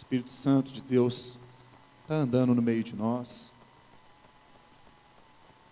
Espírito 0.00 0.32
Santo 0.32 0.72
de 0.72 0.80
Deus 0.80 1.38
está 2.00 2.14
andando 2.14 2.54
no 2.54 2.62
meio 2.62 2.82
de 2.82 2.96
nós. 2.96 3.52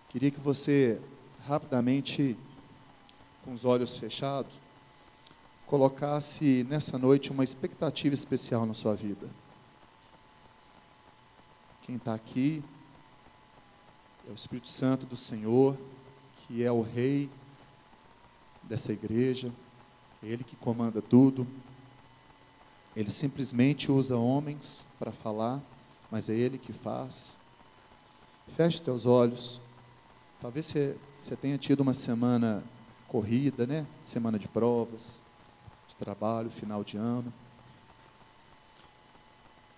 Queria 0.09 0.29
que 0.29 0.39
você 0.39 1.01
rapidamente, 1.47 2.37
com 3.43 3.53
os 3.53 3.65
olhos 3.65 3.97
fechados, 3.97 4.53
colocasse 5.65 6.63
nessa 6.69 6.95
noite 6.99 7.31
uma 7.31 7.43
expectativa 7.43 8.13
especial 8.13 8.67
na 8.67 8.75
sua 8.75 8.95
vida. 8.95 9.27
Quem 11.81 11.95
está 11.95 12.13
aqui 12.13 12.63
é 14.27 14.31
o 14.31 14.35
Espírito 14.35 14.67
Santo 14.67 15.07
do 15.07 15.17
Senhor, 15.17 15.75
que 16.35 16.63
é 16.63 16.71
o 16.71 16.83
Rei 16.83 17.27
dessa 18.61 18.93
igreja, 18.93 19.51
é 20.21 20.27
Ele 20.27 20.43
que 20.43 20.55
comanda 20.55 21.01
tudo. 21.01 21.47
Ele 22.95 23.09
simplesmente 23.09 23.91
usa 23.91 24.17
homens 24.17 24.87
para 24.97 25.11
falar, 25.11 25.61
mas 26.11 26.29
é 26.29 26.33
Ele 26.33 26.57
que 26.57 26.73
faz. 26.73 27.37
Feche 28.47 28.81
teus 28.81 29.05
olhos. 29.05 29.61
Talvez 30.41 30.65
você, 30.65 30.97
você 31.17 31.35
tenha 31.35 31.57
tido 31.57 31.81
uma 31.81 31.93
semana 31.93 32.63
corrida, 33.07 33.67
né? 33.67 33.85
Semana 34.03 34.39
de 34.39 34.47
provas, 34.47 35.21
de 35.87 35.95
trabalho, 35.95 36.49
final 36.49 36.83
de 36.83 36.97
ano. 36.97 37.31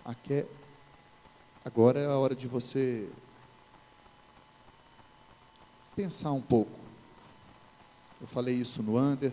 Aqui, 0.04 0.44
agora 1.64 2.00
é 2.00 2.06
a 2.06 2.16
hora 2.16 2.34
de 2.34 2.46
você 2.46 3.08
pensar 5.94 6.32
um 6.32 6.40
pouco. 6.40 6.78
Eu 8.20 8.26
falei 8.26 8.54
isso 8.54 8.82
no 8.82 8.98
under. 8.98 9.32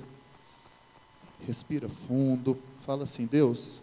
Respira 1.45 1.89
fundo. 1.89 2.57
Fala 2.79 3.03
assim: 3.03 3.25
Deus, 3.25 3.81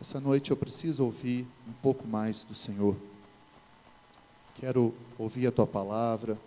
essa 0.00 0.20
noite 0.20 0.50
eu 0.50 0.56
preciso 0.56 1.04
ouvir 1.04 1.46
um 1.66 1.72
pouco 1.82 2.06
mais 2.06 2.44
do 2.44 2.54
Senhor. 2.54 2.96
Quero 4.54 4.94
ouvir 5.18 5.46
a 5.46 5.52
tua 5.52 5.66
palavra, 5.66 6.38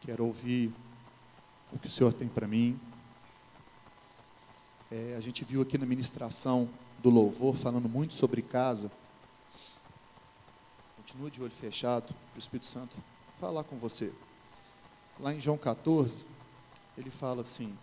quero 0.00 0.24
ouvir 0.24 0.72
o 1.72 1.78
que 1.78 1.86
o 1.86 1.90
Senhor 1.90 2.12
tem 2.12 2.28
para 2.28 2.46
mim. 2.46 2.78
É, 4.90 5.14
a 5.16 5.20
gente 5.20 5.44
viu 5.44 5.62
aqui 5.62 5.78
na 5.78 5.86
ministração 5.86 6.68
do 6.98 7.10
louvor 7.10 7.54
falando 7.56 7.88
muito 7.88 8.14
sobre 8.14 8.42
casa. 8.42 8.90
Continua 10.96 11.30
de 11.30 11.42
olho 11.42 11.52
fechado 11.52 12.12
para 12.12 12.36
o 12.36 12.38
Espírito 12.38 12.66
Santo 12.66 12.96
falar 13.38 13.64
com 13.64 13.76
você. 13.76 14.12
Lá 15.18 15.32
em 15.32 15.40
João 15.40 15.56
14, 15.56 16.26
ele 16.98 17.10
fala 17.10 17.40
assim: 17.40 17.76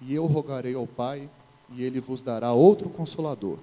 E 0.00 0.14
eu 0.14 0.26
rogarei 0.26 0.74
ao 0.74 0.86
Pai, 0.86 1.28
e 1.70 1.82
ele 1.82 2.00
vos 2.00 2.22
dará 2.22 2.52
outro 2.52 2.88
consolador, 2.88 3.58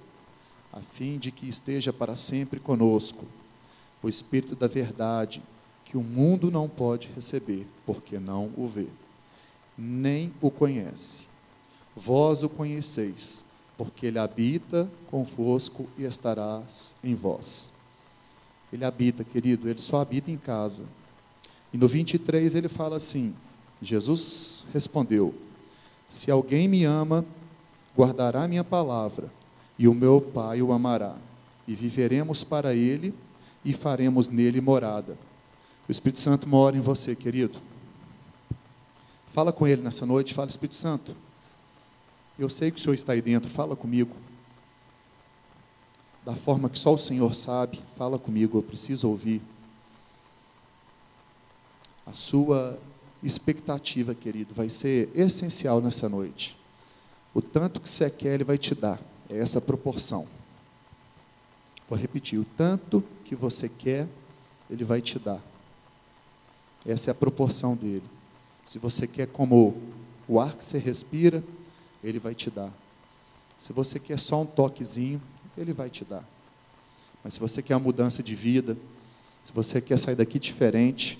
a 0.72 0.80
fim 0.80 1.18
de 1.18 1.30
que 1.30 1.48
esteja 1.48 1.92
para 1.92 2.16
sempre 2.16 2.60
conosco 2.60 3.26
o 4.02 4.08
Espírito 4.08 4.54
da 4.54 4.66
verdade, 4.66 5.42
que 5.84 5.96
o 5.96 6.02
mundo 6.02 6.50
não 6.50 6.68
pode 6.68 7.08
receber, 7.14 7.66
porque 7.86 8.18
não 8.18 8.52
o 8.56 8.66
vê, 8.66 8.86
nem 9.78 10.32
o 10.40 10.50
conhece. 10.50 11.26
Vós 11.96 12.42
o 12.42 12.48
conheceis, 12.48 13.44
porque 13.78 14.06
ele 14.06 14.18
habita 14.18 14.90
convosco 15.06 15.88
e 15.96 16.04
estarás 16.04 16.96
em 17.02 17.14
vós. 17.14 17.70
Ele 18.72 18.84
habita, 18.84 19.24
querido, 19.24 19.68
ele 19.68 19.80
só 19.80 20.00
habita 20.00 20.30
em 20.30 20.36
casa. 20.36 20.84
E 21.72 21.78
no 21.78 21.88
23 21.88 22.54
ele 22.54 22.68
fala 22.68 22.96
assim: 22.96 23.34
Jesus 23.80 24.64
respondeu: 24.72 25.34
Se 26.14 26.30
alguém 26.30 26.68
me 26.68 26.84
ama, 26.84 27.26
guardará 27.98 28.46
minha 28.46 28.62
palavra, 28.62 29.28
e 29.76 29.88
o 29.88 29.92
meu 29.92 30.20
Pai 30.20 30.62
o 30.62 30.72
amará, 30.72 31.16
e 31.66 31.74
viveremos 31.74 32.44
para 32.44 32.72
ele 32.72 33.12
e 33.64 33.72
faremos 33.72 34.28
nele 34.28 34.60
morada. 34.60 35.18
O 35.88 35.90
Espírito 35.90 36.20
Santo 36.20 36.48
mora 36.48 36.76
em 36.76 36.80
você, 36.80 37.16
querido. 37.16 37.58
Fala 39.26 39.52
com 39.52 39.66
ele 39.66 39.82
nessa 39.82 40.06
noite, 40.06 40.32
fala, 40.32 40.46
Espírito 40.46 40.76
Santo. 40.76 41.16
Eu 42.38 42.48
sei 42.48 42.70
que 42.70 42.78
o 42.78 42.80
Senhor 42.80 42.94
está 42.94 43.12
aí 43.12 43.20
dentro, 43.20 43.50
fala 43.50 43.74
comigo. 43.74 44.14
Da 46.24 46.36
forma 46.36 46.70
que 46.70 46.78
só 46.78 46.94
o 46.94 46.98
Senhor 46.98 47.34
sabe, 47.34 47.82
fala 47.96 48.20
comigo, 48.20 48.56
eu 48.56 48.62
preciso 48.62 49.08
ouvir. 49.08 49.42
A 52.06 52.12
sua 52.12 52.78
expectativa, 53.24 54.14
querido, 54.14 54.54
vai 54.54 54.68
ser 54.68 55.08
essencial 55.14 55.80
nessa 55.80 56.08
noite. 56.08 56.56
O 57.32 57.40
tanto 57.40 57.80
que 57.80 57.88
você 57.88 58.08
quer, 58.10 58.34
Ele 58.34 58.44
vai 58.44 58.58
te 58.58 58.74
dar. 58.74 59.00
É 59.28 59.38
essa 59.38 59.60
proporção. 59.60 60.26
Vou 61.88 61.98
repetir: 61.98 62.38
o 62.38 62.44
tanto 62.56 63.02
que 63.24 63.34
você 63.34 63.68
quer, 63.68 64.06
Ele 64.70 64.84
vai 64.84 65.00
te 65.00 65.18
dar. 65.18 65.42
Essa 66.86 67.10
é 67.10 67.12
a 67.12 67.14
proporção 67.14 67.74
dele. 67.74 68.04
Se 68.66 68.78
você 68.78 69.06
quer 69.06 69.26
como 69.26 69.76
o 70.28 70.38
ar 70.38 70.54
que 70.54 70.64
você 70.64 70.78
respira, 70.78 71.42
Ele 72.02 72.18
vai 72.18 72.34
te 72.34 72.50
dar. 72.50 72.72
Se 73.58 73.72
você 73.72 73.98
quer 73.98 74.18
só 74.18 74.42
um 74.42 74.46
toquezinho, 74.46 75.20
Ele 75.56 75.72
vai 75.72 75.88
te 75.88 76.04
dar. 76.04 76.24
Mas 77.22 77.34
se 77.34 77.40
você 77.40 77.62
quer 77.62 77.74
uma 77.74 77.84
mudança 77.84 78.22
de 78.22 78.34
vida, 78.34 78.76
se 79.42 79.52
você 79.52 79.80
quer 79.80 79.98
sair 79.98 80.14
daqui 80.14 80.38
diferente, 80.38 81.18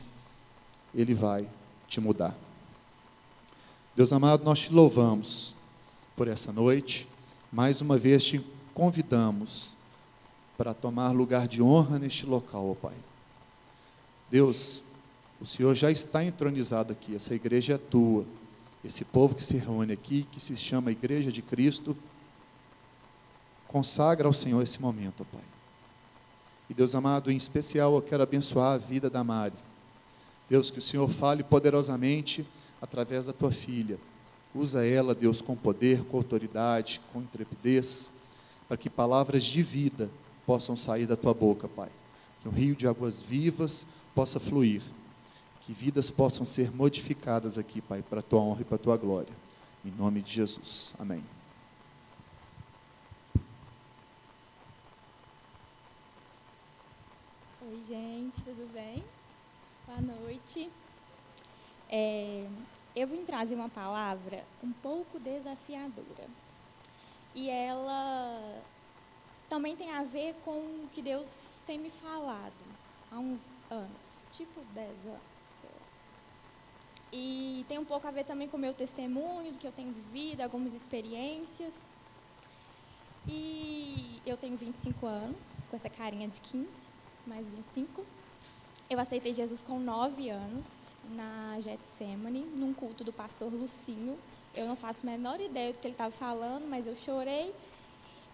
Ele 0.95 1.15
vai 1.15 1.49
te 1.95 2.01
mudar. 2.01 2.37
Deus 3.95 4.13
amado, 4.13 4.45
nós 4.45 4.61
te 4.61 4.73
louvamos 4.73 5.55
por 6.17 6.27
essa 6.27 6.53
noite. 6.53 7.07
Mais 7.53 7.81
uma 7.81 7.97
vez 7.97 8.25
te 8.25 8.45
convidamos 8.73 9.75
para 10.59 10.75
tomar 10.75 11.13
lugar 11.13 11.47
de 11.47 11.63
honra 11.63 11.99
neste 11.99 12.27
local, 12.27 12.71
ó 12.71 12.75
Pai. 12.75 12.95
Deus, 14.29 14.83
o 15.41 15.47
Senhor 15.47 15.75
já 15.75 15.91
está 15.91 16.25
entronizado 16.25 16.93
aqui, 16.93 17.15
essa 17.15 17.35
igreja 17.35 17.75
é 17.75 17.79
tua. 17.79 18.25
Esse 18.85 19.05
povo 19.05 19.35
que 19.35 19.43
se 19.43 19.57
reúne 19.57 19.93
aqui, 19.93 20.27
que 20.31 20.41
se 20.41 20.57
chama 20.57 20.93
Igreja 20.93 21.33
de 21.33 21.41
Cristo, 21.41 21.97
consagra 23.67 24.27
ao 24.27 24.33
Senhor 24.33 24.61
esse 24.61 24.83
momento, 24.83 25.23
ó 25.23 25.37
Pai. 25.37 25.45
E 26.69 26.75
Deus 26.75 26.95
amado, 26.95 27.31
em 27.31 27.37
especial 27.37 27.95
eu 27.95 28.03
quero 28.03 28.23
abençoar 28.23 28.75
a 28.75 28.79
vida 28.79 29.09
da 29.09 29.23
Mari. 29.23 29.55
Deus, 30.49 30.71
que 30.71 30.79
o 30.79 30.83
Senhor 30.83 31.09
fale 31.09 31.43
poderosamente 31.43 32.47
através 32.81 33.25
da 33.25 33.33
tua 33.33 33.51
filha. 33.51 33.99
Usa 34.55 34.87
ela, 34.87 35.15
Deus, 35.15 35.41
com 35.41 35.57
poder, 35.57 36.05
com 36.05 36.17
autoridade, 36.17 37.01
com 37.13 37.21
intrepidez, 37.21 38.11
para 38.69 38.77
que 38.77 38.89
palavras 38.89 39.43
de 39.45 39.63
vida 39.63 40.11
possam 40.47 40.77
sair 40.77 41.07
da 41.07 41.17
tua 41.17 41.35
boca, 41.35 41.67
Pai. 41.69 41.91
Que 42.41 42.49
um 42.49 42.53
rio 42.53 42.77
de 42.77 42.87
águas 42.87 43.23
vivas 43.23 43.87
possa 44.15 44.39
fluir. 44.39 44.83
Que 45.63 45.73
vidas 45.73 46.11
possam 46.11 46.45
ser 46.45 46.71
modificadas 46.71 47.57
aqui, 47.57 47.81
Pai, 47.81 48.03
para 48.03 48.21
a 48.21 48.23
tua 48.23 48.41
honra 48.41 48.61
e 48.61 48.65
para 48.65 48.77
a 48.77 48.79
tua 48.79 48.97
glória. 48.97 49.33
Em 49.85 49.91
nome 49.91 50.23
de 50.23 50.33
Jesus. 50.33 50.95
Amém. 50.99 51.25
Oi, 57.67 57.83
gente, 57.89 58.43
tudo 58.43 58.71
bem? 58.73 59.03
Boa 59.87 60.01
noite. 60.01 60.71
É, 61.97 62.45
eu 62.97 63.07
vim 63.07 63.25
trazer 63.25 63.55
uma 63.55 63.69
palavra 63.69 64.45
um 64.65 64.73
pouco 64.73 65.17
desafiadora. 65.21 66.27
E 67.33 67.49
ela 67.49 68.61
também 69.49 69.77
tem 69.77 69.93
a 69.93 70.03
ver 70.03 70.35
com 70.45 70.59
o 70.59 70.89
que 70.93 71.01
Deus 71.01 71.61
tem 71.65 71.79
me 71.79 71.91
falado 71.91 72.53
há 73.13 73.19
uns 73.21 73.63
anos, 73.71 74.27
tipo 74.33 74.61
10 74.75 75.07
anos. 75.07 75.55
E 77.13 77.65
tem 77.69 77.79
um 77.79 77.85
pouco 77.85 78.09
a 78.09 78.11
ver 78.11 78.25
também 78.25 78.49
com 78.49 78.57
o 78.57 78.61
meu 78.61 78.75
testemunho, 78.75 79.53
do 79.53 79.59
que 79.61 79.67
eu 79.69 79.71
tenho 79.71 79.93
vivido, 79.93 80.41
algumas 80.41 80.75
experiências. 80.75 81.95
E 83.29 84.21
eu 84.27 84.37
tenho 84.37 84.57
25 84.57 85.07
anos, 85.07 85.69
com 85.71 85.77
essa 85.77 85.89
carinha 85.89 86.27
de 86.27 86.41
15, 86.41 86.77
mais 87.25 87.47
25. 87.47 88.05
Eu 88.89 88.99
aceitei 88.99 89.33
Jesus 89.33 89.63
com 89.63 89.79
9 89.79 90.29
anos, 90.31 90.95
na 91.11 91.57
Getsemane, 91.59 92.45
num 92.57 92.75
culto 92.75 93.03
do 93.03 93.13
pastor 93.13 93.53
Lucinho. 93.53 94.19
Eu 94.55 94.67
não 94.67 94.77
faço 94.77 95.07
a 95.07 95.11
menor 95.11 95.41
ideia 95.41 95.73
do 95.73 95.79
que 95.79 95.87
ele 95.87 95.95
estava 95.95 96.13
falando, 96.13 96.69
mas 96.69 96.87
eu 96.87 96.95
chorei 96.95 97.55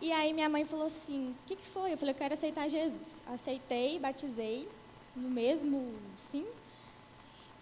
e 0.01 0.11
aí 0.13 0.33
minha 0.33 0.49
mãe 0.49 0.65
falou 0.65 0.87
assim: 0.87 1.31
o 1.31 1.47
que, 1.47 1.57
que 1.57 1.67
foi? 1.67 1.93
Eu 1.93 1.99
falei: 1.99 2.15
eu 2.15 2.19
quero 2.19 2.33
aceitar 2.33 2.69
Jesus. 2.69 3.23
Aceitei, 3.27 3.99
batizei, 3.99 4.67
no 5.15 5.29
mesmo 5.29 5.95
sim. 6.17 6.47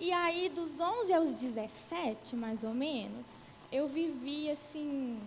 E 0.01 0.13
aí, 0.13 0.49
dos 0.49 0.79
11 0.79 1.13
aos 1.13 1.35
17, 1.35 2.37
mais 2.37 2.63
ou 2.63 2.73
menos, 2.73 3.47
eu 3.73 3.89
vivi 3.89 4.49
assim, 4.49 5.21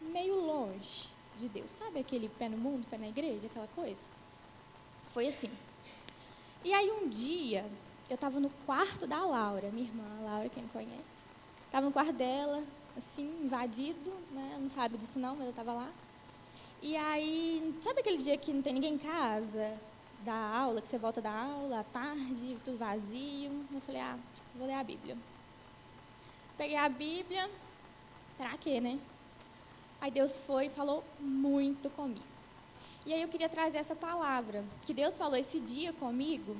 meio 0.00 0.40
longe 0.40 1.08
de 1.36 1.46
Deus. 1.46 1.70
Sabe 1.72 1.98
aquele 1.98 2.30
pé 2.30 2.48
no 2.48 2.56
mundo, 2.56 2.86
pé 2.88 2.96
na 2.96 3.08
igreja, 3.08 3.46
aquela 3.46 3.68
coisa? 3.68 4.00
Foi 5.08 5.28
assim. 5.28 5.50
E 6.64 6.72
aí, 6.72 6.90
um 6.90 7.06
dia, 7.06 7.70
eu 8.08 8.14
estava 8.14 8.40
no 8.40 8.48
quarto 8.64 9.06
da 9.06 9.22
Laura, 9.22 9.68
minha 9.70 9.86
irmã, 9.86 10.02
a 10.18 10.30
Laura, 10.30 10.48
quem 10.48 10.66
conhece. 10.68 11.26
Estava 11.66 11.84
no 11.84 11.92
quarto 11.92 12.14
dela, 12.14 12.64
assim, 12.96 13.26
invadido, 13.44 14.10
né? 14.30 14.56
Não 14.58 14.70
sabe 14.70 14.96
disso 14.96 15.18
não, 15.18 15.36
mas 15.36 15.44
eu 15.44 15.50
estava 15.50 15.74
lá. 15.74 15.90
E 16.80 16.96
aí, 16.96 17.76
sabe 17.82 18.00
aquele 18.00 18.16
dia 18.16 18.38
que 18.38 18.50
não 18.50 18.62
tem 18.62 18.72
ninguém 18.72 18.94
em 18.94 18.98
casa, 18.98 19.76
da 20.20 20.34
aula, 20.34 20.80
que 20.80 20.88
você 20.88 20.96
volta 20.96 21.20
da 21.20 21.30
aula 21.30 21.80
à 21.80 21.84
tarde, 21.84 22.56
tudo 22.64 22.78
vazio? 22.78 23.52
Eu 23.74 23.80
falei, 23.82 24.00
ah, 24.00 24.18
vou 24.54 24.66
ler 24.66 24.74
a 24.74 24.82
Bíblia. 24.82 25.18
Peguei 26.56 26.78
a 26.78 26.88
Bíblia, 26.88 27.50
pra 28.38 28.56
quê, 28.56 28.80
né? 28.80 28.98
Aí 30.00 30.10
Deus 30.10 30.40
foi 30.40 30.66
e 30.66 30.70
falou 30.70 31.04
muito 31.20 31.90
comigo. 31.90 32.33
E 33.06 33.12
aí 33.12 33.20
eu 33.20 33.28
queria 33.28 33.48
trazer 33.48 33.78
essa 33.78 33.94
palavra, 33.94 34.64
que 34.86 34.94
Deus 34.94 35.18
falou 35.18 35.36
esse 35.36 35.60
dia 35.60 35.92
comigo 35.92 36.56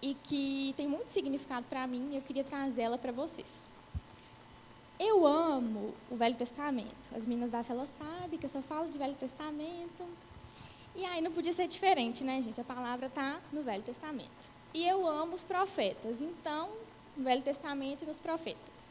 e 0.00 0.14
que 0.14 0.72
tem 0.76 0.86
muito 0.86 1.08
significado 1.08 1.66
para 1.68 1.86
mim, 1.86 2.10
e 2.12 2.16
eu 2.16 2.22
queria 2.22 2.44
trazê-la 2.44 2.96
para 2.96 3.10
vocês. 3.10 3.68
Eu 4.98 5.26
amo 5.26 5.94
o 6.10 6.16
Velho 6.16 6.36
Testamento. 6.36 7.16
As 7.16 7.24
meninas 7.24 7.50
da 7.50 7.62
cela 7.62 7.86
sabem 7.86 8.38
que 8.38 8.44
eu 8.44 8.50
só 8.50 8.62
falo 8.62 8.88
de 8.88 8.98
Velho 8.98 9.14
Testamento. 9.14 10.04
E 10.94 11.04
aí 11.06 11.20
não 11.20 11.32
podia 11.32 11.52
ser 11.52 11.66
diferente, 11.66 12.22
né, 12.22 12.40
gente? 12.42 12.60
A 12.60 12.64
palavra 12.64 13.06
está 13.06 13.40
no 13.52 13.62
Velho 13.62 13.82
Testamento. 13.82 14.50
E 14.74 14.86
eu 14.86 15.08
amo 15.08 15.34
os 15.34 15.42
profetas. 15.42 16.20
Então, 16.20 16.68
no 17.16 17.24
Velho 17.24 17.42
Testamento 17.42 18.02
e 18.02 18.06
nos 18.06 18.18
profetas. 18.18 18.90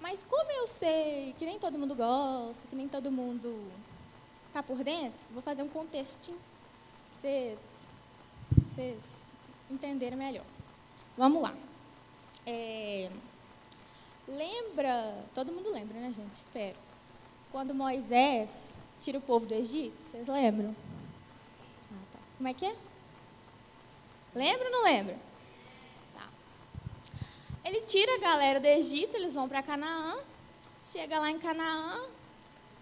Mas 0.00 0.22
como 0.28 0.50
eu 0.52 0.66
sei 0.66 1.34
que 1.38 1.44
nem 1.44 1.58
todo 1.58 1.78
mundo 1.78 1.94
gosta, 1.94 2.62
que 2.68 2.76
nem 2.76 2.86
todo 2.86 3.10
mundo 3.10 3.62
está 4.48 4.62
por 4.62 4.82
dentro, 4.82 5.24
vou 5.30 5.42
fazer 5.42 5.62
um 5.62 5.68
contextinho 5.68 6.38
para 6.38 7.20
vocês, 7.20 7.60
vocês 8.64 9.02
entenderem 9.70 10.18
melhor. 10.18 10.44
Vamos 11.16 11.42
lá. 11.42 11.54
É, 12.46 13.10
lembra, 14.26 15.24
todo 15.34 15.52
mundo 15.52 15.70
lembra, 15.70 15.98
né, 16.00 16.12
gente? 16.12 16.34
Espero. 16.34 16.76
Quando 17.52 17.74
Moisés 17.74 18.76
tira 18.98 19.18
o 19.18 19.22
povo 19.22 19.46
do 19.46 19.54
Egito, 19.54 19.96
vocês 20.10 20.28
lembram? 20.28 20.74
Ah, 21.90 22.04
tá. 22.12 22.18
Como 22.36 22.48
é 22.48 22.54
que 22.54 22.66
é? 22.66 22.76
Lembra 24.34 24.66
ou 24.66 24.72
não 24.72 24.84
lembra? 24.84 25.28
Ele 27.68 27.82
tira 27.82 28.14
a 28.14 28.18
galera 28.18 28.58
do 28.58 28.66
Egito, 28.66 29.14
eles 29.14 29.34
vão 29.34 29.46
para 29.46 29.62
Canaã. 29.62 30.16
Chega 30.82 31.18
lá 31.18 31.30
em 31.30 31.38
Canaã, 31.38 32.00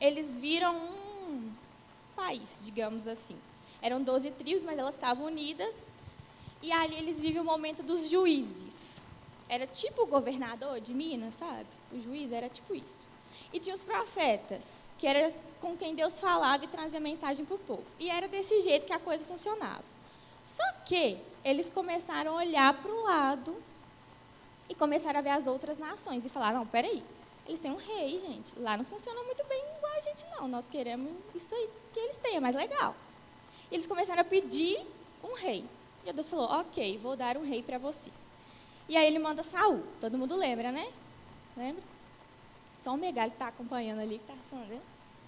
eles 0.01 0.39
viram 0.39 0.77
um 0.77 1.06
país, 2.17 2.63
digamos 2.65 3.07
assim. 3.07 3.37
Eram 3.81 4.03
12 4.03 4.31
tribos, 4.33 4.65
mas 4.65 4.79
elas 4.79 4.95
estavam 4.95 5.27
unidas. 5.27 5.87
E 6.63 6.73
ali 6.73 6.97
eles 6.97 7.21
vivem 7.21 7.41
o 7.41 7.45
momento 7.45 7.83
dos 7.83 8.09
juízes. 8.09 9.03
Era 9.49 9.67
tipo 9.67 10.03
o 10.03 10.07
governador 10.07 10.81
de 10.81 10.93
Minas, 10.93 11.35
sabe? 11.35 11.67
O 11.93 12.01
juiz 12.01 12.33
era 12.33 12.49
tipo 12.49 12.75
isso. 12.75 13.05
E 13.53 13.61
tinha 13.61 13.75
os 13.75 13.85
profetas, 13.85 14.89
que 14.99 15.07
era 15.07 15.33
com 15.61 15.77
quem 15.77 15.95
Deus 15.95 16.19
falava 16.19 16.65
e 16.65 16.69
trazia 16.69 16.99
mensagem 16.99 17.45
para 17.45 17.55
o 17.55 17.59
povo. 17.59 17.85
E 17.99 18.11
era 18.11 18.27
desse 18.27 18.61
jeito 18.61 18.87
que 18.87 18.93
a 18.93 18.99
coisa 18.99 19.25
funcionava. 19.25 19.85
Só 20.43 20.65
que 20.85 21.19
eles 21.45 21.71
começaram 21.71 22.33
a 22.33 22.37
olhar 22.37 22.75
para 22.75 22.91
o 22.91 23.05
lado 23.05 23.57
e 24.69 24.75
começaram 24.75 25.19
a 25.19 25.23
ver 25.23 25.31
as 25.31 25.47
outras 25.47 25.79
nações 25.79 26.25
e 26.25 26.29
falar, 26.29 26.53
não, 26.53 26.67
peraí, 26.67 27.05
eles 27.47 27.61
têm 27.61 27.71
um 27.71 27.77
rei, 27.77 28.19
gente. 28.19 28.59
Lá 28.59 28.77
não 28.77 28.85
funciona 28.85 29.23
muito 29.23 29.45
bem 29.45 29.63
igual 29.77 29.93
a 29.93 30.01
gente, 30.01 30.25
não. 30.33 30.49
Nós 30.49 30.67
queremos 30.69 31.13
isso 31.35 31.55
aí 31.55 31.69
que 31.93 32.01
eles 32.01 32.19
têm, 32.19 32.37
é 32.37 32.41
mais 32.41 32.55
legal. 32.55 32.95
E 33.71 33.75
eles 33.75 33.87
começaram 33.87 34.21
a 34.21 34.25
pedir 34.25 34.85
um 35.23 35.35
rei. 35.35 35.65
E 36.05 36.13
Deus 36.13 36.29
falou, 36.29 36.47
ok, 36.47 36.99
vou 36.99 37.17
dar 37.17 37.37
um 37.37 37.45
rei 37.45 37.63
para 37.63 37.79
vocês. 37.79 38.37
E 38.89 38.97
aí 38.97 39.07
ele 39.07 39.19
manda 39.19 39.43
Saul. 39.43 39.85
Todo 40.01 40.19
mundo 40.19 40.37
lembra, 40.37 40.71
né? 40.71 40.87
Lembra? 41.57 41.83
Só 42.79 42.95
o 42.95 42.99
que 42.99 43.07
está 43.07 43.49
acompanhando 43.49 44.01
ali, 44.01 44.19
que 44.19 44.31
está 44.31 44.35
falando? 44.51 44.81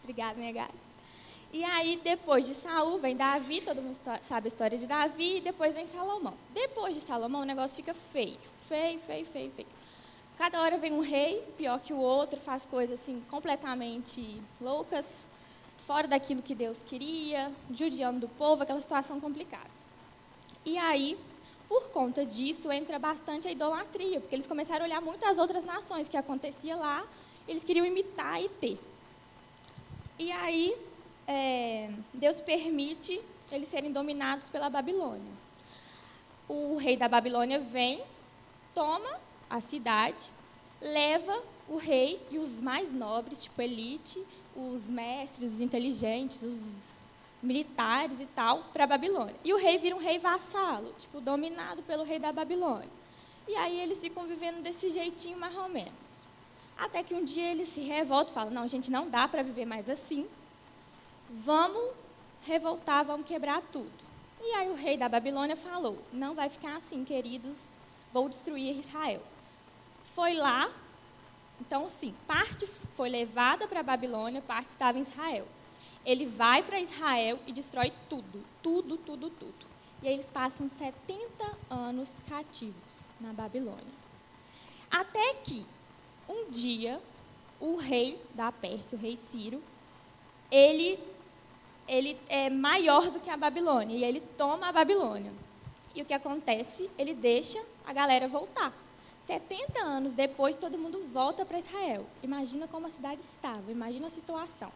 Obrigado, 0.03 0.37
Megalho. 0.37 0.89
E 1.51 1.65
aí, 1.65 1.99
depois 2.05 2.45
de 2.45 2.55
Saul, 2.55 2.99
vem 2.99 3.17
Davi, 3.17 3.63
todo 3.63 3.81
mundo 3.81 3.97
sabe 4.21 4.47
a 4.47 4.49
história 4.49 4.77
de 4.77 4.87
Davi, 4.87 5.39
e 5.39 5.41
depois 5.41 5.75
vem 5.75 5.87
Salomão. 5.87 6.35
Depois 6.53 6.95
de 6.95 7.01
Salomão, 7.01 7.41
o 7.41 7.45
negócio 7.45 7.77
fica 7.77 7.95
feio 7.95 8.39
feio, 8.69 8.99
feio, 8.99 9.25
feio, 9.25 9.51
feio. 9.51 9.69
Cada 10.39 10.61
hora 10.61 10.77
vem 10.77 10.93
um 10.93 11.01
rei, 11.01 11.43
pior 11.57 11.81
que 11.81 11.93
o 11.93 11.99
outro, 11.99 12.39
faz 12.39 12.65
coisas 12.65 13.01
assim 13.01 13.21
completamente 13.29 14.41
loucas, 14.61 15.27
fora 15.85 16.07
daquilo 16.07 16.41
que 16.41 16.55
Deus 16.55 16.81
queria, 16.81 17.51
judiando 17.75 18.21
do 18.21 18.29
povo, 18.29 18.63
aquela 18.63 18.81
situação 18.81 19.19
complicada. 19.19 19.69
E 20.65 20.79
aí, 20.79 21.19
por 21.69 21.91
conta 21.91 22.25
disso, 22.25 22.71
entra 22.71 23.01
bastante 23.01 23.49
a 23.49 23.51
idolatria, 23.51 24.21
porque 24.21 24.33
eles 24.33 24.47
começaram 24.47 24.85
a 24.85 24.87
olhar 24.87 25.01
muito 25.01 25.27
as 25.27 25.39
outras 25.39 25.65
nações 25.65 26.09
que 26.09 26.17
acontecia 26.17 26.77
lá, 26.77 27.05
eles 27.49 27.65
queriam 27.65 27.85
imitar 27.85 28.41
e 28.41 28.49
ter. 28.49 28.79
E 30.21 30.31
aí, 30.31 30.73
é, 31.27 31.91
Deus 32.15 32.41
permite 32.41 33.21
eles 33.51 33.67
serem 33.67 33.91
dominados 33.91 34.47
pela 34.47 34.71
Babilônia. 34.71 35.33
O 36.47 36.77
rei 36.77 36.97
da 36.97 37.09
Babilônia 37.09 37.59
vem 37.59 38.01
toma 38.73 39.27
a 39.49 39.61
cidade, 39.61 40.31
leva 40.81 41.43
o 41.69 41.77
rei 41.77 42.21
e 42.31 42.39
os 42.39 42.61
mais 42.61 42.93
nobres, 42.93 43.43
tipo 43.43 43.61
elite, 43.61 44.25
os 44.55 44.89
mestres, 44.89 45.55
os 45.55 45.61
inteligentes, 45.61 46.43
os 46.43 46.95
militares 47.43 48.21
e 48.21 48.27
tal, 48.27 48.65
para 48.73 48.85
a 48.85 48.87
Babilônia. 48.87 49.35
E 49.45 49.53
o 49.53 49.57
rei 49.57 49.79
vira 49.79 49.95
um 49.95 50.01
rei 50.01 50.19
vassalo, 50.19 50.93
tipo, 50.99 51.21
dominado 51.21 51.83
pelo 51.83 52.03
rei 52.03 52.19
da 52.19 52.33
Babilônia. 52.33 52.91
E 53.47 53.55
aí 53.57 53.81
eles 53.81 53.99
ficam 53.99 54.27
vivendo 54.27 54.63
desse 54.63 54.91
jeitinho 54.91 55.39
mais 55.39 55.57
ou 55.57 55.69
menos. 55.69 56.27
Até 56.77 57.03
que 57.03 57.15
um 57.15 57.25
dia 57.25 57.51
eles 57.51 57.69
se 57.69 57.81
revoltam 57.81 58.31
e 58.31 58.35
falam, 58.35 58.51
não, 58.51 58.69
gente, 58.69 58.91
não 58.91 59.09
dá 59.09 59.27
para 59.27 59.43
viver 59.43 59.65
mais 59.65 59.89
assim. 59.89 60.27
Vamos 61.31 61.93
revoltar, 62.45 63.05
vamos 63.05 63.27
quebrar 63.27 63.63
tudo. 63.73 63.91
E 64.41 64.53
aí 64.53 64.69
o 64.69 64.75
rei 64.75 64.97
da 64.97 65.09
Babilônia 65.09 65.57
falou, 65.57 65.99
não 66.13 66.35
vai 66.35 66.49
ficar 66.49 66.77
assim, 66.77 67.05
queridos 67.05 67.77
vou 68.13 68.29
destruir 68.29 68.79
Israel. 68.79 69.21
Foi 70.15 70.35
lá, 70.35 70.71
então 71.61 71.89
sim, 71.89 72.15
parte 72.27 72.67
foi 72.67 73.09
levada 73.09 73.67
para 73.67 73.81
a 73.81 73.83
Babilônia, 73.83 74.41
parte 74.41 74.71
estava 74.71 74.99
em 74.99 75.03
Israel. 75.03 75.47
Ele 76.05 76.27
vai 76.27 76.63
para 76.63 76.81
Israel 76.81 77.39
e 77.47 77.53
destrói 77.53 77.93
tudo, 78.09 78.45
tudo, 78.63 78.97
tudo, 78.97 79.31
tudo. 79.31 79.67
E 80.03 80.09
aí 80.09 80.15
eles 80.15 80.31
passam 80.31 80.69
70 80.69 81.19
anos 81.69 82.19
cativos 82.29 83.13
na 83.21 83.33
Babilônia. 83.33 83.99
Até 84.91 85.35
que, 85.35 85.67
um 86.29 86.49
dia, 86.51 87.01
o 87.61 87.77
rei 87.77 88.21
da 88.35 88.51
Pérsia, 88.53 88.97
o 88.97 89.01
rei 89.01 89.17
Ciro, 89.17 89.63
ele, 90.51 90.99
ele 91.87 92.19
é 92.29 92.49
maior 92.49 93.11
do 93.11 93.21
que 93.21 93.29
a 93.29 93.37
Babilônia, 93.37 93.97
e 93.97 94.05
ele 94.05 94.21
toma 94.21 94.69
a 94.69 94.73
Babilônia. 94.73 95.33
E 95.95 96.01
o 96.01 96.05
que 96.05 96.15
acontece? 96.15 96.89
Ele 96.97 97.13
deixa 97.13 97.63
a 97.85 97.93
galera 97.93 98.29
voltar. 98.29 98.73
70 99.29 99.79
anos 99.79 100.15
depois, 100.15 100.57
todo 100.57 100.79
mundo 100.79 101.07
volta 101.13 101.45
para 101.45 101.59
Israel. 101.59 102.07
Imagina 102.23 102.67
como 102.67 102.87
a 102.87 102.91
cidade 102.91 103.21
estava, 103.21 103.71
imagina 103.71 104.07
a 104.07 104.11
situação. 104.11 104.73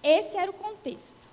Esse 0.00 0.36
era 0.36 0.48
o 0.48 0.54
contexto. 0.54 1.28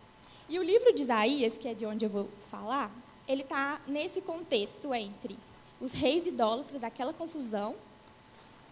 E 0.50 0.58
o 0.58 0.64
livro 0.64 0.92
de 0.92 1.04
Isaías, 1.04 1.60
que 1.60 1.68
é 1.68 1.76
de 1.76 1.86
onde 1.86 2.06
eu 2.06 2.10
vou 2.10 2.28
falar, 2.50 2.90
ele 3.28 3.44
está 3.44 3.80
nesse 3.86 4.20
contexto 4.20 4.96
entre 4.96 5.38
os 5.80 5.94
reis 5.94 6.26
idólatras, 6.26 6.84
aquela 6.84 7.14
confusão, 7.14 7.76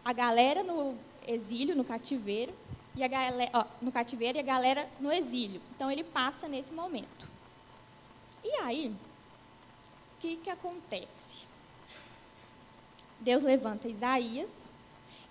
a 0.04 0.12
galera 0.12 0.64
no 0.64 0.98
exílio, 1.28 1.76
no 1.76 1.84
cativeiro, 1.84 2.52
e 2.96 3.04
a 3.04 3.08
galera, 3.08 3.52
ó, 3.54 3.66
no 3.80 3.92
cativeiro 3.92 4.40
e 4.40 4.42
a 4.42 4.44
galera 4.44 4.90
no 5.00 5.12
exílio. 5.12 5.62
Então 5.76 5.92
ele 5.92 6.04
passa 6.04 6.48
nesse 6.48 6.74
momento. 6.74 7.28
E 8.44 8.56
aí, 8.64 8.92
que, 10.24 10.38
que 10.38 10.50
acontece? 10.50 11.33
Deus 13.24 13.42
levanta 13.42 13.88
Isaías, 13.88 14.50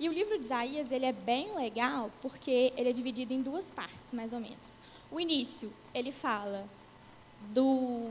e 0.01 0.09
o 0.09 0.13
livro 0.13 0.39
de 0.39 0.47
Isaías 0.47 0.91
ele 0.91 1.05
é 1.05 1.13
bem 1.13 1.55
legal 1.55 2.11
porque 2.21 2.73
ele 2.77 2.89
é 2.89 2.93
dividido 2.93 3.33
em 3.35 3.43
duas 3.43 3.71
partes, 3.71 4.13
mais 4.13 4.33
ou 4.33 4.41
menos. 4.41 4.81
O 5.11 5.21
início, 5.21 5.73
ele 5.95 6.11
fala 6.11 6.67
do, 7.51 8.09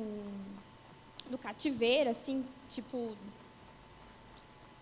do 1.30 1.38
cativeiro, 1.38 2.12
assim, 2.12 2.46
tipo, 2.70 3.18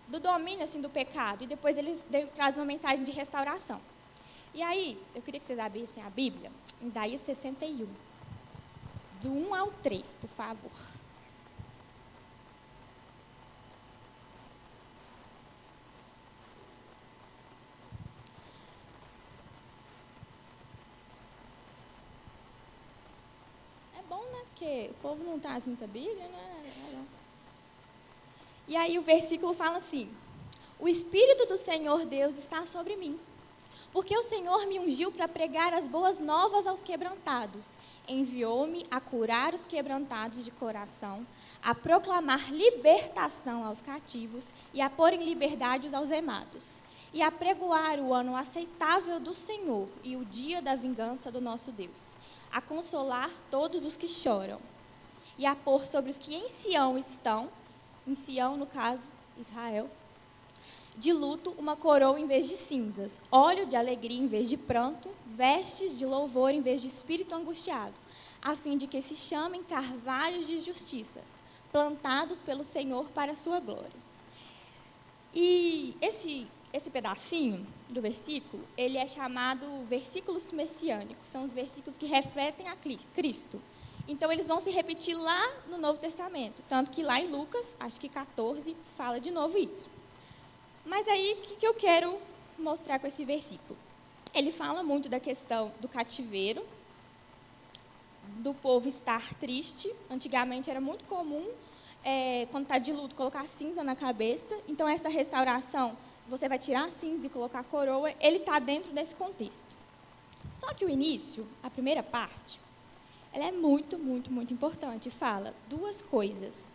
do 0.06 0.20
domínio 0.20 0.62
assim, 0.62 0.80
do 0.80 0.90
pecado, 0.90 1.44
e 1.44 1.46
depois 1.46 1.78
ele, 1.78 1.96
traz 2.34 2.56
uma 2.56 2.66
mensagem 2.66 3.02
de 3.02 3.10
restauração. 3.10 3.80
E 4.52 4.62
aí, 4.62 5.00
eu 5.14 5.22
queria 5.22 5.40
que 5.40 5.46
vocês 5.46 5.58
abrissem 5.58 6.02
a 6.02 6.10
Bíblia, 6.10 6.52
Isaías 6.82 7.22
61, 7.22 7.88
do 9.22 9.30
1 9.30 9.54
ao 9.54 9.70
3, 9.82 10.16
por 10.20 10.28
favor. 10.28 10.70
Porque 24.60 24.90
o 24.90 24.94
povo 25.00 25.24
não 25.24 25.38
traz 25.38 25.66
muita 25.66 25.86
Bíblia, 25.86 26.28
né? 26.28 27.06
E 28.68 28.76
aí 28.76 28.98
o 28.98 29.02
versículo 29.02 29.54
fala 29.54 29.76
assim: 29.76 30.14
O 30.78 30.86
Espírito 30.86 31.46
do 31.46 31.56
Senhor 31.56 32.04
Deus 32.04 32.36
está 32.36 32.66
sobre 32.66 32.94
mim, 32.94 33.18
Porque 33.90 34.16
o 34.16 34.22
Senhor 34.22 34.66
me 34.66 34.78
ungiu 34.78 35.10
para 35.10 35.26
pregar 35.26 35.72
as 35.72 35.88
boas 35.88 36.20
novas 36.20 36.66
aos 36.66 36.82
quebrantados. 36.82 37.74
Enviou-me 38.06 38.86
a 38.90 39.00
curar 39.00 39.54
os 39.54 39.64
quebrantados 39.66 40.44
de 40.44 40.50
coração, 40.50 41.26
a 41.62 41.74
proclamar 41.74 42.52
libertação 42.52 43.64
aos 43.64 43.80
cativos 43.80 44.52
e 44.74 44.80
a 44.80 44.90
pôr 44.90 45.14
em 45.14 45.24
liberdade 45.24 45.86
os 45.86 45.94
algemados, 45.94 46.78
e 47.12 47.22
a 47.22 47.32
pregoar 47.32 47.98
o 47.98 48.14
ano 48.14 48.36
aceitável 48.36 49.18
do 49.18 49.34
Senhor 49.34 49.88
e 50.04 50.16
o 50.16 50.24
dia 50.24 50.62
da 50.62 50.76
vingança 50.76 51.32
do 51.32 51.40
nosso 51.40 51.72
Deus, 51.72 52.14
a 52.52 52.60
consolar 52.60 53.30
todos 53.50 53.84
os 53.84 53.96
que 53.96 54.08
choram, 54.08 54.60
e 55.38 55.46
a 55.46 55.54
pôr 55.54 55.86
sobre 55.86 56.10
os 56.10 56.18
que 56.18 56.34
em 56.34 56.48
Sião 56.48 56.98
estão, 56.98 57.48
em 58.06 58.14
Sião, 58.14 58.56
no 58.56 58.66
caso, 58.66 59.02
Israel, 59.38 59.88
de 60.96 61.12
luto 61.12 61.54
uma 61.58 61.76
coroa 61.76 62.20
em 62.20 62.26
vez 62.26 62.48
de 62.48 62.56
cinzas, 62.56 63.22
óleo 63.32 63.66
de 63.66 63.76
alegria 63.76 64.18
em 64.18 64.26
vez 64.26 64.48
de 64.48 64.56
pranto, 64.56 65.08
vestes 65.26 65.98
de 65.98 66.04
louvor 66.04 66.50
em 66.50 66.60
vez 66.60 66.82
de 66.82 66.88
espírito 66.88 67.34
angustiado, 67.34 67.94
a 68.42 68.54
fim 68.54 68.76
de 68.76 68.86
que 68.86 69.00
se 69.00 69.16
chamem 69.16 69.62
carvalhos 69.62 70.46
de 70.46 70.58
justiça, 70.58 71.20
plantados 71.72 72.40
pelo 72.42 72.64
Senhor 72.64 73.08
para 73.10 73.32
a 73.32 73.36
sua 73.36 73.60
glória. 73.60 73.90
E 75.34 75.94
esse 76.00 76.46
esse 76.72 76.90
pedacinho 76.90 77.66
do 77.88 78.00
versículo, 78.00 78.64
ele 78.76 78.96
é 78.96 79.06
chamado 79.06 79.84
versículos 79.86 80.52
messiânicos, 80.52 81.28
são 81.28 81.44
os 81.44 81.52
versículos 81.52 81.98
que 81.98 82.06
refletem 82.06 82.68
a 82.68 82.76
Cristo. 83.14 83.60
Então 84.06 84.30
eles 84.32 84.48
vão 84.48 84.58
se 84.60 84.70
repetir 84.70 85.16
lá 85.16 85.52
no 85.68 85.78
Novo 85.78 85.98
Testamento, 85.98 86.62
tanto 86.68 86.90
que 86.90 87.02
lá 87.02 87.20
em 87.20 87.28
Lucas, 87.28 87.76
acho 87.78 88.00
que 88.00 88.08
14, 88.08 88.76
fala 88.96 89.20
de 89.20 89.30
novo 89.30 89.58
isso. 89.58 89.90
Mas 90.84 91.06
aí, 91.06 91.34
o 91.34 91.56
que, 91.58 91.66
eu 91.66 91.74
quero 91.74 92.18
mostrar 92.58 92.98
com 92.98 93.06
esse 93.06 93.24
versículo? 93.24 93.78
Ele 94.34 94.50
fala 94.50 94.82
muito 94.82 95.08
da 95.08 95.20
questão 95.20 95.72
do 95.80 95.88
cativeiro, 95.88 96.64
do 98.38 98.54
povo 98.54 98.88
estar 98.88 99.34
triste. 99.34 99.92
Antigamente 100.10 100.70
era 100.70 100.80
muito 100.80 101.04
comum, 101.04 101.48
é, 102.02 102.48
quando 102.50 102.64
está 102.64 102.78
de 102.78 102.92
luto, 102.92 103.14
colocar 103.14 103.46
cinza 103.46 103.84
na 103.84 103.94
cabeça. 103.94 104.58
Então, 104.66 104.88
essa 104.88 105.08
restauração, 105.08 105.96
você 106.30 106.48
vai 106.48 106.58
tirar 106.58 106.84
a 106.84 106.90
cinza 106.90 107.26
e 107.26 107.30
colocar 107.30 107.60
a 107.60 107.64
coroa, 107.64 108.14
ele 108.20 108.38
está 108.38 108.58
dentro 108.58 108.92
desse 108.92 109.14
contexto. 109.14 109.76
Só 110.48 110.72
que 110.72 110.84
o 110.84 110.88
início, 110.88 111.46
a 111.62 111.68
primeira 111.68 112.02
parte, 112.02 112.60
ela 113.32 113.46
é 113.46 113.52
muito, 113.52 113.98
muito, 113.98 114.32
muito 114.32 114.54
importante. 114.54 115.10
Fala 115.10 115.54
duas 115.68 116.00
coisas. 116.00 116.72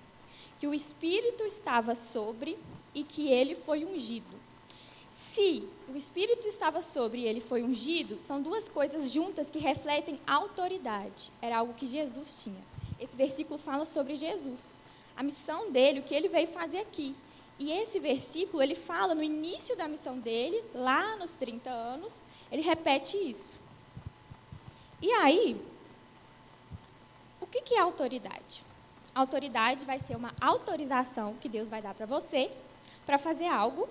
Que 0.57 0.67
o 0.67 0.73
Espírito 0.73 1.43
estava 1.43 1.95
sobre 1.95 2.57
e 2.93 3.03
que 3.03 3.29
ele 3.29 3.55
foi 3.55 3.83
ungido. 3.83 4.35
Se 5.09 5.67
o 5.87 5.97
Espírito 5.97 6.47
estava 6.47 6.81
sobre 6.81 7.21
e 7.21 7.27
ele 7.27 7.41
foi 7.41 7.61
ungido, 7.61 8.19
são 8.21 8.41
duas 8.41 8.69
coisas 8.69 9.11
juntas 9.11 9.49
que 9.49 9.59
refletem 9.59 10.19
autoridade. 10.25 11.31
Era 11.41 11.57
algo 11.57 11.73
que 11.73 11.87
Jesus 11.87 12.43
tinha. 12.43 12.63
Esse 12.99 13.15
versículo 13.15 13.57
fala 13.57 13.85
sobre 13.85 14.15
Jesus, 14.15 14.81
a 15.15 15.23
missão 15.23 15.71
dele, 15.71 15.99
o 15.99 16.03
que 16.03 16.15
ele 16.15 16.29
veio 16.29 16.47
fazer 16.47 16.79
aqui. 16.79 17.15
E 17.57 17.71
esse 17.71 17.99
versículo, 17.99 18.61
ele 18.61 18.75
fala 18.75 19.15
no 19.15 19.23
início 19.23 19.75
da 19.77 19.87
missão 19.87 20.19
dele, 20.19 20.61
lá 20.73 21.15
nos 21.15 21.35
30 21.35 21.69
anos, 21.69 22.25
ele 22.51 22.61
repete 22.61 23.17
isso. 23.17 23.57
E 25.01 25.11
aí, 25.11 25.61
o 27.39 27.45
que 27.47 27.75
é 27.75 27.79
autoridade? 27.79 28.63
Autoridade 29.13 29.85
vai 29.85 29.99
ser 29.99 30.17
uma 30.17 30.33
autorização 30.41 31.35
que 31.35 31.47
Deus 31.47 31.69
vai 31.69 31.81
dar 31.81 31.93
para 31.93 32.05
você 32.05 32.51
para 33.05 33.17
fazer 33.17 33.47
algo 33.47 33.87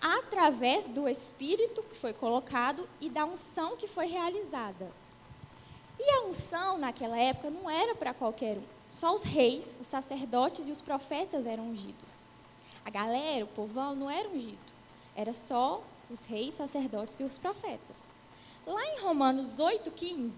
através 0.00 0.88
do 0.88 1.08
Espírito 1.08 1.82
que 1.82 1.96
foi 1.96 2.12
colocado 2.12 2.88
e 3.00 3.10
da 3.10 3.24
unção 3.24 3.76
que 3.76 3.86
foi 3.86 4.06
realizada. 4.06 4.90
E 5.98 6.10
a 6.10 6.22
unção 6.22 6.78
naquela 6.78 7.18
época 7.18 7.50
não 7.50 7.68
era 7.68 7.94
para 7.94 8.14
qualquer 8.14 8.56
um. 8.56 8.62
Só 8.92 9.14
os 9.14 9.22
reis, 9.22 9.76
os 9.80 9.86
sacerdotes 9.86 10.68
e 10.68 10.72
os 10.72 10.80
profetas 10.80 11.46
eram 11.46 11.64
ungidos. 11.64 12.30
A 12.88 12.90
galera, 12.90 13.44
o 13.44 13.48
povão, 13.48 13.94
não 13.94 14.08
era 14.08 14.26
ungido. 14.30 14.56
Era 15.14 15.34
só 15.34 15.84
os 16.10 16.24
reis, 16.24 16.54
sacerdotes 16.54 17.20
e 17.20 17.22
os 17.22 17.36
profetas. 17.36 18.10
Lá 18.66 18.82
em 18.94 19.00
Romanos 19.00 19.58
8,15, 19.58 20.30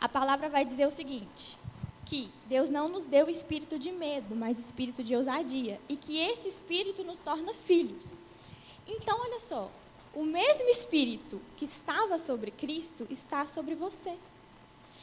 a 0.00 0.08
palavra 0.08 0.48
vai 0.48 0.64
dizer 0.64 0.86
o 0.86 0.90
seguinte: 0.90 1.58
que 2.06 2.30
Deus 2.46 2.70
não 2.70 2.88
nos 2.88 3.06
deu 3.06 3.28
espírito 3.28 3.76
de 3.76 3.90
medo, 3.90 4.36
mas 4.36 4.56
espírito 4.56 5.02
de 5.02 5.16
ousadia, 5.16 5.80
e 5.88 5.96
que 5.96 6.16
esse 6.16 6.48
espírito 6.48 7.02
nos 7.02 7.18
torna 7.18 7.52
filhos. 7.52 8.22
Então, 8.86 9.20
olha 9.20 9.40
só, 9.40 9.68
o 10.14 10.24
mesmo 10.24 10.68
espírito 10.68 11.42
que 11.56 11.64
estava 11.64 12.18
sobre 12.18 12.52
Cristo 12.52 13.04
está 13.10 13.48
sobre 13.48 13.74
você. 13.74 14.16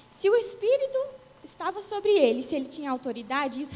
Se 0.09 0.29
o 0.29 0.35
espírito 0.37 0.99
estava 1.43 1.81
sobre 1.81 2.11
ele, 2.11 2.43
se 2.43 2.55
ele 2.55 2.65
tinha 2.65 2.91
autoridade, 2.91 3.61
isso 3.61 3.75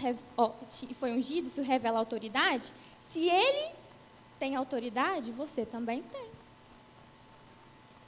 e 0.90 0.94
foi 0.94 1.12
ungido, 1.12 1.48
isso 1.48 1.62
revela 1.62 2.00
autoridade, 2.00 2.74
se 3.00 3.30
ele 3.30 3.72
tem 4.40 4.56
autoridade, 4.56 5.32
você 5.32 5.66
também 5.66 6.02
tem. 6.04 6.30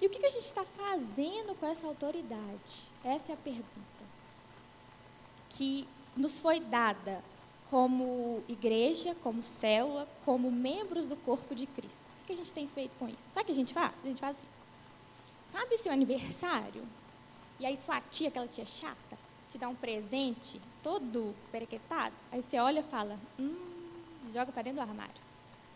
E 0.02 0.08
o 0.08 0.10
que 0.10 0.26
a 0.26 0.30
gente 0.30 0.44
está 0.44 0.66
fazendo 0.66 1.56
com 1.56 1.66
essa 1.66 1.88
autoridade? 1.88 2.90
Essa 3.04 3.32
é 3.32 3.36
a 3.36 3.38
pergunta 3.38 3.64
que 5.50 5.88
nos 6.18 6.40
foi 6.40 6.60
dada 6.60 7.24
como 7.70 8.44
igreja, 8.48 9.16
como 9.24 9.42
célula, 9.42 10.08
como 10.26 10.52
membros 10.52 11.08
do 11.08 11.16
corpo 11.16 11.56
de 11.56 11.66
Cristo. 11.66 12.06
O 12.22 12.26
que 12.26 12.34
a 12.34 12.36
gente 12.36 12.54
tem 12.54 12.68
feito 12.68 12.96
com 12.98 13.08
isso? 13.08 13.26
Sabe 13.34 13.44
o 13.44 13.46
que 13.46 13.52
a 13.52 13.56
gente 13.56 13.74
faz? 13.74 13.96
A 14.04 14.08
gente 14.08 14.20
faz 14.20 14.38
assim. 14.38 14.48
Sabe 15.52 15.78
seu 15.78 15.92
aniversário? 15.92 16.84
E 17.60 17.66
aí 17.66 17.78
sua 17.78 18.02
tia, 18.02 18.28
aquela 18.28 18.48
tia 18.48 18.66
chata, 18.66 19.18
te 19.54 19.58
dá 19.60 19.70
um 19.70 19.76
presente 19.76 20.60
todo 20.82 21.36
perequetado. 21.52 22.16
Aí 22.32 22.42
você 22.42 22.60
olha 22.60 22.80
e 22.80 22.84
fala, 22.84 23.18
hum, 23.40 23.56
joga 24.34 24.52
para 24.52 24.64
dentro 24.64 24.84
do 24.84 24.90
armário. 24.90 25.22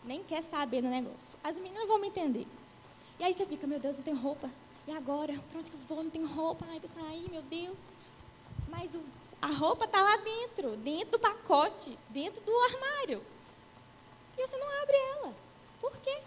Nem 0.04 0.24
quer 0.24 0.42
saber 0.42 0.82
do 0.82 0.90
negócio. 0.90 1.38
As 1.44 1.58
meninas 1.58 1.88
vão 1.88 2.00
me 2.00 2.08
entender. 2.08 2.48
E 3.20 3.24
aí 3.24 3.34
você 3.34 3.46
fica, 3.46 3.68
meu 3.68 3.80
Deus, 3.80 3.98
não 3.98 4.04
tem 4.04 4.16
roupa. 4.16 4.50
E 4.88 4.92
agora? 4.92 5.34
Para 5.50 5.60
onde 5.60 5.70
que 5.70 5.78
eu 5.78 5.82
vou? 5.82 6.04
Não 6.04 6.10
tem 6.10 6.26
roupa. 6.26 6.66
Ai, 6.70 6.80
para 6.80 6.88
sair, 6.88 7.30
meu 7.30 7.42
Deus. 7.44 7.90
Mas 8.68 8.96
o 8.96 9.02
a 9.40 9.48
roupa 9.48 9.86
está 9.86 10.02
lá 10.02 10.18
dentro, 10.18 10.76
dentro 10.78 11.12
do 11.12 11.20
pacote, 11.20 11.98
dentro 12.10 12.42
do 12.42 12.52
armário. 12.52 13.22
E 14.36 14.48
você 14.48 14.58
não 14.58 14.82
abre 14.82 14.96
ela. 14.96 15.34
Por 15.80 15.96
quê? 16.00 16.20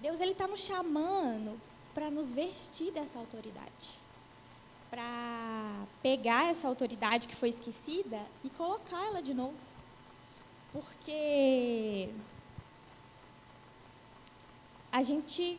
Deus 0.00 0.20
ele 0.20 0.32
está 0.32 0.46
nos 0.46 0.60
chamando 0.60 1.58
para 1.94 2.10
nos 2.10 2.34
vestir 2.34 2.92
dessa 2.92 3.18
autoridade. 3.18 4.03
Para 4.94 5.86
pegar 6.00 6.50
essa 6.50 6.68
autoridade 6.68 7.26
que 7.26 7.34
foi 7.34 7.48
esquecida 7.48 8.16
e 8.44 8.50
colocar 8.50 9.04
ela 9.06 9.20
de 9.20 9.34
novo. 9.34 9.58
Porque 10.72 12.10
a 14.92 15.02
gente 15.02 15.58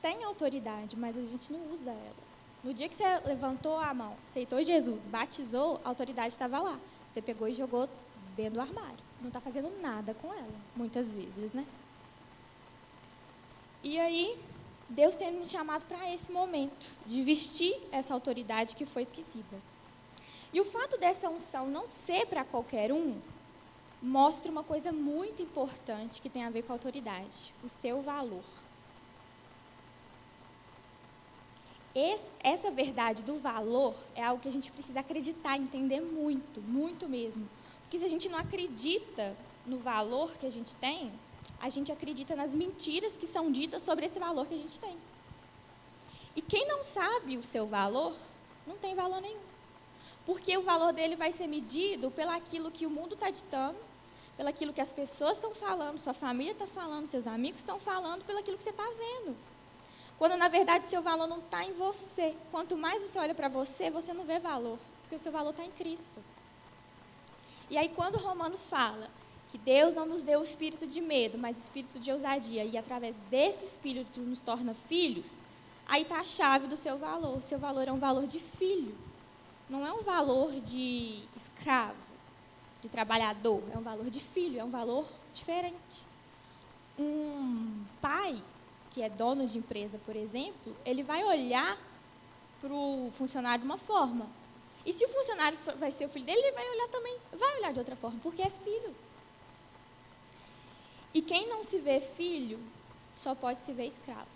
tem 0.00 0.24
autoridade, 0.24 0.96
mas 0.96 1.18
a 1.18 1.22
gente 1.22 1.52
não 1.52 1.70
usa 1.70 1.90
ela. 1.90 2.22
No 2.64 2.72
dia 2.72 2.88
que 2.88 2.94
você 2.94 3.04
levantou 3.26 3.76
a 3.76 3.92
mão, 3.92 4.16
aceitou 4.26 4.62
Jesus, 4.62 5.06
batizou, 5.06 5.78
a 5.84 5.90
autoridade 5.90 6.28
estava 6.28 6.58
lá. 6.58 6.80
Você 7.10 7.20
pegou 7.20 7.46
e 7.48 7.54
jogou 7.54 7.86
dentro 8.34 8.54
do 8.54 8.60
armário. 8.62 9.04
Não 9.20 9.28
está 9.28 9.38
fazendo 9.38 9.70
nada 9.82 10.14
com 10.14 10.32
ela, 10.32 10.60
muitas 10.74 11.14
vezes, 11.14 11.52
né? 11.52 11.66
E 13.82 14.00
aí, 14.00 14.40
Deus 14.92 15.16
tem 15.16 15.32
nos 15.32 15.50
chamado 15.50 15.86
para 15.86 16.12
esse 16.12 16.30
momento, 16.30 16.86
de 17.06 17.22
vestir 17.22 17.74
essa 17.90 18.12
autoridade 18.12 18.76
que 18.76 18.84
foi 18.84 19.02
esquecida. 19.02 19.58
E 20.52 20.60
o 20.60 20.64
fato 20.64 20.98
dessa 20.98 21.30
unção 21.30 21.66
não 21.66 21.86
ser 21.86 22.26
para 22.26 22.44
qualquer 22.44 22.92
um, 22.92 23.18
mostra 24.02 24.52
uma 24.52 24.62
coisa 24.62 24.92
muito 24.92 25.42
importante 25.42 26.20
que 26.20 26.28
tem 26.28 26.44
a 26.44 26.50
ver 26.50 26.62
com 26.62 26.72
a 26.72 26.74
autoridade: 26.74 27.54
o 27.64 27.70
seu 27.70 28.02
valor. 28.02 28.44
Esse, 31.94 32.28
essa 32.40 32.70
verdade 32.70 33.22
do 33.22 33.36
valor 33.38 33.94
é 34.14 34.22
algo 34.22 34.42
que 34.42 34.48
a 34.48 34.52
gente 34.52 34.70
precisa 34.70 35.00
acreditar, 35.00 35.56
entender 35.56 36.02
muito, 36.02 36.60
muito 36.60 37.08
mesmo. 37.08 37.48
Porque 37.82 37.98
se 37.98 38.04
a 38.04 38.08
gente 38.08 38.28
não 38.28 38.38
acredita 38.38 39.34
no 39.66 39.78
valor 39.78 40.34
que 40.36 40.46
a 40.46 40.50
gente 40.50 40.76
tem, 40.76 41.10
a 41.60 41.68
gente 41.68 41.92
acredita 41.92 42.34
nas 42.34 42.54
mentiras 42.54 43.16
que 43.16 43.26
são 43.26 43.52
ditas 43.52 43.82
sobre 43.82 44.04
esse 44.04 44.18
valor 44.18 44.46
que 44.46 44.54
a 44.54 44.58
gente 44.58 44.80
tem. 44.80 44.96
E 46.34 46.42
quem 46.42 46.66
não 46.66 46.82
sabe 46.82 47.36
o 47.36 47.42
seu 47.42 47.66
valor, 47.66 48.14
não 48.66 48.76
tem 48.76 48.94
valor 48.94 49.20
nenhum. 49.20 49.40
Porque 50.24 50.56
o 50.56 50.62
valor 50.62 50.92
dele 50.92 51.16
vai 51.16 51.30
ser 51.30 51.46
medido 51.46 52.10
pelaquilo 52.10 52.70
que 52.70 52.86
o 52.86 52.90
mundo 52.90 53.14
está 53.14 53.30
ditando, 53.30 53.78
pelaquilo 54.36 54.72
que 54.72 54.80
as 54.80 54.92
pessoas 54.92 55.36
estão 55.36 55.54
falando, 55.54 55.98
sua 55.98 56.14
família 56.14 56.52
está 56.52 56.66
falando, 56.66 57.06
seus 57.06 57.26
amigos 57.26 57.60
estão 57.60 57.78
falando, 57.78 58.24
pelaquilo 58.24 58.56
que 58.56 58.62
você 58.62 58.70
está 58.70 58.84
vendo. 58.84 59.36
Quando 60.18 60.36
na 60.36 60.48
verdade 60.48 60.86
seu 60.86 61.02
valor 61.02 61.26
não 61.26 61.38
está 61.38 61.64
em 61.64 61.72
você. 61.72 62.36
Quanto 62.50 62.76
mais 62.76 63.02
você 63.02 63.18
olha 63.18 63.34
para 63.34 63.48
você, 63.48 63.90
você 63.90 64.12
não 64.12 64.24
vê 64.24 64.38
valor, 64.38 64.78
porque 65.02 65.16
o 65.16 65.18
seu 65.18 65.32
valor 65.32 65.50
está 65.50 65.64
em 65.64 65.70
Cristo. 65.70 66.22
E 67.68 67.76
aí 67.76 67.88
quando 67.88 68.16
Romanos 68.16 68.68
fala 68.68 69.10
que 69.52 69.58
Deus 69.58 69.94
não 69.94 70.06
nos 70.06 70.22
deu 70.22 70.40
o 70.40 70.42
espírito 70.42 70.86
de 70.86 70.98
medo, 70.98 71.36
mas 71.36 71.58
espírito 71.58 72.00
de 72.00 72.10
ousadia, 72.10 72.64
e 72.64 72.78
através 72.78 73.16
desse 73.30 73.66
espírito 73.66 74.18
nos 74.18 74.40
torna 74.40 74.72
filhos, 74.72 75.44
aí 75.86 76.00
está 76.04 76.20
a 76.20 76.24
chave 76.24 76.66
do 76.66 76.74
seu 76.74 76.96
valor. 76.96 77.36
O 77.36 77.42
seu 77.42 77.58
valor 77.58 77.86
é 77.86 77.92
um 77.92 77.98
valor 77.98 78.26
de 78.26 78.40
filho, 78.40 78.96
não 79.68 79.86
é 79.86 79.92
um 79.92 80.00
valor 80.00 80.52
de 80.52 81.22
escravo, 81.36 81.98
de 82.80 82.88
trabalhador, 82.88 83.62
é 83.74 83.76
um 83.76 83.82
valor 83.82 84.08
de 84.08 84.20
filho, 84.20 84.58
é 84.58 84.64
um 84.64 84.70
valor 84.70 85.06
diferente. 85.34 86.06
Um 86.98 87.84
pai 88.00 88.42
que 88.90 89.02
é 89.02 89.10
dono 89.10 89.44
de 89.44 89.58
empresa, 89.58 90.00
por 90.06 90.16
exemplo, 90.16 90.74
ele 90.82 91.02
vai 91.02 91.22
olhar 91.24 91.78
para 92.58 92.72
o 92.72 93.10
funcionário 93.12 93.60
de 93.60 93.66
uma 93.66 93.76
forma. 93.76 94.26
E 94.86 94.94
se 94.94 95.04
o 95.04 95.08
funcionário 95.10 95.58
vai 95.76 95.90
ser 95.90 96.06
o 96.06 96.08
filho 96.08 96.24
dele, 96.24 96.40
ele 96.40 96.52
vai 96.52 96.70
olhar 96.70 96.88
também, 96.88 97.18
vai 97.38 97.58
olhar 97.58 97.72
de 97.74 97.80
outra 97.80 97.94
forma, 97.94 98.18
porque 98.22 98.40
é 98.40 98.48
filho. 98.48 98.94
E 101.14 101.20
quem 101.20 101.48
não 101.48 101.62
se 101.62 101.78
vê 101.78 102.00
filho, 102.00 102.58
só 103.16 103.34
pode 103.34 103.62
se 103.62 103.72
ver 103.72 103.86
escravo. 103.86 104.26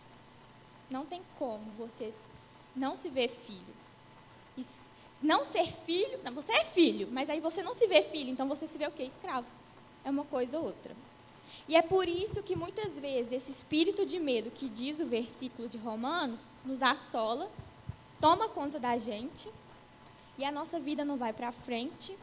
Não 0.90 1.04
tem 1.04 1.22
como 1.38 1.64
você 1.72 2.12
não 2.74 2.94
se 2.94 3.08
ver 3.08 3.28
filho. 3.28 3.74
Não 5.22 5.42
ser 5.42 5.66
filho, 5.66 6.20
não, 6.22 6.32
você 6.32 6.52
é 6.52 6.64
filho, 6.64 7.08
mas 7.10 7.30
aí 7.30 7.40
você 7.40 7.62
não 7.62 7.72
se 7.72 7.86
vê 7.86 8.02
filho, 8.02 8.30
então 8.30 8.46
você 8.46 8.66
se 8.66 8.76
vê 8.76 8.86
o 8.86 8.92
quê? 8.92 9.04
Escravo. 9.04 9.48
É 10.04 10.10
uma 10.10 10.24
coisa 10.24 10.58
ou 10.58 10.66
outra. 10.66 10.94
E 11.68 11.74
é 11.74 11.82
por 11.82 12.08
isso 12.08 12.42
que 12.42 12.54
muitas 12.54 12.98
vezes 12.98 13.32
esse 13.32 13.50
espírito 13.50 14.06
de 14.06 14.20
medo 14.20 14.50
que 14.50 14.68
diz 14.68 15.00
o 15.00 15.06
versículo 15.06 15.68
de 15.68 15.78
Romanos 15.78 16.48
nos 16.64 16.82
assola, 16.82 17.50
toma 18.20 18.48
conta 18.48 18.78
da 18.78 18.96
gente, 18.98 19.50
e 20.38 20.44
a 20.44 20.52
nossa 20.52 20.78
vida 20.78 21.04
não 21.04 21.16
vai 21.16 21.32
para 21.32 21.50
frente, 21.50 22.16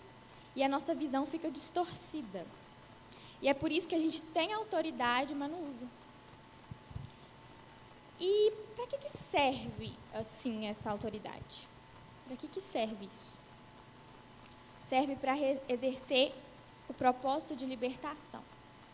e 0.55 0.63
a 0.63 0.69
nossa 0.69 0.93
visão 0.93 1.25
fica 1.25 1.50
distorcida. 1.50 2.45
E 3.43 3.50
é 3.50 3.53
por 3.53 3.73
isso 3.73 3.89
que 3.89 3.93
a 3.93 4.00
gente 4.00 4.21
tem 4.21 4.53
autoridade, 4.53 5.35
mas 5.35 5.51
não 5.51 5.67
usa. 5.67 5.85
E 8.17 8.53
para 8.73 8.88
que, 8.88 8.97
que 8.97 9.09
serve, 9.09 9.91
assim, 10.13 10.65
essa 10.65 10.89
autoridade? 10.89 11.67
Para 12.25 12.38
que, 12.38 12.47
que 12.47 12.62
serve 12.62 13.05
isso? 13.05 13.33
Serve 14.79 15.17
para 15.17 15.33
exercer 15.67 16.33
o 16.88 16.93
propósito 16.93 17.53
de 17.53 17.65
libertação, 17.65 18.41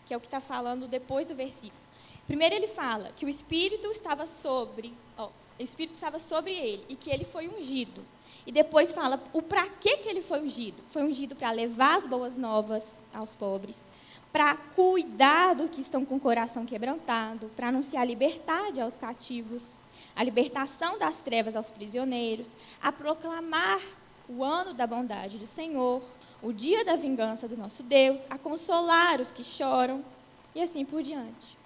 que 0.03 0.15
é 0.15 0.17
o 0.17 0.19
que 0.19 0.25
está 0.25 0.41
falando 0.41 0.87
depois 0.87 1.27
do 1.27 1.35
versículo. 1.35 1.81
Primeiro 2.25 2.55
ele 2.55 2.67
fala 2.67 3.11
que 3.15 3.25
o 3.25 3.29
Espírito 3.29 3.87
estava 3.91 4.25
sobre, 4.25 4.95
ó, 5.15 5.27
o 5.27 5.61
Espírito 5.63 5.93
estava 5.93 6.17
sobre 6.17 6.55
ele 6.55 6.85
e 6.89 6.95
que 6.95 7.11
ele 7.11 7.23
foi 7.23 7.47
ungido. 7.47 8.03
E 8.47 8.51
depois 8.51 8.93
fala 8.93 9.21
o 9.31 9.43
para 9.43 9.69
que, 9.69 9.97
que 9.97 10.09
ele 10.09 10.23
foi 10.23 10.41
ungido. 10.41 10.81
Foi 10.87 11.03
ungido 11.03 11.35
para 11.35 11.51
levar 11.51 11.97
as 11.97 12.07
boas 12.07 12.35
novas 12.35 12.99
aos 13.13 13.29
pobres, 13.31 13.87
para 14.31 14.55
cuidar 14.55 15.55
dos 15.55 15.69
que 15.69 15.81
estão 15.81 16.05
com 16.05 16.15
o 16.15 16.19
coração 16.19 16.65
quebrantado, 16.65 17.49
para 17.55 17.69
anunciar 17.69 18.03
a 18.03 18.05
liberdade 18.05 18.79
aos 18.79 18.95
cativos, 18.95 19.75
a 20.15 20.23
libertação 20.23 20.99
das 20.99 21.17
trevas 21.19 21.55
aos 21.55 21.71
prisioneiros, 21.71 22.51
a 22.81 22.91
proclamar 22.91 23.81
o 24.27 24.43
ano 24.43 24.73
da 24.73 24.85
bondade 24.85 25.39
do 25.39 25.47
Senhor, 25.47 26.03
o 26.41 26.53
dia 26.53 26.85
da 26.85 26.95
vingança 26.95 27.47
do 27.47 27.57
nosso 27.57 27.81
Deus, 27.81 28.27
a 28.29 28.37
consolar 28.37 29.19
os 29.19 29.31
que 29.31 29.43
choram 29.43 30.05
e 30.53 30.61
assim 30.61 30.85
por 30.85 31.01
diante. 31.01 31.57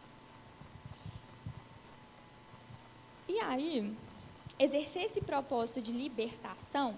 E 3.28 3.40
aí, 3.40 3.94
exercer 4.58 5.04
esse 5.04 5.20
propósito 5.20 5.82
de 5.82 5.92
libertação, 5.92 6.98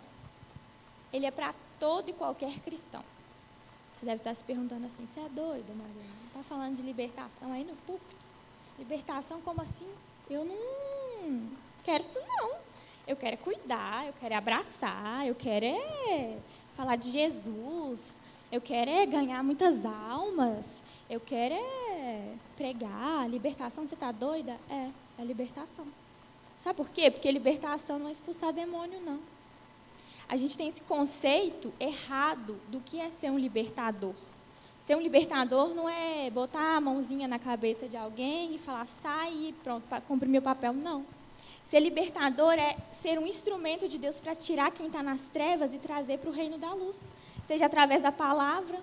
ele 1.12 1.26
é 1.26 1.32
para 1.32 1.56
todo 1.80 2.10
e 2.10 2.14
qualquer 2.14 2.60
cristão. 2.60 3.04
Você 3.96 4.06
deve 4.06 4.18
estar 4.18 4.34
se 4.34 4.44
perguntando 4.44 4.86
assim: 4.86 5.08
você 5.08 5.22
é 5.22 5.30
doida, 5.30 5.74
Mariana? 5.74 6.26
Está 6.28 6.44
falando 6.44 6.76
de 6.76 6.82
libertação 6.82 7.54
aí 7.54 7.64
no 7.64 7.76
púlpito? 7.88 8.26
Libertação 8.78 9.40
como 9.40 9.62
assim? 9.62 9.88
Eu 10.30 10.44
não 10.44 11.50
quero 11.82 12.04
isso, 12.04 12.20
não. 12.28 12.56
Eu 13.08 13.16
quero 13.16 13.38
cuidar, 13.38 14.06
eu 14.06 14.14
quero 14.20 14.36
abraçar, 14.36 15.26
eu 15.26 15.34
quero 15.34 15.66
é 15.66 16.38
falar 16.76 16.98
de 16.98 17.10
Jesus, 17.10 18.20
eu 18.52 18.60
quero 18.60 18.92
é 18.92 19.06
ganhar 19.06 19.42
muitas 19.44 19.86
almas, 19.86 20.82
eu 21.10 21.22
quero 21.22 21.56
é 21.56 22.34
pregar. 22.58 23.30
Libertação, 23.30 23.88
você 23.88 23.94
está 23.94 24.12
doida? 24.12 24.58
É, 24.70 24.90
é 25.20 25.24
libertação. 25.24 25.88
Sabe 26.60 26.76
por 26.76 26.90
quê? 26.90 27.10
Porque 27.10 27.32
libertação 27.32 27.98
não 27.98 28.10
é 28.10 28.12
expulsar 28.12 28.52
demônio, 28.52 29.00
não 29.00 29.35
a 30.28 30.36
gente 30.38 30.58
tem 30.58 30.68
esse 30.68 30.82
conceito 30.82 31.74
errado 31.80 32.60
do 32.70 32.80
que 32.80 33.00
é 33.00 33.10
ser 33.10 33.30
um 33.30 33.38
libertador. 33.38 34.16
Ser 34.80 34.96
um 34.96 35.02
libertador 35.02 35.74
não 35.74 35.90
é 35.90 36.30
botar 36.30 36.78
a 36.78 36.82
mãozinha 36.82 37.28
na 37.28 37.40
cabeça 37.40 37.88
de 37.88 37.98
alguém 37.98 38.54
e 38.54 38.60
falar, 38.60 38.86
sai 38.86 39.34
e 39.34 39.54
pronto, 39.64 39.84
cumprir 40.08 40.30
meu 40.30 40.42
papel. 40.42 40.74
Não. 40.74 41.06
Ser 41.64 41.80
libertador 41.80 42.54
é 42.54 42.78
ser 42.92 43.18
um 43.18 43.26
instrumento 43.26 43.88
de 43.88 43.98
Deus 43.98 44.20
para 44.20 44.36
tirar 44.36 44.70
quem 44.72 44.86
está 44.86 45.02
nas 45.02 45.28
trevas 45.28 45.74
e 45.74 45.80
trazer 45.80 46.20
para 46.20 46.30
o 46.30 46.34
reino 46.34 46.60
da 46.60 46.72
luz. 46.74 47.12
Seja 47.46 47.66
através 47.66 48.04
da 48.04 48.12
palavra, 48.12 48.80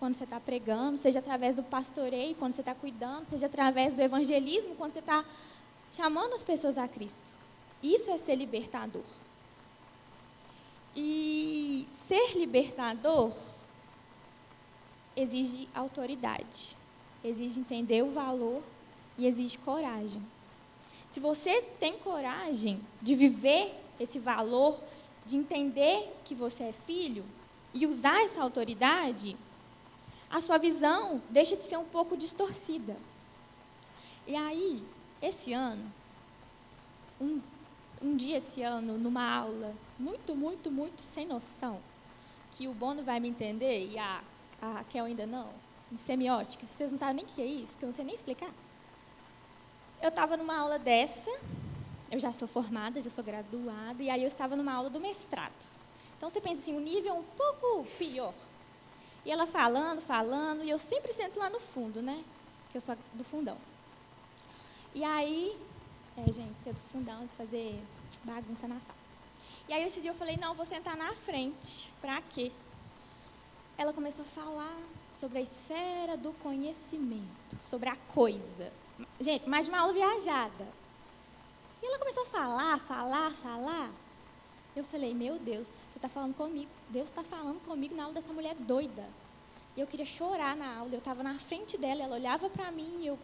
quando 0.00 0.14
você 0.14 0.24
está 0.24 0.40
pregando, 0.40 0.98
seja 0.98 1.20
através 1.20 1.54
do 1.54 1.62
pastoreio, 1.62 2.34
quando 2.34 2.52
você 2.52 2.62
está 2.62 2.74
cuidando, 2.74 3.24
seja 3.24 3.46
através 3.46 3.94
do 3.94 4.02
evangelismo, 4.02 4.74
quando 4.74 4.94
você 4.94 4.98
está 4.98 5.24
chamando 5.92 6.34
as 6.34 6.42
pessoas 6.42 6.76
a 6.76 6.88
Cristo. 6.88 7.24
Isso 7.82 8.10
é 8.10 8.18
ser 8.18 8.34
libertador. 8.34 9.04
E 10.96 11.86
ser 12.08 12.38
libertador 12.38 13.30
exige 15.14 15.68
autoridade, 15.74 16.74
exige 17.22 17.60
entender 17.60 18.02
o 18.02 18.08
valor 18.08 18.62
e 19.18 19.26
exige 19.26 19.58
coragem. 19.58 20.22
Se 21.06 21.20
você 21.20 21.60
tem 21.78 21.98
coragem 21.98 22.80
de 23.02 23.14
viver 23.14 23.78
esse 24.00 24.18
valor, 24.18 24.82
de 25.26 25.36
entender 25.36 26.10
que 26.24 26.34
você 26.34 26.64
é 26.64 26.72
filho 26.72 27.24
e 27.74 27.86
usar 27.86 28.22
essa 28.22 28.42
autoridade, 28.42 29.36
a 30.30 30.40
sua 30.40 30.56
visão 30.56 31.22
deixa 31.28 31.56
de 31.56 31.64
ser 31.64 31.76
um 31.76 31.84
pouco 31.84 32.16
distorcida. 32.16 32.96
E 34.26 34.34
aí, 34.34 34.82
esse 35.20 35.52
ano, 35.52 35.92
um 37.20 37.40
um 38.02 38.16
dia 38.16 38.38
esse 38.38 38.62
ano, 38.62 38.98
numa 38.98 39.38
aula 39.38 39.74
muito, 39.98 40.34
muito, 40.34 40.70
muito 40.70 41.00
sem 41.02 41.26
noção, 41.26 41.80
que 42.52 42.68
o 42.68 42.74
Bono 42.74 43.02
vai 43.02 43.20
me 43.20 43.28
entender 43.28 43.88
e 43.88 43.98
a, 43.98 44.22
a 44.60 44.72
Raquel 44.72 45.06
ainda 45.06 45.26
não, 45.26 45.50
em 45.90 45.96
semiótica, 45.96 46.66
vocês 46.66 46.90
não 46.90 46.98
sabem 46.98 47.16
nem 47.16 47.24
o 47.24 47.28
que 47.28 47.42
é 47.42 47.46
isso, 47.46 47.78
que 47.78 47.84
eu 47.84 47.88
não 47.88 47.94
sei 47.94 48.04
nem 48.04 48.14
explicar. 48.14 48.50
Eu 50.02 50.10
estava 50.10 50.36
numa 50.36 50.56
aula 50.58 50.78
dessa, 50.78 51.30
eu 52.10 52.20
já 52.20 52.32
sou 52.32 52.46
formada, 52.46 53.00
já 53.02 53.10
sou 53.10 53.24
graduada, 53.24 54.02
e 54.02 54.10
aí 54.10 54.22
eu 54.22 54.28
estava 54.28 54.54
numa 54.56 54.72
aula 54.72 54.90
do 54.90 55.00
mestrado. 55.00 55.66
Então 56.16 56.30
você 56.30 56.40
pensa 56.40 56.60
assim, 56.60 56.76
o 56.76 56.80
nível 56.80 57.14
é 57.14 57.18
um 57.18 57.22
pouco 57.22 57.86
pior. 57.98 58.34
E 59.24 59.30
ela 59.30 59.46
falando, 59.46 60.00
falando, 60.00 60.62
e 60.62 60.70
eu 60.70 60.78
sempre 60.78 61.12
sento 61.12 61.38
lá 61.38 61.50
no 61.50 61.58
fundo, 61.58 62.00
né? 62.00 62.22
Que 62.70 62.76
eu 62.76 62.80
sou 62.80 62.96
do 63.14 63.24
fundão. 63.24 63.58
E 64.94 65.04
aí 65.04 65.58
é, 66.16 66.32
gente, 66.32 66.60
ser 66.60 66.72
do 66.72 66.80
fundão, 66.80 67.26
de 67.26 67.34
fazer 67.34 67.80
bagunça 68.24 68.66
na 68.66 68.80
sala. 68.80 68.98
E 69.68 69.72
aí 69.72 69.82
esse 69.82 70.00
dia 70.00 70.10
eu 70.10 70.14
falei, 70.14 70.36
não, 70.36 70.54
vou 70.54 70.64
sentar 70.64 70.96
na 70.96 71.14
frente. 71.14 71.92
Pra 72.00 72.22
quê? 72.22 72.52
Ela 73.76 73.92
começou 73.92 74.24
a 74.24 74.28
falar 74.28 74.78
sobre 75.12 75.38
a 75.38 75.42
esfera 75.42 76.16
do 76.16 76.32
conhecimento, 76.34 77.58
sobre 77.62 77.88
a 77.88 77.96
coisa. 77.96 78.72
Gente, 79.20 79.48
mais 79.48 79.68
uma 79.68 79.80
aula 79.80 79.92
viajada. 79.92 80.66
E 81.82 81.86
ela 81.86 81.98
começou 81.98 82.22
a 82.22 82.26
falar, 82.26 82.78
falar, 82.80 83.30
falar. 83.32 83.90
Eu 84.74 84.84
falei, 84.84 85.14
meu 85.14 85.38
Deus, 85.38 85.66
você 85.66 85.98
está 85.98 86.08
falando 86.08 86.34
comigo. 86.34 86.70
Deus 86.88 87.06
está 87.06 87.22
falando 87.22 87.60
comigo 87.64 87.94
na 87.94 88.04
aula 88.04 88.14
dessa 88.14 88.32
mulher 88.32 88.54
doida. 88.54 89.04
E 89.76 89.80
eu 89.80 89.86
queria 89.86 90.06
chorar 90.06 90.56
na 90.56 90.78
aula. 90.78 90.90
Eu 90.92 90.98
estava 90.98 91.22
na 91.22 91.34
frente 91.34 91.76
dela, 91.76 92.02
ela 92.02 92.16
olhava 92.16 92.48
para 92.48 92.70
mim 92.70 93.00
e 93.00 93.06
eu 93.06 93.18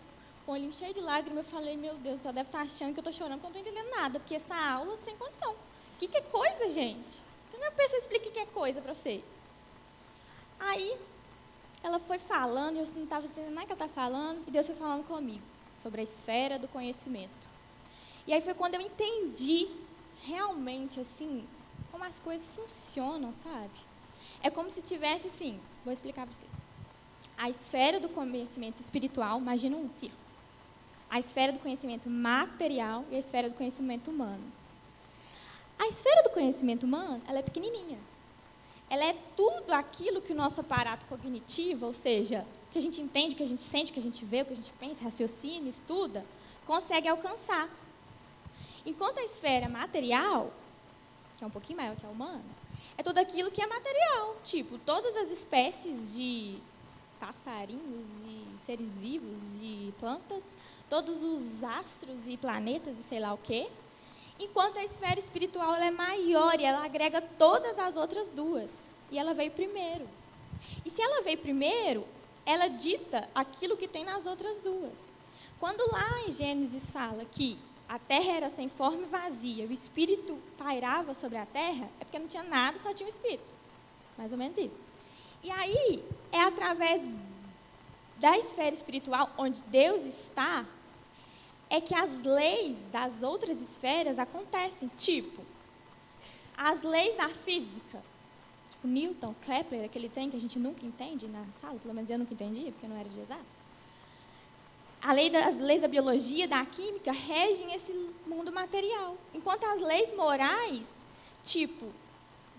com 0.45 0.53
o 0.53 0.55
olhinho 0.55 0.73
cheio 0.73 0.93
de 0.93 1.01
lágrimas, 1.01 1.45
eu 1.45 1.51
falei, 1.51 1.77
meu 1.77 1.95
Deus, 1.99 2.21
só 2.21 2.33
deve 2.33 2.49
estar 2.49 2.63
achando 2.63 2.93
que 2.93 2.99
eu 2.99 3.03
estou 3.03 3.13
chorando 3.13 3.41
porque 3.41 3.59
eu 3.59 3.63
não 3.63 3.69
estou 3.69 3.73
entendendo 3.73 3.97
nada, 3.97 4.19
porque 4.19 4.35
essa 4.35 4.55
aula 4.55 4.97
sem 4.97 5.15
condição. 5.17 5.53
O 5.53 5.99
que, 5.99 6.09
que 6.09 6.19
é 6.19 6.21
coisa, 6.21 6.69
gente? 6.71 7.23
Como 7.51 7.63
é 7.63 7.69
que 7.69 7.75
a 7.75 7.77
pessoa 7.77 7.99
explica 7.99 8.29
o 8.29 8.33
que 8.33 8.39
é 8.39 8.47
coisa 8.47 8.81
para 8.81 8.95
você? 8.95 9.23
Aí, 10.59 10.97
ela 11.83 11.99
foi 11.99 12.19
falando, 12.19 12.77
e 12.77 12.81
eu 12.81 12.87
não 12.95 13.05
estava 13.05 13.27
entendendo 13.27 13.55
nada 13.55 13.67
que 13.67 13.73
ela 13.73 13.87
estava 13.87 13.93
falando, 13.93 14.43
e 14.47 14.51
Deus 14.51 14.67
foi 14.67 14.75
falando 14.75 15.05
comigo 15.05 15.43
sobre 15.81 16.01
a 16.01 16.05
esfera 16.05 16.59
do 16.59 16.69
conhecimento. 16.69 17.49
E 18.27 18.33
aí 18.33 18.41
foi 18.41 18.55
quando 18.55 18.75
eu 18.75 18.81
entendi 18.81 19.69
realmente, 20.25 21.01
assim, 21.01 21.47
como 21.91 22.05
as 22.05 22.19
coisas 22.19 22.49
funcionam, 22.49 23.33
sabe? 23.33 23.71
É 24.43 24.51
como 24.51 24.71
se 24.71 24.83
tivesse, 24.83 25.29
assim, 25.29 25.61
vou 25.85 25.93
explicar 25.93 26.27
para 26.27 26.35
vocês. 26.35 26.53
A 27.37 27.49
esfera 27.49 27.99
do 27.99 28.09
conhecimento 28.09 28.81
espiritual, 28.81 29.39
imagina 29.39 29.77
um 29.77 29.91
circo 29.91 30.22
a 31.13 31.21
esfera 31.21 31.53
do 31.53 31.59
conhecimento 31.59 32.09
material 32.09 33.05
e 33.11 33.17
a 33.17 33.19
esfera 33.19 33.51
do 33.51 33.55
conhecimento 33.55 34.11
humano. 34.11 34.43
A 35.79 35.87
esfera 35.87 36.23
do 36.23 36.31
conhecimento 36.31 36.85
humano, 36.85 37.21
ela 37.29 37.39
é 37.39 37.43
pequenininha. 37.43 37.99
ela 38.89 39.05
é 39.05 39.15
tudo 39.37 39.73
aquilo 39.73 40.23
que 40.23 40.33
o 40.33 40.35
nosso 40.35 40.63
aparato 40.63 41.05
cognitivo, 41.07 41.85
ou 41.87 41.93
seja, 41.93 42.47
que 42.71 42.79
a 42.79 42.81
gente 42.81 43.01
entende, 43.01 43.35
que 43.35 43.43
a 43.43 43.47
gente 43.47 43.61
sente, 43.61 43.93
que 43.93 43.99
a 43.99 44.03
gente 44.03 44.25
vê, 44.25 44.43
que 44.43 44.55
a 44.55 44.57
gente 44.57 44.73
pensa, 44.81 45.05
raciocina, 45.05 45.69
estuda, 45.69 46.25
consegue 46.67 47.09
alcançar. 47.09 47.69
Enquanto 48.87 49.19
a 49.19 49.23
esfera 49.23 49.69
material, 49.69 50.51
que 51.37 51.45
é 51.45 51.47
um 51.47 51.51
pouquinho 51.51 51.79
maior 51.79 51.95
que 51.95 52.07
a 52.07 52.09
humana, 52.09 52.43
é 52.97 53.03
tudo 53.03 53.19
aquilo 53.19 53.51
que 53.51 53.61
é 53.61 53.67
material, 53.67 54.37
tipo 54.43 54.79
todas 54.79 55.15
as 55.17 55.31
espécies 55.31 56.15
de 56.15 56.59
passarinhos, 57.21 58.09
de 58.25 58.32
seres 58.65 58.99
vivos, 58.99 59.59
de 59.59 59.93
plantas, 59.99 60.57
todos 60.89 61.23
os 61.23 61.63
astros 61.65 62.27
e 62.27 62.37
planetas 62.37 62.99
e 62.99 63.03
sei 63.03 63.21
lá 63.21 63.33
o 63.33 63.39
quê. 63.39 63.69
Enquanto 64.39 64.79
a 64.79 64.85
esfera 64.85 65.19
espiritual 65.19 65.75
é 65.75 65.91
maior 65.91 66.59
e 66.59 66.65
ela 66.65 66.85
agrega 66.85 67.21
todas 67.21 67.79
as 67.79 67.97
outras 67.97 68.31
duas. 68.31 68.89
E 69.11 69.19
ela 69.19 69.35
veio 69.35 69.51
primeiro. 69.51 70.09
E 70.85 70.91
se 70.91 71.03
ela 71.03 71.23
veio 71.23 71.39
primeiro, 71.39 72.07
ela 72.45 72.69
dita 72.69 73.29
aquilo 73.35 73.77
que 73.77 73.87
tem 73.87 74.05
nas 74.05 74.27
outras 74.27 74.59
duas. 74.59 75.13
Quando 75.61 75.81
lá 75.93 76.23
em 76.27 76.31
Gênesis 76.31 76.91
fala 76.91 77.25
que 77.25 77.59
a 77.89 77.99
terra 77.99 78.33
era 78.33 78.51
sem 78.51 78.69
forma 78.69 79.03
e 79.03 79.11
vazia, 79.11 79.67
o 79.67 79.73
espírito 79.73 80.39
pairava 80.57 81.15
sobre 81.15 81.39
a 81.39 81.47
terra, 81.47 81.89
é 82.01 82.05
porque 82.05 82.19
não 82.19 82.27
tinha 82.27 82.43
nada, 82.43 82.79
só 82.79 82.93
tinha 82.93 83.07
o 83.07 83.11
espírito. 83.11 83.45
Mais 84.17 84.33
ou 84.33 84.39
menos 84.39 84.57
isso. 84.57 84.81
E 85.43 85.51
aí, 85.51 86.05
é 86.33 86.41
através 86.41 87.03
da 88.23 88.39
esfera 88.39 88.73
espiritual, 88.73 89.29
onde 89.37 89.63
Deus 89.65 90.03
está, 90.03 90.65
é 91.69 91.81
que 91.81 91.95
as 91.95 92.23
leis 92.23 92.87
das 92.93 93.23
outras 93.23 93.61
esferas 93.61 94.19
acontecem. 94.19 94.89
Tipo, 94.97 95.43
as 96.57 96.83
leis 96.83 97.17
da 97.17 97.29
física. 97.29 98.01
Tipo, 98.71 98.87
Newton, 98.87 99.35
Kepler, 99.43 99.85
aquele 99.85 100.09
trem 100.09 100.31
que 100.31 100.37
a 100.37 100.41
gente 100.41 100.59
nunca 100.59 100.87
entende 100.87 101.27
na 101.27 101.45
sala, 101.53 101.79
pelo 101.81 101.93
menos 101.93 102.09
eu 102.09 102.19
nunca 102.19 102.33
entendi, 102.33 102.71
porque 102.71 102.87
eu 102.87 102.91
não 102.91 102.97
era 102.97 103.09
de 103.09 103.21
exatos 103.21 103.63
a 105.03 105.13
lei 105.13 105.29
das 105.29 105.59
leis 105.59 105.83
da 105.83 105.89
biologia, 105.89 106.47
da 106.47 106.65
química, 106.65 107.11
regem 107.11 107.75
esse 107.75 107.93
mundo 108.25 108.53
material. 108.53 109.17
Enquanto 109.35 109.65
as 109.65 109.83
leis 109.83 110.15
morais, 110.15 110.89
tipo 111.43 111.93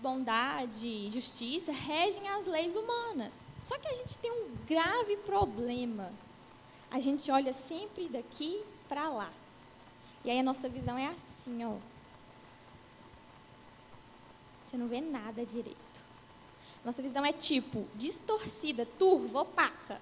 bondade, 0.04 1.10
justiça, 1.10 1.72
regem 1.72 2.28
as 2.28 2.46
leis 2.46 2.76
humanas. 2.76 3.46
Só 3.58 3.78
que 3.78 3.88
a 3.88 3.94
gente 3.94 4.18
tem 4.18 4.30
um 4.30 4.54
grave 4.66 5.16
problema. 5.18 6.12
A 6.90 7.00
gente 7.00 7.30
olha 7.30 7.54
sempre 7.54 8.06
daqui 8.10 8.62
para 8.86 9.08
lá. 9.08 9.30
E 10.22 10.30
aí 10.30 10.38
a 10.38 10.42
nossa 10.42 10.68
visão 10.68 10.98
é 10.98 11.06
assim, 11.06 11.64
ó. 11.64 11.76
Você 14.66 14.76
não 14.76 14.88
vê 14.88 15.00
nada 15.00 15.44
direito. 15.46 16.04
Nossa 16.84 17.00
visão 17.00 17.24
é 17.24 17.32
tipo 17.32 17.88
distorcida, 17.94 18.84
turva, 18.84 19.40
opaca. 19.40 19.98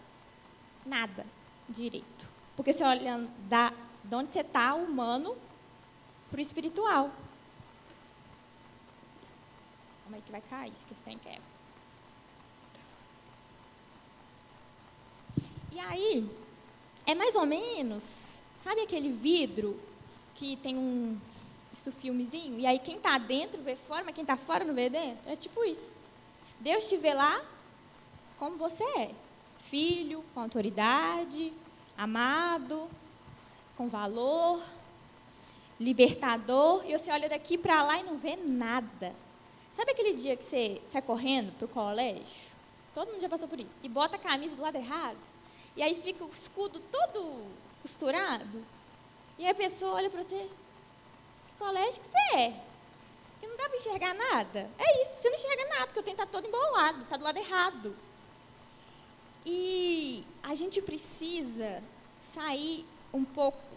Nada 0.85 1.25
direito. 1.69 2.29
Porque 2.57 2.73
você 2.73 2.83
olha 2.83 3.29
da, 3.49 3.73
de 4.03 4.15
onde 4.17 4.33
você 4.33 4.41
está, 4.41 4.75
humano, 4.75 5.37
para 6.29 6.39
o 6.39 6.43
espiritual. 6.43 7.11
Como 10.13 10.21
é 10.21 10.27
que 10.27 10.31
vai 10.31 10.43
cair? 10.43 10.71
Isso 10.75 10.85
que 10.85 10.95
você 10.95 11.03
tem 11.03 11.17
que 11.17 11.41
E 15.73 15.81
aí, 15.81 16.31
é 17.07 17.15
mais 17.15 17.35
ou 17.35 17.47
menos, 17.47 18.05
sabe 18.55 18.83
aquele 18.83 19.11
vidro 19.11 19.81
que 20.35 20.57
tem 20.57 20.77
um 20.77 21.19
isso 21.73 21.91
filmezinho? 21.91 22.59
E 22.59 22.67
aí 22.67 22.79
quem 22.79 22.97
está 22.97 23.17
dentro 23.17 23.63
vê 23.63 23.75
fora, 23.75 24.05
mas 24.05 24.15
quem 24.15 24.21
está 24.21 24.37
fora 24.37 24.67
não 24.67 24.75
vê 24.75 24.91
dentro? 24.91 25.31
É 25.31 25.35
tipo 25.35 25.65
isso. 25.65 25.99
Deus 26.61 26.87
te 26.87 26.99
vê 26.99 27.15
lá 27.15 27.43
como 28.39 28.59
você 28.59 28.85
é. 28.99 29.13
Filho, 29.61 30.23
com 30.35 30.41
autoridade, 30.41 31.55
amado, 31.97 32.87
com 33.79 33.89
valor, 33.89 34.63
libertador, 35.81 36.85
e 36.85 36.93
você 36.93 37.11
olha 37.11 37.31
daqui 37.31 37.57
para 37.57 37.83
lá 37.83 37.99
e 37.99 38.03
não 38.03 38.19
vê 38.19 38.37
nada. 38.37 39.22
Sabe 39.73 39.93
aquele 39.93 40.13
dia 40.13 40.37
que 40.37 40.45
você 40.45 40.83
sai 40.85 41.01
correndo 41.01 41.53
para 41.57 41.65
o 41.65 41.69
colégio? 41.69 42.53
Todo 42.95 43.09
mundo 43.09 43.21
já 43.21 43.29
passou 43.29 43.49
por 43.49 43.59
isso. 43.59 43.75
E 43.83 43.89
bota 43.89 44.17
a 44.17 44.19
camisa 44.19 44.55
do 44.55 44.63
lado 44.63 44.77
errado. 44.77 45.19
E 45.75 45.83
aí 45.83 45.95
fica 45.95 46.25
o 46.25 46.29
escudo 46.29 46.79
todo 46.79 47.47
costurado. 47.81 48.65
E 49.39 49.49
a 49.49 49.55
pessoa 49.55 49.95
olha 49.95 50.11
para 50.11 50.23
você, 50.23 50.47
que 51.47 51.59
colégio 51.59 52.03
que 52.03 52.07
você 52.07 52.37
é? 52.37 52.63
E 53.43 53.47
não 53.47 53.57
dá 53.57 53.67
para 53.69 53.77
enxergar 53.77 54.15
nada. 54.15 54.71
É 54.79 55.03
isso, 55.03 55.23
você 55.23 55.31
não 55.31 55.37
enxerga 55.37 55.65
nada, 55.71 55.87
porque 55.87 56.01
o 56.01 56.03
trem 56.03 56.13
está 56.13 56.27
todo 56.27 56.47
embolado, 56.47 57.03
está 57.03 57.17
do 57.17 57.25
lado 57.25 57.39
errado. 57.39 57.97
E 59.45 60.25
a 60.43 60.55
gente 60.55 60.83
precisa 60.83 61.83
sair 62.21 62.87
um 63.13 63.25
pouco 63.25 63.72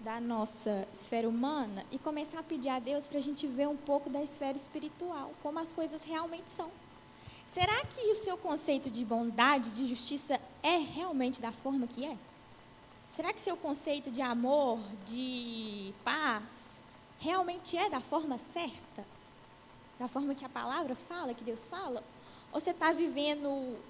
da 0.00 0.20
nossa 0.20 0.86
esfera 0.92 1.28
humana 1.28 1.84
e 1.90 1.98
começar 1.98 2.38
a 2.38 2.42
pedir 2.42 2.68
a 2.68 2.78
Deus 2.78 3.06
para 3.06 3.18
a 3.18 3.22
gente 3.22 3.46
ver 3.46 3.66
um 3.68 3.76
pouco 3.76 4.08
da 4.08 4.22
esfera 4.22 4.56
espiritual, 4.56 5.32
como 5.42 5.58
as 5.58 5.72
coisas 5.72 6.02
realmente 6.02 6.50
são. 6.50 6.70
Será 7.46 7.84
que 7.86 8.00
o 8.12 8.16
seu 8.16 8.36
conceito 8.36 8.90
de 8.90 9.04
bondade, 9.04 9.70
de 9.70 9.86
justiça, 9.86 10.40
é 10.62 10.76
realmente 10.76 11.40
da 11.40 11.50
forma 11.50 11.86
que 11.86 12.04
é? 12.04 12.16
Será 13.10 13.32
que 13.32 13.40
seu 13.40 13.56
conceito 13.56 14.10
de 14.10 14.20
amor, 14.20 14.78
de 15.06 15.92
paz, 16.04 16.82
realmente 17.18 17.76
é 17.76 17.88
da 17.88 18.00
forma 18.00 18.38
certa? 18.38 19.04
Da 19.98 20.06
forma 20.06 20.34
que 20.34 20.44
a 20.44 20.48
palavra 20.48 20.94
fala, 20.94 21.34
que 21.34 21.42
Deus 21.42 21.68
fala? 21.68 22.04
Ou 22.52 22.60
você 22.60 22.70
está 22.70 22.92
vivendo 22.92 23.48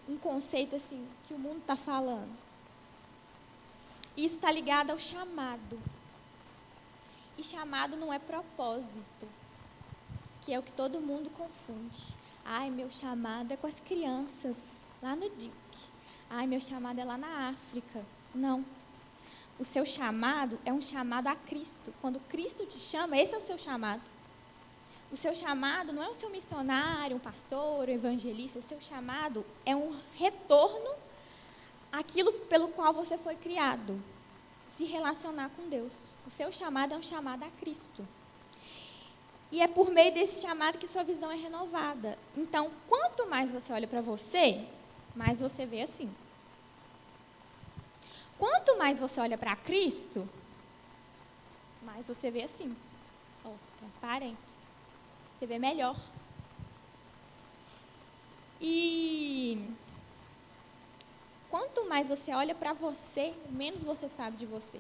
um 0.08 0.16
conceito 0.16 0.76
assim 0.76 1.06
que 1.26 1.34
o 1.34 1.38
mundo 1.38 1.58
está 1.58 1.76
falando? 1.76 2.30
Isso 4.16 4.36
está 4.36 4.50
ligado 4.50 4.90
ao 4.90 4.98
chamado. 4.98 5.78
E 7.38 7.44
chamado 7.44 7.96
não 7.96 8.12
é 8.12 8.18
propósito, 8.18 9.28
que 10.42 10.52
é 10.52 10.58
o 10.58 10.62
que 10.62 10.72
todo 10.72 11.00
mundo 11.00 11.30
confunde. 11.30 12.02
Ai, 12.44 12.68
meu 12.68 12.90
chamado 12.90 13.52
é 13.52 13.56
com 13.56 13.68
as 13.68 13.78
crianças, 13.78 14.84
lá 15.00 15.14
no 15.14 15.30
DIC. 15.30 15.52
Ai, 16.28 16.48
meu 16.48 16.60
chamado 16.60 16.98
é 16.98 17.04
lá 17.04 17.16
na 17.16 17.50
África. 17.50 18.04
Não. 18.34 18.64
O 19.56 19.64
seu 19.64 19.86
chamado 19.86 20.58
é 20.64 20.72
um 20.72 20.82
chamado 20.82 21.28
a 21.28 21.36
Cristo. 21.36 21.94
Quando 22.00 22.18
Cristo 22.20 22.66
te 22.66 22.78
chama, 22.78 23.16
esse 23.16 23.34
é 23.34 23.38
o 23.38 23.40
seu 23.40 23.56
chamado. 23.56 24.02
O 25.12 25.16
seu 25.16 25.34
chamado 25.34 25.92
não 25.92 26.02
é 26.02 26.08
o 26.08 26.14
seu 26.14 26.30
missionário, 26.30 27.16
um 27.16 27.20
pastor, 27.20 27.88
um 27.88 27.92
evangelista. 27.92 28.58
O 28.58 28.62
seu 28.62 28.80
chamado 28.80 29.46
é 29.64 29.76
um 29.76 29.96
retorno 30.16 30.90
àquilo 31.92 32.32
pelo 32.46 32.68
qual 32.68 32.92
você 32.92 33.16
foi 33.16 33.36
criado. 33.36 34.02
Se 34.68 34.84
relacionar 34.84 35.50
com 35.50 35.68
Deus. 35.68 35.92
O 36.28 36.30
seu 36.30 36.52
chamado 36.52 36.92
é 36.92 36.96
um 36.98 37.02
chamado 37.02 37.42
a 37.42 37.50
Cristo. 37.52 38.06
E 39.50 39.62
é 39.62 39.66
por 39.66 39.90
meio 39.90 40.12
desse 40.12 40.42
chamado 40.42 40.76
que 40.76 40.86
sua 40.86 41.02
visão 41.02 41.30
é 41.30 41.34
renovada. 41.34 42.18
Então, 42.36 42.70
quanto 42.86 43.26
mais 43.30 43.50
você 43.50 43.72
olha 43.72 43.88
para 43.88 44.02
você, 44.02 44.62
mais 45.16 45.40
você 45.40 45.64
vê 45.64 45.80
assim. 45.80 46.14
Quanto 48.36 48.76
mais 48.76 48.98
você 48.98 49.22
olha 49.22 49.38
para 49.38 49.56
Cristo, 49.56 50.28
mais 51.80 52.06
você 52.06 52.30
vê 52.30 52.42
assim. 52.42 52.76
Oh, 53.42 53.54
transparente. 53.78 54.36
Você 55.34 55.46
vê 55.46 55.58
melhor. 55.58 55.96
E 58.60 59.66
quanto 61.48 61.88
mais 61.88 62.06
você 62.06 62.34
olha 62.34 62.54
para 62.54 62.74
você, 62.74 63.32
menos 63.48 63.82
você 63.82 64.10
sabe 64.10 64.36
de 64.36 64.44
você. 64.44 64.78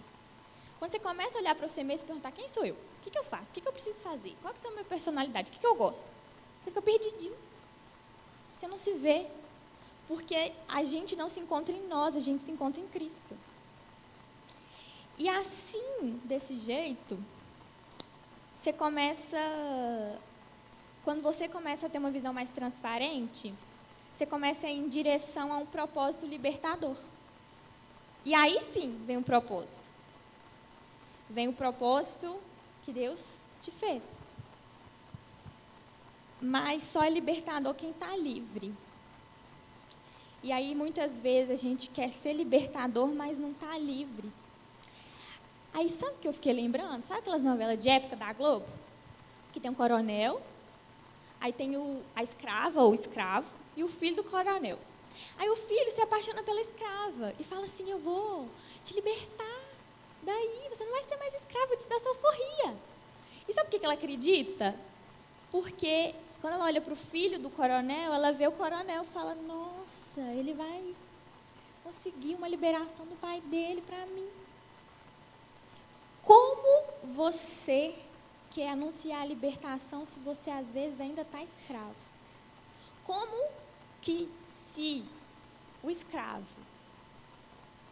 Quando 0.78 0.92
você 0.92 0.98
começa 0.98 1.38
a 1.38 1.40
olhar 1.40 1.54
para 1.54 1.66
você 1.66 1.82
mesmo 1.82 2.04
e 2.04 2.06
perguntar 2.06 2.32
quem 2.32 2.48
sou 2.48 2.64
eu? 2.64 2.74
O 2.74 3.02
que, 3.02 3.10
que 3.10 3.18
eu 3.18 3.24
faço? 3.24 3.50
O 3.50 3.54
que, 3.54 3.60
que 3.60 3.68
eu 3.68 3.72
preciso 3.72 4.02
fazer? 4.02 4.36
Qual 4.40 4.54
que 4.54 4.64
é 4.64 4.68
a 4.68 4.72
minha 4.72 4.84
personalidade? 4.84 5.50
O 5.50 5.52
que, 5.52 5.58
que 5.58 5.66
eu 5.66 5.74
gosto? 5.74 6.04
Você 6.60 6.70
fica 6.70 6.82
perdidinho. 6.82 7.36
Você 8.56 8.68
não 8.68 8.78
se 8.78 8.92
vê. 8.92 9.26
Porque 10.06 10.52
a 10.68 10.84
gente 10.84 11.16
não 11.16 11.28
se 11.28 11.40
encontra 11.40 11.74
em 11.74 11.86
nós, 11.86 12.16
a 12.16 12.20
gente 12.20 12.40
se 12.40 12.50
encontra 12.50 12.80
em 12.80 12.86
Cristo. 12.86 13.36
E 15.18 15.28
assim, 15.28 16.20
desse 16.24 16.56
jeito, 16.56 17.18
você 18.54 18.72
começa 18.72 19.36
quando 21.04 21.22
você 21.22 21.48
começa 21.48 21.86
a 21.86 21.88
ter 21.88 21.98
uma 21.98 22.10
visão 22.10 22.34
mais 22.34 22.50
transparente, 22.50 23.54
você 24.12 24.26
começa 24.26 24.66
a 24.66 24.70
ir 24.70 24.76
em 24.76 24.88
direção 24.88 25.52
a 25.52 25.56
um 25.56 25.64
propósito 25.64 26.26
libertador. 26.26 26.96
E 28.24 28.34
aí 28.34 28.60
sim 28.60 29.00
vem 29.06 29.16
o 29.16 29.20
um 29.20 29.22
propósito. 29.22 29.88
Vem 31.30 31.48
o 31.48 31.52
propósito 31.52 32.38
que 32.84 32.92
Deus 32.92 33.46
te 33.60 33.70
fez. 33.70 34.18
Mas 36.40 36.82
só 36.82 37.02
é 37.02 37.10
libertador 37.10 37.74
quem 37.74 37.90
está 37.90 38.16
livre. 38.16 38.72
E 40.42 40.52
aí 40.52 40.74
muitas 40.74 41.20
vezes 41.20 41.50
a 41.50 41.60
gente 41.60 41.90
quer 41.90 42.10
ser 42.10 42.32
libertador, 42.32 43.08
mas 43.08 43.38
não 43.38 43.50
está 43.50 43.76
livre. 43.76 44.32
Aí 45.74 45.90
sabe 45.90 46.12
o 46.12 46.18
que 46.18 46.28
eu 46.28 46.32
fiquei 46.32 46.52
lembrando? 46.52 47.02
Sabe 47.02 47.20
aquelas 47.20 47.42
novelas 47.42 47.78
de 47.78 47.88
época 47.88 48.16
da 48.16 48.32
Globo? 48.32 48.66
Que 49.52 49.60
tem 49.60 49.70
um 49.70 49.74
coronel, 49.74 50.40
Aí 51.40 51.52
tem 51.52 51.76
o, 51.76 52.02
a 52.14 52.22
escrava 52.22 52.82
ou 52.82 52.92
escravo 52.92 53.52
e 53.76 53.84
o 53.84 53.88
filho 53.88 54.16
do 54.16 54.24
coronel. 54.24 54.78
Aí 55.38 55.48
o 55.48 55.56
filho 55.56 55.90
se 55.90 56.00
apaixona 56.00 56.42
pela 56.42 56.60
escrava 56.60 57.32
e 57.38 57.44
fala 57.44 57.64
assim: 57.64 57.88
Eu 57.90 57.98
vou 57.98 58.48
te 58.82 58.94
libertar. 58.94 59.57
Daí 60.28 60.68
você 60.68 60.84
não 60.84 60.92
vai 60.92 61.02
ser 61.02 61.16
mais 61.16 61.34
escravo, 61.34 61.68
vou 61.68 61.76
te 61.78 61.88
dar 61.88 61.98
sua 62.00 62.14
forria. 62.14 62.76
E 63.48 63.52
sabe 63.54 63.70
por 63.70 63.80
que 63.80 63.84
ela 63.86 63.94
acredita? 63.94 64.78
Porque 65.50 66.14
quando 66.42 66.52
ela 66.52 66.66
olha 66.66 66.82
para 66.82 66.92
o 66.92 66.96
filho 66.96 67.38
do 67.38 67.48
coronel, 67.48 68.12
ela 68.12 68.30
vê 68.30 68.46
o 68.46 68.52
coronel 68.52 69.04
e 69.04 69.06
fala: 69.06 69.34
Nossa, 69.34 70.20
ele 70.20 70.52
vai 70.52 70.94
conseguir 71.82 72.34
uma 72.34 72.46
liberação 72.46 73.06
do 73.06 73.16
pai 73.16 73.40
dele 73.40 73.80
para 73.80 74.04
mim. 74.04 74.28
Como 76.22 76.84
você 77.04 77.94
quer 78.50 78.72
anunciar 78.72 79.22
a 79.22 79.26
libertação 79.26 80.04
se 80.04 80.18
você 80.18 80.50
às 80.50 80.70
vezes 80.70 81.00
ainda 81.00 81.22
está 81.22 81.42
escravo? 81.42 81.96
Como 83.02 83.50
que 84.02 84.30
se 84.74 85.06
o 85.82 85.90
escravo 85.90 86.67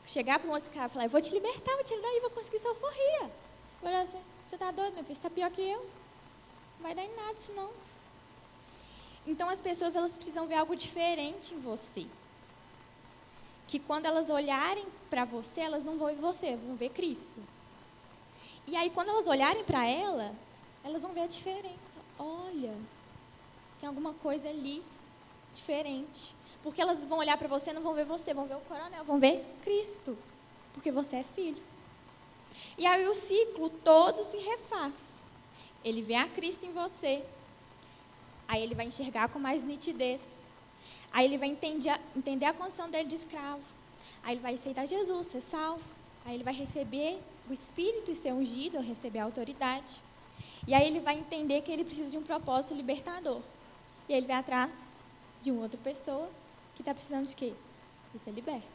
chegar 0.07 0.39
para 0.39 0.49
um 0.49 0.53
outro 0.53 0.71
escravo 0.71 0.89
e 0.89 0.93
falar, 0.93 1.05
eu 1.07 1.11
vou 1.11 1.21
te 1.21 1.33
libertar, 1.35 1.75
vou 1.75 1.85
te 1.85 2.01
dar 2.01 2.09
e 2.15 2.21
vou 2.21 2.31
conseguir 2.31 2.61
sua 2.61 2.75
forria. 2.75 3.31
Olha 3.83 4.01
assim, 4.01 4.23
você 4.49 4.55
está 4.55 4.71
doido, 4.71 4.95
meu 4.95 5.03
filho? 5.03 5.15
Você 5.15 5.21
está 5.21 5.29
pior 5.31 5.51
que 5.51 5.61
eu. 5.61 5.81
Não 6.77 6.83
vai 6.83 6.95
dar 6.95 7.03
em 7.03 7.15
nada 7.17 7.35
isso 7.37 7.53
não. 7.53 7.71
Então 9.27 9.49
as 9.49 9.61
pessoas 9.61 9.97
elas 9.97 10.17
precisam 10.17 10.47
ver 10.47 10.55
algo 10.55 10.77
diferente 10.77 11.53
em 11.53 11.59
você. 11.59 12.07
Que 13.67 13.81
quando 13.81 14.07
elas 14.07 14.31
olharem 14.31 14.87
para 15.11 15.25
você, 15.25 15.63
elas 15.63 15.83
não 15.83 15.99
vão 15.99 16.07
ver 16.07 16.15
você, 16.15 16.55
vão 16.55 16.77
ver 16.77 16.91
Cristo. 16.91 17.43
E 18.67 18.77
aí 18.77 18.91
quando 18.91 19.09
elas 19.09 19.27
olharem 19.27 19.65
para 19.65 19.85
ela, 19.85 20.33
elas 20.85 21.03
vão 21.03 21.13
ver 21.13 21.23
a 21.23 21.27
diferença. 21.27 21.99
Olha, 22.17 22.75
tem 23.81 23.89
alguma 23.89 24.15
coisa 24.15 24.49
ali 24.49 24.85
diferente. 25.53 26.36
Porque 26.67 26.83
elas 26.83 27.05
vão 27.05 27.19
olhar 27.19 27.39
para 27.39 27.47
você, 27.47 27.73
não 27.73 27.81
vão 27.81 27.95
ver 27.95 28.05
você, 28.05 28.35
vão 28.35 28.45
ver 28.45 28.57
o 28.57 28.61
coronel, 28.63 29.05
vão 29.05 29.21
ver 29.21 29.47
Cristo. 29.63 30.19
Porque 30.75 30.91
você 30.91 31.19
é 31.19 31.23
filho. 31.23 31.63
E 32.77 32.85
aí 32.85 33.07
o 33.07 33.15
ciclo 33.15 33.71
todo 33.71 34.25
se 34.25 34.37
refaz. 34.37 35.23
Ele 35.85 36.03
vê 36.03 36.17
a 36.17 36.27
Cristo 36.27 36.67
em 36.67 36.73
você. 36.73 37.25
Aí 38.49 38.61
ele 38.65 38.75
vai 38.75 38.85
enxergar 38.85 39.29
com 39.29 39.39
mais 39.39 39.63
nitidez. 39.63 40.43
Aí 41.13 41.25
ele 41.25 41.39
vai 41.39 41.51
entender, 41.51 42.01
entender 42.17 42.47
a 42.47 42.53
condição 42.53 42.91
dele 42.91 43.07
de 43.07 43.15
escravo. 43.15 43.63
Aí 44.25 44.35
ele 44.35 44.43
vai 44.43 44.55
aceitar 44.55 44.87
Jesus, 44.87 45.29
ser 45.29 45.43
salvo. 45.43 45.85
Aí 46.25 46.35
ele 46.35 46.43
vai 46.43 46.53
receber 46.53 47.21
o 47.49 47.53
Espírito 47.53 48.11
e 48.11 48.17
ser 48.17 48.33
ungido, 48.33 48.79
ou 48.79 48.83
receber 48.83 49.21
a 49.21 49.25
autoridade. 49.25 50.03
E 50.67 50.75
aí 50.75 50.85
ele 50.85 50.99
vai 50.99 51.17
entender 51.17 51.61
que 51.61 51.71
ele 51.71 51.85
precisa 51.85 52.11
de 52.11 52.19
um 52.19 52.25
propósito 52.25 52.75
libertador. 52.75 53.41
E 54.09 54.15
aí 54.15 54.19
ele 54.19 54.27
vai 54.27 54.35
atrás 54.35 54.97
de 55.41 55.53
uma 55.53 55.63
outra 55.63 55.79
pessoa 55.79 56.29
que 56.77 56.83
está 56.83 56.95
precisando 56.95 57.27
de 57.27 57.35
quê? 57.35 57.55
De 58.13 58.19
ser 58.21 58.31
liberto. 58.31 58.69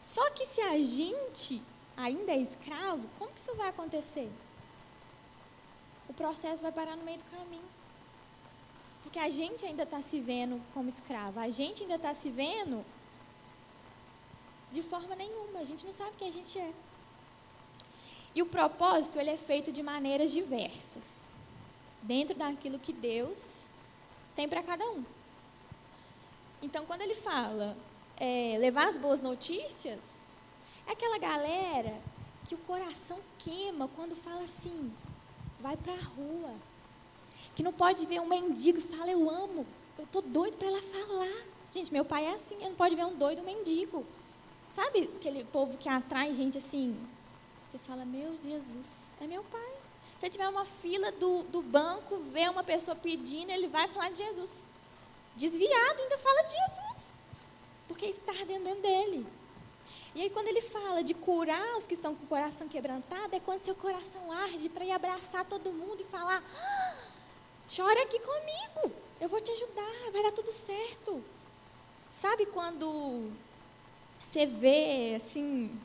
Só 0.00 0.28
que 0.30 0.46
se 0.46 0.60
a 0.60 0.82
gente 0.82 1.62
ainda 1.96 2.32
é 2.32 2.38
escravo, 2.38 3.06
como 3.18 3.30
que 3.30 3.40
isso 3.40 3.54
vai 3.54 3.68
acontecer? 3.68 4.30
O 6.08 6.14
processo 6.14 6.62
vai 6.62 6.72
parar 6.72 6.96
no 6.96 7.04
meio 7.04 7.18
do 7.18 7.24
caminho. 7.24 7.76
Porque 9.02 9.18
a 9.18 9.28
gente 9.28 9.64
ainda 9.64 9.82
está 9.82 10.00
se 10.00 10.18
vendo 10.20 10.60
como 10.72 10.88
escravo. 10.88 11.38
A 11.38 11.50
gente 11.50 11.82
ainda 11.82 11.96
está 11.96 12.14
se 12.14 12.30
vendo 12.30 12.84
de 14.72 14.82
forma 14.82 15.14
nenhuma. 15.14 15.60
A 15.60 15.64
gente 15.64 15.84
não 15.84 15.92
sabe 15.92 16.16
quem 16.16 16.28
a 16.28 16.32
gente 16.32 16.58
é. 16.58 16.72
E 18.34 18.42
o 18.42 18.46
propósito 18.46 19.18
ele 19.18 19.30
é 19.30 19.36
feito 19.36 19.72
de 19.72 19.82
maneiras 19.82 20.30
diversas, 20.30 21.30
dentro 22.02 22.36
daquilo 22.36 22.78
que 22.78 22.92
Deus 22.92 23.66
tem 24.34 24.46
para 24.48 24.62
cada 24.62 24.84
um. 24.90 25.04
Então, 26.66 26.84
quando 26.84 27.02
ele 27.02 27.14
fala 27.14 27.76
é, 28.16 28.56
levar 28.58 28.88
as 28.88 28.96
boas 28.96 29.20
notícias, 29.20 30.26
é 30.84 30.90
aquela 30.90 31.16
galera 31.16 31.94
que 32.44 32.56
o 32.56 32.58
coração 32.58 33.20
queima 33.38 33.88
quando 33.94 34.16
fala 34.16 34.42
assim, 34.42 34.92
vai 35.60 35.76
para 35.76 35.92
a 35.92 36.02
rua, 36.16 36.52
que 37.54 37.62
não 37.62 37.72
pode 37.72 38.04
ver 38.04 38.20
um 38.20 38.26
mendigo 38.26 38.78
e 38.78 38.82
fala 38.82 39.12
eu 39.12 39.30
amo, 39.30 39.64
eu 39.96 40.02
estou 40.02 40.20
doido 40.20 40.56
para 40.56 40.66
ela 40.66 40.82
falar. 40.82 41.44
Gente, 41.70 41.92
meu 41.92 42.04
pai 42.04 42.24
é 42.24 42.34
assim, 42.34 42.56
ele 42.56 42.70
não 42.70 42.74
pode 42.74 42.96
ver 42.96 43.04
um 43.04 43.14
doido 43.14 43.42
um 43.42 43.44
mendigo. 43.44 44.04
Sabe 44.68 45.08
aquele 45.16 45.44
povo 45.44 45.78
que 45.78 45.88
atrai 45.88 46.34
gente 46.34 46.58
assim, 46.58 46.96
você 47.68 47.78
fala, 47.78 48.04
meu 48.04 48.36
Jesus, 48.42 49.14
é 49.20 49.26
meu 49.28 49.44
pai. 49.44 49.72
Se 50.18 50.28
tiver 50.28 50.48
uma 50.48 50.64
fila 50.64 51.12
do, 51.12 51.44
do 51.44 51.62
banco, 51.62 52.16
vê 52.32 52.48
uma 52.48 52.64
pessoa 52.64 52.96
pedindo, 52.96 53.52
ele 53.52 53.68
vai 53.68 53.86
falar 53.86 54.10
de 54.10 54.18
Jesus. 54.18 54.68
Desviado 55.36 56.02
ainda 56.02 56.18
fala 56.18 56.42
de 56.42 56.52
Jesus. 56.52 57.08
Porque 57.86 58.06
está 58.06 58.32
dentro 58.32 58.82
dele. 58.82 59.26
E 60.14 60.22
aí, 60.22 60.30
quando 60.30 60.48
ele 60.48 60.62
fala 60.62 61.04
de 61.04 61.12
curar 61.12 61.76
os 61.76 61.86
que 61.86 61.92
estão 61.92 62.14
com 62.14 62.24
o 62.24 62.26
coração 62.26 62.66
quebrantado, 62.66 63.36
é 63.36 63.40
quando 63.40 63.60
seu 63.60 63.74
coração 63.74 64.32
arde 64.32 64.70
para 64.70 64.82
ir 64.82 64.90
abraçar 64.90 65.44
todo 65.44 65.74
mundo 65.74 66.00
e 66.00 66.04
falar: 66.04 66.42
ah, 66.42 66.94
chora 67.68 68.02
aqui 68.02 68.18
comigo, 68.18 68.96
eu 69.20 69.28
vou 69.28 69.40
te 69.42 69.50
ajudar, 69.52 70.10
vai 70.12 70.22
dar 70.22 70.32
tudo 70.32 70.50
certo. 70.50 71.22
Sabe 72.08 72.46
quando 72.46 73.30
você 74.18 74.46
vê, 74.46 75.16
assim, 75.16 75.78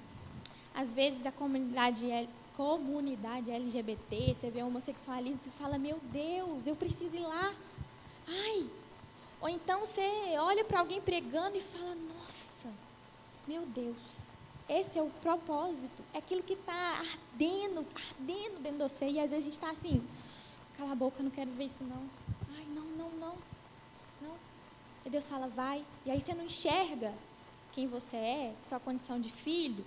às 0.74 0.94
vezes 0.94 1.26
a 1.26 1.32
comunidade, 1.32 2.30
comunidade 2.56 3.52
LGBT, 3.52 4.34
você 4.34 4.50
vê 4.50 4.64
homossexualismo 4.64 5.52
e 5.52 5.58
fala, 5.58 5.78
meu 5.78 6.00
Deus, 6.04 6.68
eu 6.68 6.76
preciso 6.76 7.18
ir 7.18 7.22
lá. 7.22 7.54
Ai. 8.28 8.81
Ou 9.42 9.50
então 9.50 9.82
você 9.82 10.02
olha 10.40 10.64
para 10.64 10.80
alguém 10.80 11.02
pregando 11.02 11.58
e 11.58 11.62
fala, 11.62 11.96
nossa, 11.96 12.70
meu 13.48 13.66
Deus, 13.66 14.28
esse 14.70 15.00
é 15.00 15.02
o 15.02 15.10
propósito. 15.22 16.04
É 16.14 16.20
aquilo 16.20 16.44
que 16.44 16.54
está 16.54 17.00
ardendo, 17.00 17.86
ardendo 17.96 18.62
dentro 18.62 18.78
de 18.78 18.90
você. 18.90 19.10
E 19.10 19.20
às 19.20 19.32
vezes 19.32 19.48
a 19.48 19.50
gente 19.50 19.54
está 19.54 19.72
assim, 19.72 20.08
cala 20.78 20.92
a 20.92 20.96
boca, 20.96 21.24
não 21.24 21.32
quero 21.32 21.50
ver 21.52 21.66
isso 21.66 21.84
não. 21.84 22.10
Ai, 22.56 22.66
não, 22.74 22.86
não, 22.86 23.10
não. 23.12 23.36
Não. 24.22 24.36
E 25.06 25.10
Deus 25.10 25.28
fala, 25.28 25.48
vai. 25.48 25.84
E 26.06 26.12
aí 26.12 26.22
você 26.22 26.34
não 26.34 26.46
enxerga 26.46 27.14
quem 27.72 27.88
você 27.88 28.18
é, 28.18 28.54
sua 28.64 28.80
condição 28.80 29.20
de 29.20 29.32
filho, 29.32 29.84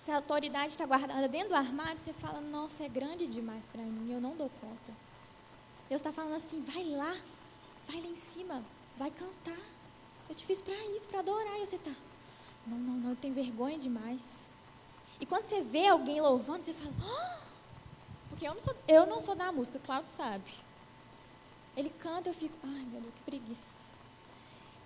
se 0.00 0.10
a 0.10 0.16
autoridade 0.16 0.72
está 0.72 0.86
guardada 0.86 1.28
dentro 1.28 1.50
do 1.50 1.54
armário, 1.54 1.98
você 1.98 2.12
fala, 2.12 2.40
nossa, 2.40 2.84
é 2.84 2.88
grande 2.88 3.26
demais 3.26 3.66
para 3.66 3.82
mim, 3.82 4.10
eu 4.10 4.20
não 4.20 4.34
dou 4.34 4.50
conta. 4.60 4.92
Deus 5.90 6.00
está 6.00 6.10
falando 6.10 6.34
assim, 6.34 6.62
vai 6.62 6.84
lá, 6.84 7.14
vai 7.86 8.00
lá 8.00 8.06
em 8.06 8.16
cima, 8.16 8.64
vai 9.00 9.10
cantar. 9.10 9.56
Eu 10.28 10.34
te 10.34 10.44
fiz 10.44 10.60
para 10.60 10.74
isso, 10.94 11.08
para 11.08 11.20
adorar. 11.20 11.58
E 11.58 11.66
você 11.66 11.76
está, 11.76 11.90
não, 12.66 12.76
não, 12.76 12.94
não, 12.94 13.10
eu 13.10 13.16
tenho 13.16 13.32
vergonha 13.32 13.78
demais. 13.78 14.50
E 15.18 15.24
quando 15.24 15.44
você 15.44 15.62
vê 15.62 15.86
alguém 15.86 16.20
louvando, 16.20 16.62
você 16.62 16.74
fala, 16.74 16.94
oh! 17.02 17.40
porque 18.28 18.46
eu 18.46 18.52
não, 18.52 18.60
sou, 18.60 18.74
eu 18.86 19.06
não 19.06 19.20
sou 19.20 19.34
da 19.34 19.50
música, 19.50 19.78
Cláudio 19.78 20.10
sabe. 20.10 20.52
Ele 21.74 21.88
canta, 21.88 22.28
eu 22.28 22.34
fico, 22.34 22.54
ai 22.62 22.84
meu 22.92 23.00
Deus, 23.00 23.14
que 23.14 23.22
preguiça. 23.22 23.90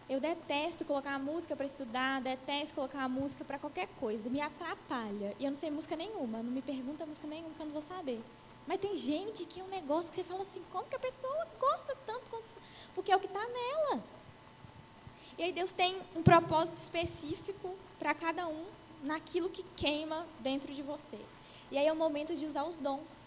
Eu 0.09 0.21
detesto 0.21 0.85
colocar 0.85 1.15
a 1.15 1.19
música 1.19 1.57
para 1.57 1.67
estudar, 1.67 2.21
detesto 2.21 2.75
colocar 2.75 3.03
a 3.03 3.09
música 3.09 3.45
para 3.45 3.59
qualquer 3.59 3.89
coisa. 3.99 4.31
Me 4.31 4.41
atrapalha. 4.41 5.35
E 5.41 5.45
eu 5.45 5.51
não 5.51 5.59
sei 5.59 5.71
música 5.71 5.97
nenhuma. 5.97 6.43
Não 6.43 6.53
me 6.53 6.63
pergunta 6.63 7.07
música 7.07 7.27
nenhuma 7.27 7.55
que 7.55 7.61
eu 7.61 7.67
não 7.67 7.73
vou 7.73 7.83
saber. 7.83 8.23
Mas 8.67 8.81
tem 8.81 8.95
gente 8.97 9.45
que 9.47 9.61
é 9.61 9.65
um 9.65 9.69
negócio 9.69 10.11
que 10.11 10.17
você 10.17 10.25
fala 10.25 10.43
assim, 10.43 10.63
como 10.71 10.87
que 10.87 10.97
a 10.97 10.99
pessoa 10.99 11.47
gosta 11.59 11.97
tanto? 12.07 12.31
Porque 12.95 13.13
é 13.13 13.17
o 13.17 13.21
que 13.21 13.27
está 13.27 13.41
nela. 13.41 14.03
E 15.37 15.43
aí 15.43 15.53
Deus 15.53 15.73
tem 15.73 16.01
um 16.15 16.23
propósito 16.23 16.77
específico 16.77 17.75
para 17.99 18.15
cada 18.15 18.47
um 18.47 18.65
naquilo 19.03 19.51
que 19.51 19.65
queima 19.77 20.27
dentro 20.41 20.73
de 20.73 20.83
você. 20.83 21.19
E 21.71 21.79
aí 21.79 21.87
é 21.87 21.93
o 21.93 21.97
momento 21.97 22.35
de 22.35 22.47
usar 22.47 22.65
os 22.65 22.79
dons. 22.79 23.27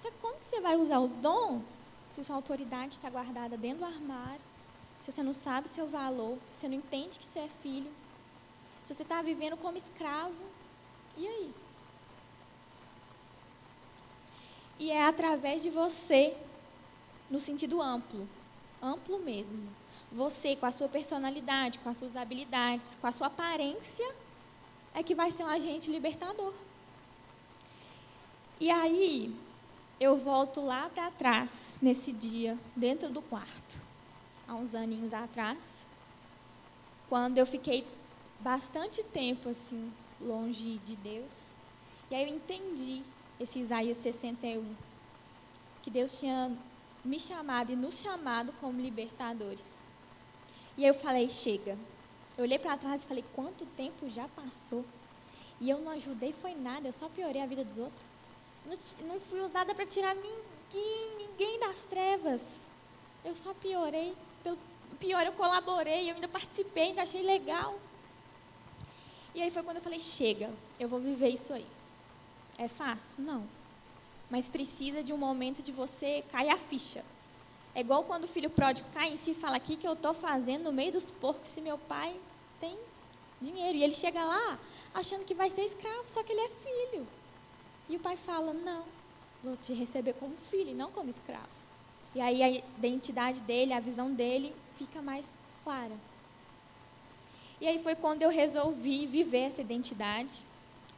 Só 0.00 0.10
que 0.10 0.18
como 0.18 0.36
que 0.36 0.44
você 0.44 0.60
vai 0.60 0.76
usar 0.76 0.98
os 1.00 1.14
dons 1.14 1.80
se 2.10 2.22
sua 2.22 2.36
autoridade 2.36 2.94
está 2.94 3.08
guardada 3.08 3.56
dentro 3.56 3.80
do 3.80 3.84
armário? 3.84 4.54
se 5.04 5.12
você 5.12 5.22
não 5.22 5.34
sabe 5.34 5.68
seu 5.68 5.86
valor, 5.86 6.38
se 6.46 6.56
você 6.56 6.66
não 6.66 6.76
entende 6.76 7.18
que 7.18 7.26
você 7.26 7.40
é 7.40 7.48
filho, 7.48 7.92
se 8.86 8.94
você 8.94 9.02
está 9.02 9.20
vivendo 9.20 9.54
como 9.54 9.76
escravo, 9.76 10.42
e 11.14 11.28
aí? 11.28 11.54
E 14.78 14.90
é 14.90 15.04
através 15.04 15.62
de 15.62 15.68
você, 15.68 16.34
no 17.30 17.38
sentido 17.38 17.82
amplo, 17.82 18.26
amplo 18.84 19.18
mesmo. 19.20 19.68
Você, 20.12 20.54
com 20.54 20.66
a 20.66 20.72
sua 20.72 20.88
personalidade, 20.88 21.78
com 21.78 21.88
as 21.88 21.98
suas 21.98 22.16
habilidades, 22.16 22.96
com 23.00 23.06
a 23.06 23.12
sua 23.12 23.28
aparência, 23.28 24.08
é 24.94 25.02
que 25.02 25.14
vai 25.14 25.30
ser 25.30 25.44
um 25.44 25.48
agente 25.48 25.90
libertador. 25.90 26.52
E 28.60 28.70
aí, 28.70 29.34
eu 29.98 30.16
volto 30.16 30.60
lá 30.60 30.88
para 30.88 31.10
trás, 31.10 31.74
nesse 31.80 32.12
dia, 32.12 32.58
dentro 32.76 33.08
do 33.08 33.22
quarto 33.22 33.82
há 34.46 34.54
uns 34.54 34.74
aninhos 34.74 35.14
atrás, 35.14 35.86
quando 37.08 37.38
eu 37.38 37.46
fiquei 37.46 37.86
bastante 38.40 39.02
tempo 39.02 39.48
assim 39.48 39.92
longe 40.20 40.78
de 40.84 40.96
Deus. 40.96 41.52
E 42.10 42.14
aí 42.14 42.28
eu 42.28 42.36
entendi 42.36 43.02
esse 43.40 43.58
Isaías 43.58 43.98
61, 43.98 44.64
que 45.82 45.90
Deus 45.90 46.18
tinha 46.18 46.56
me 47.04 47.18
chamado 47.18 47.72
e 47.72 47.76
nos 47.76 48.00
chamado 48.00 48.52
como 48.60 48.80
libertadores. 48.80 49.80
E 50.76 50.82
aí 50.84 50.88
eu 50.88 50.94
falei, 50.94 51.28
chega. 51.28 51.78
Eu 52.36 52.44
olhei 52.44 52.58
para 52.58 52.76
trás 52.76 53.04
e 53.04 53.06
falei, 53.06 53.24
quanto 53.34 53.64
tempo 53.66 54.08
já 54.08 54.26
passou? 54.28 54.84
E 55.60 55.70
eu 55.70 55.80
não 55.80 55.92
ajudei, 55.92 56.32
foi 56.32 56.54
nada, 56.54 56.88
eu 56.88 56.92
só 56.92 57.08
piorei 57.08 57.40
a 57.40 57.46
vida 57.46 57.64
dos 57.64 57.78
outros. 57.78 58.04
Não, 58.66 58.76
não 59.06 59.20
fui 59.20 59.40
usada 59.40 59.74
para 59.74 59.86
tirar 59.86 60.14
ninguém, 60.14 61.16
ninguém 61.18 61.60
das 61.60 61.84
trevas. 61.84 62.68
Eu 63.24 63.34
só 63.34 63.54
piorei. 63.54 64.16
Pelo 64.42 64.58
pior, 64.98 65.24
eu 65.24 65.32
colaborei, 65.32 66.10
eu 66.10 66.14
ainda 66.14 66.28
participei, 66.28 66.84
ainda 66.84 67.02
achei 67.02 67.22
legal. 67.22 67.78
E 69.34 69.42
aí 69.42 69.50
foi 69.50 69.62
quando 69.62 69.76
eu 69.76 69.82
falei, 69.82 70.00
chega, 70.00 70.50
eu 70.78 70.88
vou 70.88 71.00
viver 71.00 71.28
isso 71.28 71.52
aí. 71.52 71.66
É 72.58 72.68
fácil? 72.68 73.16
Não. 73.18 73.46
Mas 74.34 74.48
precisa 74.48 75.00
de 75.00 75.12
um 75.12 75.16
momento 75.16 75.62
de 75.62 75.70
você 75.70 76.24
cair 76.32 76.48
a 76.48 76.58
ficha. 76.58 77.04
É 77.72 77.78
igual 77.78 78.02
quando 78.02 78.24
o 78.24 78.26
filho 78.26 78.50
pródigo 78.50 78.88
cai 78.92 79.12
em 79.12 79.16
si 79.16 79.30
e 79.30 79.34
fala: 79.34 79.58
O 79.58 79.60
que, 79.60 79.76
que 79.76 79.86
eu 79.86 79.92
estou 79.92 80.12
fazendo 80.12 80.64
no 80.64 80.72
meio 80.72 80.90
dos 80.90 81.08
porcos 81.08 81.48
se 81.48 81.60
meu 81.60 81.78
pai 81.78 82.18
tem 82.58 82.76
dinheiro? 83.40 83.78
E 83.78 83.84
ele 83.84 83.94
chega 83.94 84.24
lá 84.24 84.58
achando 84.92 85.24
que 85.24 85.34
vai 85.34 85.50
ser 85.50 85.62
escravo, 85.62 86.02
só 86.06 86.24
que 86.24 86.32
ele 86.32 86.40
é 86.40 86.48
filho. 86.48 87.06
E 87.88 87.94
o 87.94 88.00
pai 88.00 88.16
fala: 88.16 88.52
Não, 88.52 88.84
vou 89.44 89.56
te 89.56 89.72
receber 89.72 90.14
como 90.14 90.34
filho 90.34 90.72
e 90.72 90.74
não 90.74 90.90
como 90.90 91.10
escravo. 91.10 91.46
E 92.12 92.20
aí 92.20 92.42
a 92.42 92.48
identidade 92.50 93.38
dele, 93.38 93.72
a 93.72 93.78
visão 93.78 94.12
dele 94.12 94.52
fica 94.74 95.00
mais 95.00 95.38
clara. 95.62 95.96
E 97.60 97.68
aí 97.68 97.78
foi 97.78 97.94
quando 97.94 98.22
eu 98.22 98.30
resolvi 98.30 99.06
viver 99.06 99.42
essa 99.42 99.60
identidade. 99.60 100.32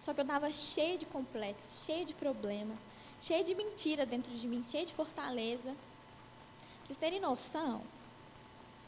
Só 0.00 0.14
que 0.14 0.20
eu 0.20 0.24
estava 0.24 0.50
cheia 0.50 0.96
de 0.96 1.04
complexos, 1.04 1.84
cheia 1.84 2.02
de 2.02 2.14
problema, 2.14 2.74
cheia 3.20 3.42
de 3.42 3.54
mentira 3.54 4.04
dentro 4.04 4.34
de 4.34 4.46
mim, 4.46 4.62
cheia 4.62 4.84
de 4.84 4.92
fortaleza. 4.92 5.70
Pra 5.72 6.84
vocês 6.84 6.98
terem 6.98 7.20
noção, 7.20 7.82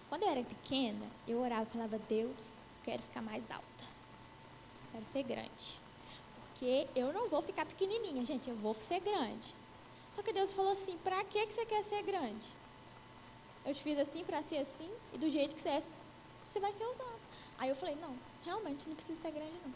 quando 0.09 0.23
eu 0.23 0.29
era 0.31 0.43
pequena, 0.43 1.05
eu 1.27 1.41
orava 1.41 1.65
e 1.65 1.73
falava, 1.73 1.99
Deus, 2.09 2.61
quero 2.85 3.03
ficar 3.03 3.21
mais 3.21 3.51
alta. 3.51 3.85
Quero 4.93 5.05
ser 5.05 5.23
grande. 5.23 5.81
Porque 6.49 6.89
eu 6.95 7.13
não 7.13 7.29
vou 7.29 7.43
ficar 7.43 7.67
pequenininha, 7.67 8.25
gente, 8.25 8.49
eu 8.49 8.57
vou 8.57 8.75
ser 8.75 9.01
grande. 9.01 9.55
Só 10.13 10.23
que 10.23 10.33
Deus 10.33 10.53
falou 10.53 10.73
assim, 10.73 10.97
pra 10.99 11.23
que, 11.25 11.47
que 11.47 11.53
você 11.53 11.65
quer 11.67 11.83
ser 11.85 12.03
grande? 12.03 12.49
Eu 13.65 13.75
te 13.75 13.83
fiz 13.83 13.99
assim 13.99 14.25
para 14.25 14.43
ser 14.43 14.59
assim, 14.59 14.91
e 15.13 15.19
do 15.19 15.29
jeito 15.29 15.55
que 15.55 15.61
você 15.61 15.69
é, 15.69 15.83
você 16.45 16.59
vai 16.59 16.73
ser 16.73 16.85
usado. 16.85 17.19
Aí 17.59 17.69
eu 17.69 17.77
falei, 17.77 17.97
não, 17.97 18.17
realmente 18.45 18.89
não 18.89 18.97
precisa 18.97 19.21
ser 19.21 19.31
grande 19.31 19.53
não. 19.65 19.75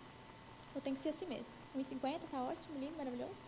Eu 0.75 0.81
tenho 0.81 0.97
que 0.97 1.03
ser 1.03 1.11
assim 1.11 1.27
mesmo. 1.27 1.53
1,50 1.77 2.21
tá 2.31 2.43
ótimo, 2.43 2.79
lindo, 2.79 2.97
maravilhoso. 2.97 3.43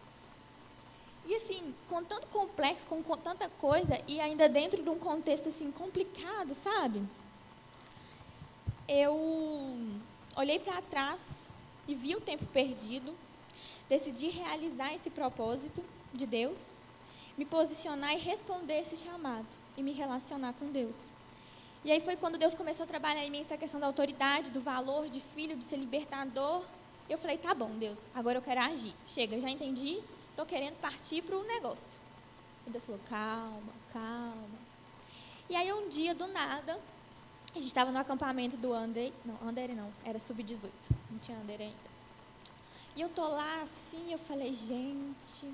E 1.27 1.35
assim, 1.35 1.75
com 1.89 2.05
tanto 2.05 2.27
complexo, 2.27 2.87
com, 2.87 3.03
com, 3.03 3.17
tanta 3.17 3.49
coisa, 3.49 4.01
e 4.07 4.21
ainda 4.21 4.49
dentro 4.49 4.83
de 4.83 4.91
um 4.91 4.99
contexto 4.99 5.49
assim 5.49 5.71
complicado, 5.71 6.55
sabe? 6.55 7.03
Eu 8.87 9.15
olhei 10.37 10.59
para 10.59 10.83
trás 10.83 11.49
e 11.89 11.95
vi 11.95 12.15
o 12.15 12.21
tempo 12.21 12.45
perdido, 12.47 13.15
decidi 13.89 14.29
realizar 14.29 14.93
esse 14.93 15.09
propósito 15.09 15.83
de 16.13 16.27
Deus, 16.27 16.77
me 17.39 17.45
posicionar 17.45 18.13
e 18.15 18.19
responder 18.19 18.81
esse 18.81 18.97
chamado 18.97 19.49
e 19.77 19.83
me 19.83 19.93
relacionar 19.93 20.53
com 20.53 20.71
Deus. 20.71 21.13
E 21.85 21.93
aí 21.93 22.01
foi 22.01 22.17
quando 22.17 22.39
Deus 22.39 22.55
começou 22.55 22.85
a 22.85 22.87
trabalhar 22.87 23.25
em 23.25 23.31
mim 23.31 23.41
essa 23.41 23.59
questão 23.59 23.79
da 23.79 23.87
autoridade, 23.87 24.51
do 24.51 24.61
valor 24.61 25.09
de 25.09 25.21
filho, 25.21 25.57
de 25.57 25.65
ser 25.65 25.77
libertador. 25.77 26.63
Eu 27.11 27.19
falei, 27.19 27.37
tá 27.37 27.55
bom, 27.55 27.71
Deus, 27.79 28.09
agora 28.15 28.39
eu 28.39 28.43
quero 28.43 28.61
agir. 28.61 28.95
Chega, 29.05 29.39
já 29.39 29.51
entendi, 29.51 30.01
estou 30.35 30.45
querendo 30.45 30.77
partir 30.81 31.23
para 31.23 31.37
o 31.37 31.45
negócio. 31.45 31.99
E 32.67 32.71
Deus 32.71 32.85
falou, 32.85 33.01
calma, 33.09 33.73
calma. 33.93 34.59
E 35.49 35.55
aí 35.55 35.73
um 35.73 35.89
dia, 35.89 36.15
do 36.15 36.27
nada, 36.27 36.81
a 37.53 37.55
gente 37.55 37.67
estava 37.67 37.93
no 37.93 37.99
acampamento 37.99 38.57
do 38.57 38.75
Under, 38.75 39.13
não, 39.25 39.49
Under 39.49 39.75
não, 39.77 39.93
era 40.05 40.19
sub-18, 40.19 40.71
não 41.11 41.19
tinha 41.19 41.39
Under 41.39 41.61
ainda. 41.61 41.95
E 42.97 43.01
eu 43.01 43.09
tô 43.09 43.27
lá 43.27 43.63
assim, 43.63 44.13
eu 44.13 44.19
falei, 44.19 44.53
gente, 44.55 45.53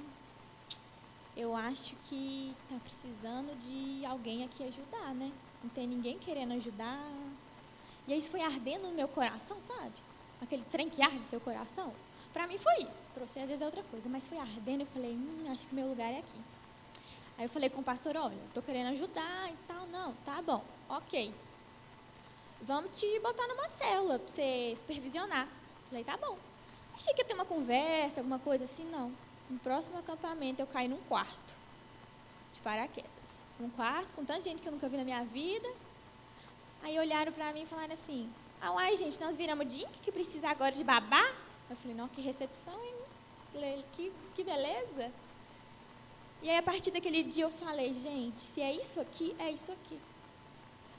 eu 1.37 1.55
acho 1.55 1.95
que 2.09 2.55
tá 2.69 2.77
precisando 2.77 3.57
de 3.59 4.05
alguém 4.07 4.45
aqui 4.45 4.63
ajudar, 4.65 5.15
né? 5.15 5.31
Não 5.63 5.71
tem 5.71 5.87
ninguém 5.87 6.19
querendo 6.19 6.53
ajudar. 6.53 7.13
E 8.07 8.13
aí 8.13 8.19
isso 8.19 8.31
foi 8.31 8.41
ardendo 8.41 8.89
no 8.89 8.95
meu 8.95 9.09
coração, 9.09 9.61
sabe? 9.61 9.95
Aquele 10.41 10.65
trem 10.71 10.89
que 10.89 11.03
arde 11.03 11.27
seu 11.27 11.41
coração. 11.41 11.93
Para 12.33 12.47
mim 12.47 12.59
foi 12.59 12.83
isso. 12.83 13.09
Para 13.15 13.27
você 13.27 13.41
às 13.41 13.49
vezes 13.49 13.63
é 13.63 13.65
outra 13.65 13.83
coisa. 13.85 14.09
Mas 14.09 14.27
foi 14.27 14.39
ardendo. 14.39 14.83
Eu 14.83 14.87
falei, 14.87 15.13
hum, 15.13 15.47
acho 15.51 15.67
que 15.67 15.75
meu 15.75 15.89
lugar 15.89 16.11
é 16.13 16.19
aqui. 16.19 16.41
Aí 17.39 17.45
eu 17.45 17.49
falei 17.49 17.71
com 17.71 17.81
o 17.81 17.85
pastor, 17.85 18.17
olha, 18.17 18.37
estou 18.49 18.63
querendo 18.63 18.89
ajudar 18.89 19.51
e 19.51 19.57
tal. 19.67 19.87
Não, 19.87 20.13
tá 20.25 20.43
bom, 20.43 20.63
ok. 20.89 21.33
Vamos 22.63 22.99
te 22.99 23.19
botar 23.21 23.47
numa 23.49 23.67
célula 23.69 24.19
para 24.19 24.29
você 24.29 24.75
supervisionar. 24.77 25.49
Falei, 25.89 26.05
tá 26.05 26.17
bom. 26.17 26.37
Achei 26.95 27.15
que 27.15 27.23
ia 27.23 27.25
ter 27.25 27.35
uma 27.35 27.47
conversa, 27.47 28.21
alguma 28.21 28.39
coisa 28.39 28.65
assim, 28.65 28.85
não. 28.85 29.11
No 29.49 29.59
próximo 29.59 29.99
acampamento 29.99 30.61
eu 30.61 30.67
caí 30.67 30.87
num 30.87 31.01
quarto 31.09 31.57
de 32.53 32.61
paraquedas 32.61 33.51
num 33.61 33.71
quarto 33.71 34.15
com 34.15 34.25
tanta 34.25 34.41
gente 34.41 34.63
que 34.63 34.69
eu 34.69 34.73
nunca 34.73 34.89
vi 34.89 34.97
na 34.97 35.05
minha 35.05 35.23
vida. 35.25 35.69
Aí 36.83 36.99
olharam 36.99 37.31
para 37.31 37.53
mim 37.53 37.63
e 37.63 37.67
falaram 37.67 37.93
assim: 37.93 38.29
ah, 38.61 38.73
uai, 38.73 38.97
gente, 38.97 39.21
nós 39.21 39.37
viramos 39.37 39.67
Dink 39.69 40.01
que 40.01 40.11
precisa 40.11 40.49
agora 40.49 40.73
de 40.73 40.83
babá? 40.83 41.23
Eu 41.71 41.77
falei: 41.77 41.97
não, 41.97 42.09
que 42.09 42.21
recepção, 42.21 42.79
hein? 42.85 42.95
Que, 43.93 44.13
que 44.35 44.43
beleza. 44.43 45.13
E 46.43 46.51
aí, 46.51 46.59
a 46.59 46.63
partir 46.63 46.91
daquele 46.91 47.23
dia, 47.23 47.45
eu 47.45 47.51
falei: 47.51 47.95
gente, 47.95 48.41
se 48.41 48.61
é 48.61 48.73
isso 48.73 49.01
aqui, 49.01 49.37
é 49.39 49.51
isso 49.51 49.71
aqui. 49.71 49.99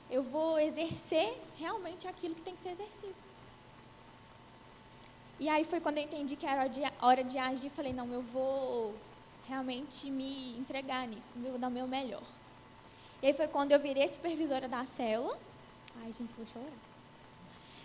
Eu 0.10 0.24
vou 0.24 0.58
exercer 0.60 1.38
realmente 1.58 2.08
aquilo 2.08 2.34
que 2.36 2.42
tem 2.42 2.56
que 2.56 2.62
ser 2.62 2.70
exercido. 2.70 3.16
E 5.40 5.50
aí 5.50 5.64
foi 5.64 5.82
quando 5.82 5.98
eu 5.98 6.04
entendi 6.04 6.36
que 6.36 6.46
era 6.46 6.70
hora 7.02 7.24
de 7.24 7.38
agir. 7.38 7.70
Falei: 7.70 7.92
não, 7.92 8.12
eu 8.14 8.22
vou 8.22 8.96
realmente 9.48 10.10
me 10.10 10.58
entregar 10.58 11.06
nisso, 11.08 11.32
eu 11.36 11.52
vou 11.52 11.60
dar 11.60 11.68
o 11.68 11.72
meu 11.72 11.88
melhor. 11.88 12.24
E 13.22 13.28
aí 13.28 13.34
foi 13.34 13.48
quando 13.48 13.74
eu 13.74 13.80
virei 13.80 14.08
supervisora 14.08 14.70
da 14.70 14.86
célula. 14.86 15.38
Ai, 16.04 16.14
gente, 16.14 16.34
vou 16.34 16.46
chorar. 16.46 16.72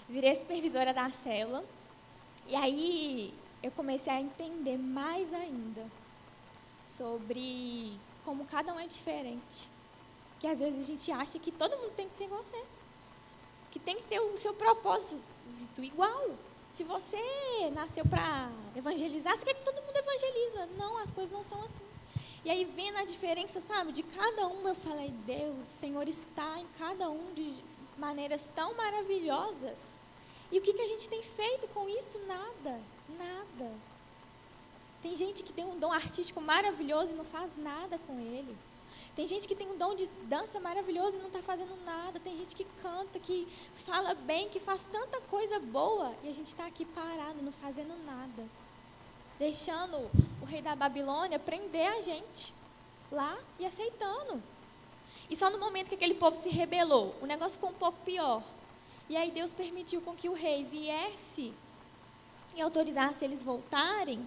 Virei 0.09 0.35
supervisora 0.37 0.95
da 0.95 1.11
célula. 1.11 1.65
E 2.49 2.55
aí 2.55 3.35
eu 3.63 3.71
comecei 3.73 4.13
a 4.13 4.21
entender 4.21 4.77
mais 4.79 5.33
ainda 5.35 5.87
sobre 6.85 7.99
como 8.25 8.45
cada 8.45 8.73
um 8.73 8.79
é 8.79 8.87
diferente. 8.87 9.69
Que 10.39 10.47
às 10.47 10.61
vezes 10.61 10.85
a 10.85 10.87
gente 10.87 11.11
acha 11.11 11.39
que 11.39 11.51
todo 11.51 11.77
mundo 11.77 11.93
tem 11.97 12.09
que 12.09 12.15
ser 12.15 12.25
igual 12.25 12.45
você. 12.45 12.63
Que 13.71 13.79
tem 13.79 13.97
que 13.97 14.05
ter 14.05 14.21
o 14.21 14.37
seu 14.37 14.55
propósito 14.55 15.23
igual. 15.79 16.31
Se 16.73 16.85
você 16.85 17.19
nasceu 17.73 18.05
para 18.05 18.51
evangelizar, 18.77 19.37
você 19.37 19.45
quer 19.45 19.55
que 19.55 19.65
todo 19.65 19.83
mundo 19.83 19.97
evangeliza. 19.97 20.67
Não, 20.79 20.99
as 20.99 21.11
coisas 21.11 21.35
não 21.35 21.43
são 21.43 21.63
assim. 21.63 21.85
E 22.45 22.51
aí, 22.51 22.65
vendo 22.65 22.99
a 22.99 23.05
diferença, 23.05 23.61
sabe, 23.61 23.91
de 23.91 24.05
cada 24.05 24.47
um, 24.47 24.69
eu 24.69 24.75
falei, 24.75 25.11
Deus, 25.27 25.59
o 25.59 25.63
Senhor 25.63 26.09
está 26.09 26.61
em 26.61 26.67
cada 26.79 27.11
um 27.11 27.35
de 27.35 27.53
maneiras 27.99 28.49
tão 28.55 28.75
maravilhosas. 28.75 30.01
E 30.51 30.59
o 30.59 30.63
que, 30.63 30.73
que 30.73 30.83
a 30.83 30.87
gente 30.87 31.09
tem 31.09 31.23
feito 31.23 31.67
com 31.69 31.89
isso? 31.89 32.19
Nada, 32.27 32.81
nada. 33.19 33.73
Tem 35.03 35.15
gente 35.15 35.43
que 35.43 35.53
tem 35.53 35.65
um 35.65 35.79
dom 35.79 35.93
artístico 35.93 36.41
maravilhoso 36.41 37.13
e 37.13 37.17
não 37.17 37.25
faz 37.25 37.53
nada 37.57 37.99
com 38.07 38.19
ele. 38.19 38.57
Tem 39.15 39.27
gente 39.27 39.49
que 39.49 39.55
tem 39.55 39.67
um 39.67 39.79
dom 39.79 39.95
de 39.95 40.07
dança 40.25 40.61
maravilhoso 40.61 41.17
e 41.17 41.21
não 41.21 41.29
está 41.29 41.41
fazendo 41.41 41.75
nada. 41.85 42.21
Tem 42.21 42.37
gente 42.37 42.55
que 42.55 42.65
canta, 42.83 43.19
que 43.19 43.49
fala 43.75 44.15
bem, 44.15 44.49
que 44.49 44.61
faz 44.61 44.85
tanta 44.85 45.21
coisa 45.23 45.59
boa 45.59 46.15
e 46.23 46.29
a 46.29 46.33
gente 46.35 46.47
está 46.47 46.67
aqui 46.67 46.85
parado, 46.85 47.43
não 47.43 47.53
fazendo 47.53 47.95
nada 48.05 48.45
deixando 49.39 50.11
o 50.41 50.45
rei 50.45 50.63
da 50.63 50.75
Babilônia 50.75 51.39
prender 51.39 51.87
a 51.89 52.01
gente 52.01 52.55
lá 53.11 53.39
e 53.59 53.67
aceitando. 53.67 54.43
E 55.29 55.37
só 55.37 55.51
no 55.51 55.59
momento 55.59 55.89
que 55.89 55.95
aquele 55.95 56.15
povo 56.15 56.37
se 56.37 56.49
rebelou, 56.49 57.15
o 57.21 57.27
negócio 57.27 57.55
ficou 57.55 57.71
um 57.71 57.75
pouco 57.75 57.99
pior. 58.05 58.43
E 59.09 59.17
aí 59.17 59.31
Deus 59.31 59.53
permitiu 59.53 60.01
com 60.01 60.15
que 60.15 60.29
o 60.29 60.35
rei 60.35 60.65
viesse 60.65 61.55
e 62.55 62.61
autorizasse 62.61 63.25
eles 63.25 63.43
voltarem, 63.43 64.27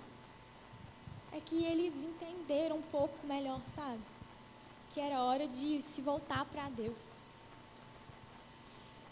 é 1.32 1.40
que 1.40 1.64
eles 1.66 2.04
entenderam 2.04 2.78
um 2.78 2.82
pouco 2.82 3.26
melhor, 3.26 3.60
sabe? 3.66 4.00
Que 4.94 5.00
era 5.00 5.22
hora 5.22 5.48
de 5.48 5.82
se 5.82 6.02
voltar 6.02 6.46
para 6.46 6.70
Deus. 6.70 7.20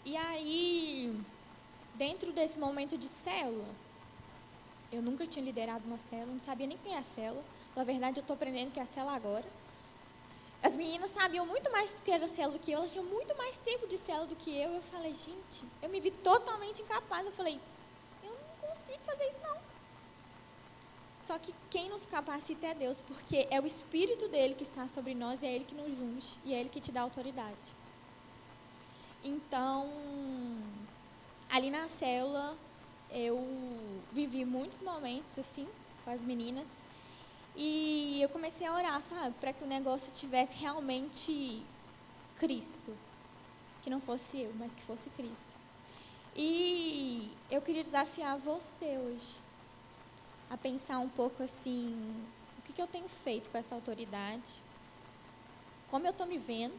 E 0.04 0.16
aí, 0.16 1.20
dentro 1.94 2.32
desse 2.32 2.58
momento 2.58 2.96
de 2.96 3.06
célula, 3.06 3.68
eu 4.90 5.02
nunca 5.02 5.26
tinha 5.26 5.44
liderado 5.44 5.84
uma 5.86 5.98
célula, 5.98 6.32
não 6.32 6.40
sabia 6.40 6.66
nem 6.66 6.78
quem 6.78 6.94
é 6.94 6.98
a 6.98 7.02
célula. 7.02 7.44
Na 7.76 7.84
verdade, 7.84 8.18
eu 8.18 8.22
estou 8.22 8.34
aprendendo 8.34 8.72
que 8.72 8.80
é 8.80 8.82
a 8.82 8.86
célula 8.86 9.14
agora. 9.14 9.44
As 10.62 10.74
meninas 10.74 11.10
sabiam 11.10 11.46
muito 11.46 11.70
mais 11.70 11.92
que 12.04 12.10
era 12.10 12.26
célula 12.26 12.58
do 12.58 12.62
que 12.62 12.72
eu, 12.72 12.78
elas 12.78 12.92
tinham 12.92 13.06
muito 13.06 13.36
mais 13.36 13.58
tempo 13.58 13.86
de 13.86 13.96
célula 13.96 14.26
do 14.26 14.36
que 14.36 14.50
eu. 14.50 14.70
Eu 14.70 14.82
falei, 14.82 15.14
gente, 15.14 15.64
eu 15.80 15.88
me 15.88 16.00
vi 16.00 16.10
totalmente 16.10 16.82
incapaz. 16.82 17.24
Eu 17.24 17.32
falei, 17.32 17.60
eu 18.24 18.30
não 18.30 18.68
consigo 18.68 18.98
fazer 19.04 19.28
isso 19.28 19.40
não. 19.42 19.56
Só 21.22 21.38
que 21.38 21.54
quem 21.70 21.90
nos 21.90 22.06
capacita 22.06 22.66
é 22.68 22.74
Deus, 22.74 23.02
porque 23.02 23.46
é 23.50 23.60
o 23.60 23.66
Espírito 23.66 24.28
dele 24.28 24.54
que 24.54 24.62
está 24.62 24.88
sobre 24.88 25.14
nós 25.14 25.42
e 25.42 25.46
é 25.46 25.54
ele 25.54 25.64
que 25.64 25.74
nos 25.74 25.98
unge 25.98 26.38
e 26.44 26.54
é 26.54 26.60
ele 26.60 26.70
que 26.70 26.80
te 26.80 26.90
dá 26.90 27.02
autoridade. 27.02 27.76
Então, 29.22 29.88
ali 31.50 31.70
na 31.70 31.86
célula, 31.86 32.56
eu 33.10 33.38
vivi 34.10 34.44
muitos 34.44 34.80
momentos 34.80 35.38
assim 35.38 35.68
com 36.04 36.10
as 36.10 36.24
meninas 36.24 36.78
e 37.60 38.22
eu 38.22 38.28
comecei 38.28 38.64
a 38.68 38.72
orar, 38.72 39.02
sabe, 39.02 39.34
para 39.40 39.52
que 39.52 39.64
o 39.64 39.66
negócio 39.66 40.12
tivesse 40.12 40.62
realmente 40.62 41.60
Cristo, 42.36 42.96
que 43.82 43.90
não 43.90 44.00
fosse 44.00 44.38
eu, 44.38 44.52
mas 44.56 44.76
que 44.76 44.82
fosse 44.82 45.10
Cristo. 45.10 45.56
E 46.36 47.36
eu 47.50 47.60
queria 47.60 47.82
desafiar 47.82 48.38
você 48.38 48.96
hoje 48.96 49.42
a 50.48 50.56
pensar 50.56 51.00
um 51.00 51.08
pouco 51.08 51.42
assim, 51.42 51.92
o 52.60 52.62
que, 52.62 52.72
que 52.72 52.80
eu 52.80 52.86
tenho 52.86 53.08
feito 53.08 53.50
com 53.50 53.58
essa 53.58 53.74
autoridade? 53.74 54.62
Como 55.90 56.06
eu 56.06 56.12
estou 56.12 56.28
me 56.28 56.38
vendo? 56.38 56.78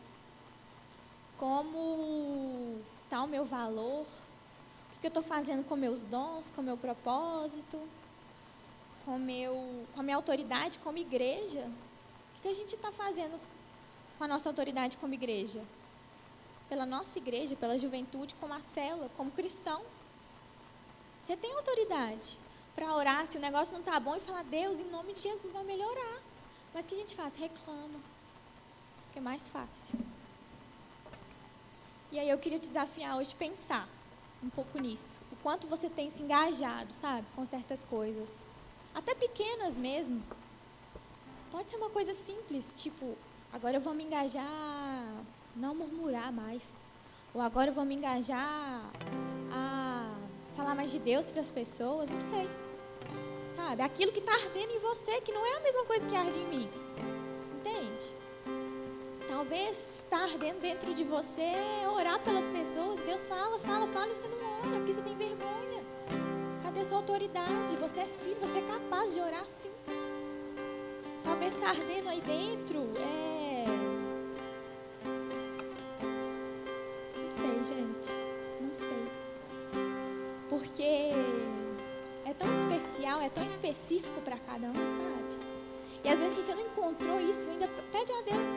Como 1.37 2.79
está 3.03 3.21
o 3.21 3.27
meu 3.27 3.43
valor? 3.43 4.03
O 4.05 4.93
que, 4.93 4.99
que 5.01 5.07
eu 5.07 5.09
estou 5.09 5.23
fazendo 5.23 5.67
com 5.67 5.75
meus 5.75 6.03
dons, 6.03 6.49
com 6.55 6.61
meu 6.61 6.77
propósito? 6.77 7.77
Com, 9.09 9.17
meu, 9.17 9.87
com 9.95 10.01
a 10.01 10.03
minha 10.03 10.15
autoridade 10.15 10.77
como 10.77 10.99
igreja? 10.99 11.67
O 12.37 12.41
que, 12.43 12.47
a 12.47 12.53
gente 12.53 12.75
está 12.75 12.91
fazendo 12.91 13.41
com 14.19 14.23
a 14.23 14.27
nossa 14.27 14.47
autoridade 14.47 14.97
como 14.97 15.15
igreja? 15.15 15.63
Pela 16.69 16.85
nossa 16.85 17.17
igreja, 17.17 17.55
pela 17.55 17.75
juventude, 17.79 18.35
como 18.35 18.53
a 18.53 18.61
célula, 18.61 19.09
como 19.17 19.31
cristão. 19.31 19.81
Você 21.23 21.35
tem 21.35 21.51
autoridade 21.55 22.37
para 22.75 22.93
orar 22.93 23.25
se 23.25 23.39
o 23.39 23.41
negócio 23.41 23.73
não 23.73 23.79
está 23.79 23.99
bom 23.99 24.15
e 24.15 24.19
falar, 24.19 24.43
Deus, 24.43 24.79
em 24.79 24.91
nome 24.91 25.13
de 25.13 25.21
Jesus 25.21 25.51
vai 25.51 25.63
melhorar. 25.63 26.21
Mas 26.71 26.85
o 26.85 26.87
que 26.87 26.93
a 26.93 26.99
gente 26.99 27.15
faz? 27.15 27.35
Reclama. 27.35 27.99
Que 29.11 29.17
é 29.17 29.21
mais 29.23 29.49
fácil. 29.49 29.97
E 32.11 32.19
aí 32.19 32.29
eu 32.29 32.37
queria 32.37 32.59
desafiar 32.59 33.17
hoje 33.17 33.33
pensar 33.33 33.89
um 34.43 34.51
pouco 34.51 34.77
nisso. 34.77 35.19
O 35.31 35.35
quanto 35.37 35.65
você 35.65 35.89
tem 35.89 36.11
se 36.11 36.21
engajado, 36.21 36.93
sabe, 36.93 37.25
com 37.35 37.43
certas 37.43 37.83
coisas. 37.83 38.45
Até 38.99 39.15
pequenas 39.15 39.77
mesmo. 39.77 40.21
Pode 41.51 41.71
ser 41.71 41.77
uma 41.77 41.89
coisa 41.89 42.13
simples, 42.13 42.75
tipo, 42.77 43.17
agora 43.51 43.77
eu 43.77 43.81
vou 43.81 43.93
me 43.93 44.03
engajar 44.03 44.45
não 45.55 45.73
murmurar 45.73 46.31
mais. 46.31 46.73
Ou 47.33 47.41
agora 47.41 47.69
eu 47.69 47.73
vou 47.73 47.85
me 47.85 47.95
engajar 47.95 48.81
a 49.51 50.11
falar 50.55 50.75
mais 50.75 50.91
de 50.91 50.99
Deus 50.99 51.31
para 51.31 51.41
as 51.41 51.51
pessoas, 51.51 52.09
não 52.09 52.21
sei. 52.21 52.49
Sabe? 53.49 53.81
Aquilo 53.81 54.11
que 54.11 54.19
está 54.19 54.33
ardendo 54.33 54.71
em 54.71 54.79
você, 54.79 55.21
que 55.21 55.31
não 55.31 55.45
é 55.45 55.55
a 55.55 55.59
mesma 55.61 55.85
coisa 55.85 56.05
que 56.05 56.15
arde 56.15 56.39
em 56.39 56.47
mim. 56.47 56.69
Entende? 57.57 58.15
Talvez 59.27 59.77
está 60.03 60.23
ardendo 60.23 60.59
dentro 60.59 60.93
de 60.93 61.03
você 61.03 61.53
orar 61.93 62.19
pelas 62.19 62.47
pessoas. 62.49 62.99
Deus 63.01 63.25
fala, 63.27 63.59
fala, 63.59 63.87
fala 63.87 64.11
e 64.11 64.15
você 64.15 64.27
não 64.27 64.37
ora, 64.59 64.77
porque 64.77 64.93
você 64.93 65.01
tem 65.01 65.15
vergonha. 65.15 65.68
Cadê 66.69 66.85
sua 66.85 66.97
autoridade? 66.97 67.75
Você 67.77 68.01
é 68.01 68.05
filho, 68.05 68.37
você 68.39 68.59
é 68.59 68.61
capaz 68.61 69.15
de 69.15 69.19
orar 69.19 69.43
sim. 69.47 69.71
Talvez 71.23 71.55
está 71.55 71.69
ardendo 71.69 72.09
aí 72.09 72.21
dentro. 72.21 72.87
É... 72.95 73.65
Não 77.17 77.31
sei, 77.31 77.63
gente. 77.63 78.11
Não 78.61 78.71
sei. 78.71 79.03
Porque 80.47 80.83
é 82.23 82.33
tão 82.37 82.51
especial, 82.51 83.19
é 83.19 83.29
tão 83.29 83.43
específico 83.43 84.21
para 84.21 84.37
cada 84.37 84.67
um, 84.67 84.75
sabe? 84.75 85.39
E 86.03 86.07
às 86.07 86.19
vezes 86.19 86.37
se 86.37 86.43
você 86.43 86.53
não 86.53 86.61
encontrou 86.61 87.19
isso, 87.19 87.49
ainda 87.49 87.67
pede 87.91 88.11
a 88.13 88.21
Deus 88.21 88.47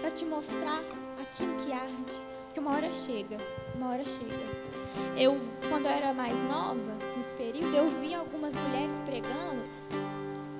para 0.00 0.12
te 0.12 0.24
mostrar 0.24 0.80
aquilo 1.20 1.56
que 1.56 1.72
arde, 1.72 2.22
porque 2.44 2.60
uma 2.60 2.76
hora 2.76 2.92
chega, 2.92 3.36
uma 3.74 3.90
hora 3.90 4.04
chega. 4.04 4.68
Eu, 5.16 5.38
quando 5.68 5.86
eu 5.86 5.90
era 5.90 6.12
mais 6.12 6.42
nova, 6.42 6.96
nesse 7.16 7.34
período, 7.34 7.76
eu 7.76 7.88
via 8.00 8.18
algumas 8.18 8.54
mulheres 8.54 9.02
pregando 9.02 9.62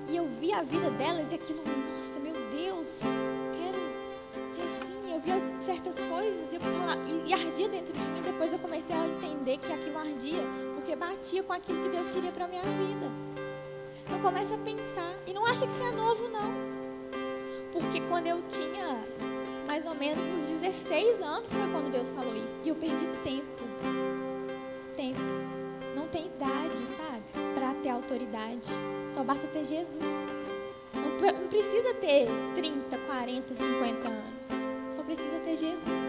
e 0.07 0.15
eu 0.15 0.27
via 0.27 0.59
a 0.59 0.63
vida 0.63 0.89
delas 0.91 1.31
e 1.31 1.35
aquilo, 1.35 1.61
nossa, 1.95 2.19
meu 2.19 2.33
Deus, 2.51 2.99
quero 3.53 4.49
ser 4.53 4.61
assim. 4.61 5.11
Eu 5.11 5.19
via 5.19 5.35
certas 5.59 5.95
coisas 5.99 6.51
e, 6.51 6.55
eu 6.55 6.61
falava, 6.61 6.99
e, 7.07 7.29
e 7.29 7.33
ardia 7.33 7.69
dentro 7.69 7.93
de 7.93 8.07
mim. 8.09 8.21
Depois 8.21 8.51
eu 8.51 8.59
comecei 8.59 8.95
a 8.95 9.07
entender 9.07 9.57
que 9.57 9.71
aquilo 9.71 9.97
ardia 9.97 10.43
porque 10.75 10.95
batia 10.95 11.43
com 11.43 11.53
aquilo 11.53 11.83
que 11.83 11.89
Deus 11.89 12.07
queria 12.07 12.31
para 12.31 12.47
minha 12.47 12.63
vida. 12.63 13.11
Então 14.05 14.19
começa 14.21 14.55
a 14.55 14.57
pensar 14.57 15.13
e 15.27 15.33
não 15.33 15.45
acha 15.45 15.67
que 15.67 15.71
você 15.71 15.83
é 15.83 15.91
novo 15.91 16.27
não, 16.29 16.51
porque 17.71 18.01
quando 18.01 18.25
eu 18.25 18.41
tinha 18.49 18.97
mais 19.67 19.85
ou 19.85 19.93
menos 19.93 20.27
uns 20.29 20.49
16 20.49 21.21
anos 21.21 21.53
foi 21.53 21.67
quando 21.71 21.91
Deus 21.91 22.09
falou 22.09 22.35
isso 22.35 22.59
e 22.65 22.69
eu 22.69 22.75
perdi 22.75 23.05
tempo, 23.23 23.63
tempo. 24.99 25.19
Não 25.95 26.09
tem 26.09 26.25
idade, 26.25 26.85
sabe, 26.85 27.23
para 27.55 27.73
ter 27.75 27.89
autoridade. 27.89 28.69
Só 29.09 29.23
basta 29.23 29.47
ter 29.47 29.63
Jesus. 29.65 30.27
Não, 30.93 31.41
não 31.41 31.47
precisa 31.47 31.93
ter 31.93 32.27
30, 32.53 32.97
40, 32.97 33.55
50 33.55 34.07
anos. 34.09 34.49
Só 34.89 35.01
precisa 35.03 35.39
ter 35.45 35.55
Jesus. 35.55 36.01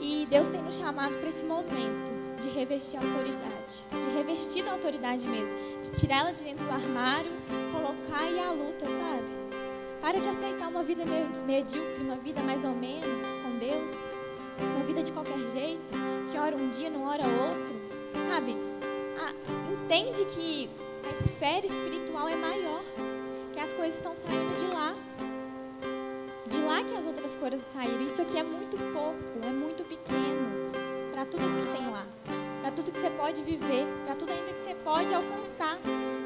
E 0.00 0.26
Deus 0.28 0.48
tem 0.48 0.60
nos 0.62 0.76
chamado 0.76 1.16
para 1.18 1.28
esse 1.28 1.44
momento 1.44 2.12
de 2.42 2.48
revestir 2.48 2.96
a 2.96 3.02
autoridade, 3.02 3.84
de 3.92 4.16
revestir 4.16 4.64
da 4.64 4.72
autoridade 4.72 5.28
mesmo, 5.28 5.56
de 5.80 5.90
tirar 5.92 6.20
ela 6.20 6.32
de 6.32 6.42
dentro 6.42 6.64
do 6.64 6.72
armário, 6.72 7.30
colocar 7.70 8.28
e 8.28 8.40
à 8.40 8.50
luta, 8.50 8.88
sabe? 8.88 9.22
Para 10.00 10.18
de 10.18 10.28
aceitar 10.28 10.68
uma 10.68 10.82
vida 10.82 11.04
medíocre, 11.46 12.02
uma 12.02 12.16
vida 12.16 12.42
mais 12.42 12.64
ou 12.64 12.72
menos 12.72 13.24
com 13.36 13.58
Deus, 13.60 14.21
uma 14.58 14.84
vida 14.84 15.02
de 15.02 15.12
qualquer 15.12 15.38
jeito, 15.50 15.92
que 16.30 16.38
ora 16.38 16.56
um 16.56 16.70
dia, 16.70 16.90
não 16.90 17.04
ora 17.04 17.22
outro, 17.22 17.74
sabe? 18.28 18.56
Ah, 19.18 19.32
entende 19.72 20.24
que 20.26 20.68
a 21.08 21.12
esfera 21.12 21.66
espiritual 21.66 22.28
é 22.28 22.36
maior, 22.36 22.82
que 23.52 23.60
as 23.60 23.72
coisas 23.72 23.94
estão 23.94 24.14
saindo 24.14 24.58
de 24.58 24.66
lá. 24.74 24.94
De 26.46 26.58
lá 26.58 26.84
que 26.84 26.94
as 26.94 27.06
outras 27.06 27.34
coisas 27.36 27.60
saíram. 27.60 28.02
Isso 28.02 28.22
aqui 28.22 28.38
é 28.38 28.42
muito 28.42 28.76
pouco, 28.92 29.46
é 29.46 29.50
muito 29.50 29.84
pequeno 29.84 30.70
para 31.12 31.26
tudo 31.26 31.42
que 31.42 31.78
tem 31.78 31.90
lá, 31.90 32.06
para 32.60 32.70
tudo 32.72 32.90
que 32.90 32.98
você 32.98 33.10
pode 33.10 33.42
viver, 33.42 33.86
para 34.04 34.14
tudo 34.16 34.32
ainda 34.32 34.52
que 34.52 34.60
você 34.60 34.74
pode 34.76 35.14
alcançar, 35.14 35.78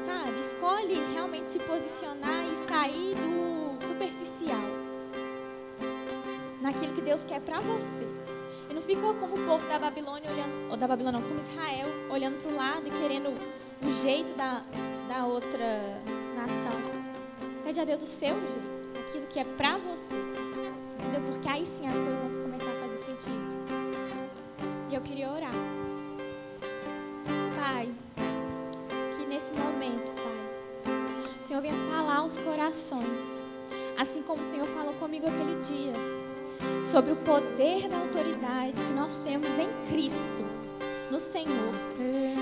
sabe? 0.05 0.39
Escolhe 0.39 0.99
realmente 1.13 1.47
se 1.47 1.59
posicionar 1.59 2.45
e 2.51 2.55
sair 2.55 3.15
do 3.15 3.85
superficial, 3.85 4.61
naquilo 6.67 6.93
que 6.93 7.01
Deus 7.01 7.23
quer 7.23 7.39
para 7.39 7.61
você. 7.61 8.05
E 8.69 8.73
não 8.73 8.81
fica 8.81 9.01
como 9.13 9.35
o 9.35 9.45
povo 9.45 9.65
da 9.69 9.79
Babilônia 9.79 10.29
olhando, 10.29 10.69
ou 10.69 10.75
da 10.75 10.85
Babilônia 10.85 11.19
não, 11.19 11.27
como 11.27 11.39
Israel, 11.39 11.87
olhando 12.09 12.41
para 12.41 12.51
o 12.51 12.55
lado 12.55 12.87
e 12.87 12.91
querendo 12.91 13.29
o 13.29 13.89
jeito 14.01 14.33
da, 14.33 14.63
da 15.07 15.25
outra 15.25 16.01
nação. 16.35 16.77
Pede 17.63 17.79
a 17.79 17.85
Deus 17.85 18.03
o 18.03 18.07
seu 18.07 18.35
jeito, 18.35 18.99
aquilo 19.07 19.27
que 19.27 19.39
é 19.39 19.45
para 19.45 19.77
você. 19.77 20.17
Entendeu? 20.99 21.21
Porque 21.31 21.47
aí 21.47 21.65
sim 21.65 21.87
as 21.87 21.97
coisas 21.97 22.19
vão 22.19 22.43
começar 22.43 22.69
a 22.69 22.81
fazer 22.81 22.97
sentido. 22.97 23.57
E 24.89 24.95
eu 24.95 25.01
queria 25.01 25.31
orar. 25.31 25.53
Pai, 27.55 27.89
que 29.17 29.25
nesse 29.25 29.53
momento, 29.53 30.11
Pai, 30.11 30.93
o 31.39 31.43
Senhor 31.43 31.61
venha 31.61 31.75
falar 31.95 32.17
aos 32.17 32.37
corações, 32.37 33.41
assim 33.97 34.21
como 34.21 34.41
o 34.41 34.45
Senhor 34.45 34.67
falou 34.67 34.93
comigo 34.95 35.27
aquele 35.27 35.55
dia, 35.55 35.93
sobre 36.91 37.11
o 37.11 37.15
poder 37.17 37.87
da 37.87 37.97
autoridade 37.97 38.83
que 38.83 38.93
nós 38.93 39.19
temos 39.19 39.49
em 39.57 39.69
Cristo, 39.89 40.45
no 41.11 41.19
Senhor. 41.19 41.73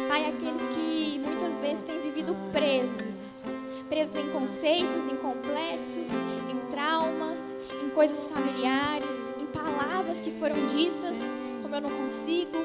Pai, 0.07 0.25
aqueles 0.27 0.67
que 0.67 1.19
muitas 1.23 1.59
vezes 1.59 1.81
têm 1.81 1.99
vivido 1.99 2.35
presos, 2.51 3.43
presos 3.89 4.15
em 4.15 4.29
conceitos, 4.29 5.05
em 5.05 5.15
complexos, 5.17 6.11
em 6.51 6.69
traumas, 6.69 7.57
em 7.83 7.89
coisas 7.89 8.27
familiares, 8.27 9.17
em 9.39 9.45
palavras 9.45 10.19
que 10.19 10.31
foram 10.31 10.65
ditas 10.65 11.19
como 11.61 11.75
eu 11.75 11.81
não 11.81 11.89
consigo, 11.89 12.57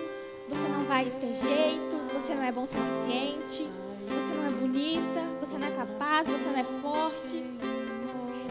você 0.48 0.68
não 0.68 0.84
vai 0.84 1.06
ter 1.06 1.32
jeito, 1.32 1.96
você 2.12 2.34
não 2.34 2.42
é 2.42 2.52
bom 2.52 2.64
o 2.64 2.66
suficiente, 2.66 3.66
você 4.06 4.34
não 4.34 4.46
é 4.46 4.50
bonita, 4.50 5.20
você 5.40 5.58
não 5.58 5.66
é 5.66 5.70
capaz, 5.70 6.28
você 6.28 6.48
não 6.48 6.58
é 6.58 6.64
forte. 6.64 7.42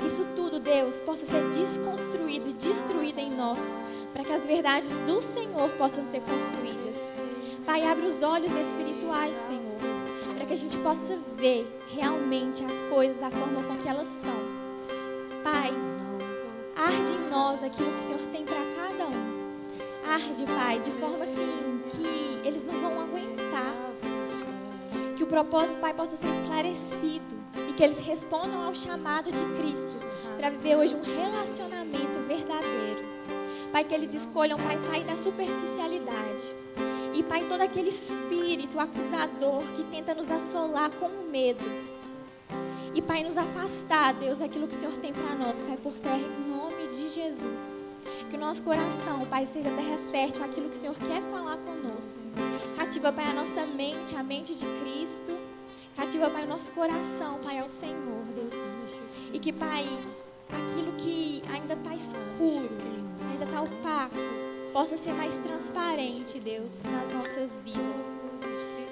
Isso 0.05 0.25
tudo, 0.35 0.59
Deus, 0.59 1.01
possa 1.01 1.25
ser 1.25 1.49
desconstruído 1.51 2.49
e 2.49 2.53
destruído 2.53 3.19
em 3.19 3.31
nós, 3.31 3.81
para 4.13 4.23
que 4.23 4.31
as 4.31 4.45
verdades 4.45 4.99
do 5.01 5.21
Senhor 5.21 5.69
possam 5.71 6.05
ser 6.05 6.21
construídas. 6.21 6.97
Pai, 7.65 7.85
abre 7.85 8.05
os 8.05 8.23
olhos 8.23 8.53
espirituais, 8.55 9.35
Senhor, 9.35 9.77
para 10.35 10.45
que 10.45 10.53
a 10.53 10.57
gente 10.57 10.77
possa 10.77 11.17
ver 11.37 11.67
realmente 11.89 12.63
as 12.63 12.81
coisas 12.83 13.19
da 13.19 13.29
forma 13.29 13.61
com 13.63 13.77
que 13.77 13.87
elas 13.87 14.07
são. 14.07 14.39
Pai, 15.43 15.71
arde 16.75 17.13
em 17.13 17.29
nós 17.29 17.63
aquilo 17.63 17.91
que 17.93 17.99
o 17.99 18.03
Senhor 18.03 18.27
tem 18.31 18.43
para 18.45 18.63
cada 18.75 19.07
um 19.07 19.39
arde, 20.09 20.43
Pai, 20.45 20.79
de 20.79 20.91
forma 20.91 21.23
assim 21.23 21.81
que 21.89 22.47
eles 22.47 22.65
não 22.65 22.79
vão 22.79 22.99
aguentar. 22.99 23.73
Que 25.15 25.23
o 25.23 25.27
propósito, 25.27 25.79
Pai, 25.79 25.93
possa 25.93 26.17
ser 26.17 26.29
esclarecido 26.29 27.38
e 27.67 27.73
que 27.73 27.83
eles 27.83 27.99
respondam 27.99 28.63
ao 28.63 28.75
chamado 28.75 29.31
de 29.31 29.45
Cristo 29.57 29.93
para 30.37 30.49
viver 30.49 30.75
hoje 30.77 30.95
um 30.95 31.01
relacionamento 31.01 32.19
verdadeiro. 32.27 33.07
Pai, 33.71 33.83
que 33.83 33.93
eles 33.93 34.13
escolham, 34.13 34.57
Pai, 34.57 34.79
sair 34.79 35.03
da 35.03 35.15
superficialidade. 35.15 36.55
E, 37.13 37.21
Pai, 37.23 37.43
todo 37.47 37.61
aquele 37.61 37.89
espírito 37.89 38.79
acusador 38.79 39.61
que 39.75 39.83
tenta 39.83 40.13
nos 40.13 40.31
assolar 40.31 40.89
com 40.91 41.07
o 41.07 41.29
medo. 41.29 41.63
E, 42.93 43.01
Pai, 43.01 43.23
nos 43.23 43.37
afastar, 43.37 44.13
Deus, 44.13 44.39
daquilo 44.39 44.67
que 44.67 44.75
o 44.75 44.79
Senhor 44.79 44.97
tem 44.97 45.13
para 45.13 45.35
nós, 45.35 45.61
cai 45.61 45.77
por 45.77 45.93
terra 45.99 46.17
em 46.17 46.49
nome 46.49 46.87
de 46.87 47.09
Jesus. 47.09 47.85
Que 48.29 48.35
o 48.35 48.39
nosso 48.39 48.63
coração, 48.63 49.25
Pai, 49.25 49.45
seja 49.45 49.69
terra 49.69 49.97
fértil 50.11 50.43
aquilo 50.43 50.69
que 50.69 50.77
o 50.77 50.81
Senhor 50.81 50.95
quer 50.95 51.21
falar 51.23 51.57
conosco. 51.57 52.19
Cativa, 52.77 53.11
Pai, 53.11 53.25
a 53.25 53.33
nossa 53.33 53.65
mente, 53.65 54.15
a 54.15 54.23
mente 54.23 54.55
de 54.55 54.65
Cristo. 54.81 55.48
Cativa, 55.99 56.29
Pai, 56.29 56.45
o 56.45 56.47
nosso 56.47 56.71
coração, 56.71 57.39
Pai, 57.43 57.59
ao 57.59 57.67
Senhor, 57.67 58.23
Deus. 58.33 58.73
E 59.33 59.37
que, 59.37 59.51
Pai, 59.51 59.85
aquilo 60.47 60.93
que 60.93 61.43
ainda 61.51 61.73
está 61.73 61.93
escuro, 61.93 62.69
ainda 63.29 63.43
está 63.43 63.61
opaco, 63.61 64.15
possa 64.71 64.95
ser 64.95 65.11
mais 65.11 65.37
transparente, 65.39 66.39
Deus, 66.39 66.83
nas 66.85 67.11
nossas 67.11 67.61
vidas. 67.63 68.15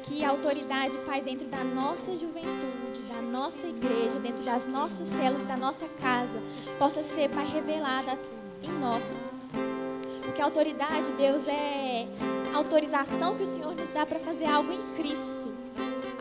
Que 0.03 0.25
a 0.25 0.31
autoridade, 0.31 0.97
Pai, 0.99 1.21
dentro 1.21 1.47
da 1.47 1.63
nossa 1.63 2.15
juventude, 2.17 3.05
da 3.07 3.21
nossa 3.21 3.67
igreja, 3.67 4.19
dentro 4.19 4.43
das 4.43 4.67
nossas 4.67 5.07
células, 5.07 5.45
da 5.45 5.55
nossa 5.55 5.87
casa, 6.01 6.43
possa 6.77 7.01
ser, 7.03 7.29
Pai, 7.29 7.45
revelada 7.45 8.19
em 8.61 8.69
nós. 8.79 9.31
Porque 10.23 10.41
a 10.41 10.45
autoridade, 10.45 11.13
Deus, 11.13 11.47
é 11.47 12.05
autorização 12.53 13.37
que 13.37 13.43
o 13.43 13.45
Senhor 13.45 13.73
nos 13.73 13.91
dá 13.91 14.05
para 14.05 14.19
fazer 14.19 14.45
algo 14.45 14.73
em 14.73 14.95
Cristo. 14.97 15.56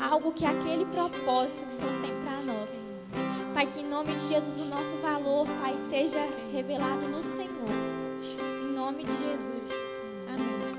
Algo 0.08 0.32
que 0.32 0.44
é 0.44 0.48
aquele 0.48 0.86
propósito 0.86 1.66
que 1.66 1.74
o 1.74 1.78
Senhor 1.78 1.98
tem 1.98 2.12
para 2.20 2.40
nós. 2.42 2.96
Pai, 3.52 3.66
que 3.66 3.80
em 3.80 3.88
nome 3.88 4.14
de 4.14 4.28
Jesus 4.28 4.60
o 4.60 4.64
nosso 4.66 4.96
valor, 4.98 5.48
Pai, 5.60 5.76
seja 5.76 6.20
revelado 6.52 7.08
no 7.08 7.24
Senhor. 7.24 7.50
Em 8.62 8.72
nome 8.72 9.02
de 9.02 9.10
Jesus. 9.10 9.72
Amém. 10.32 10.78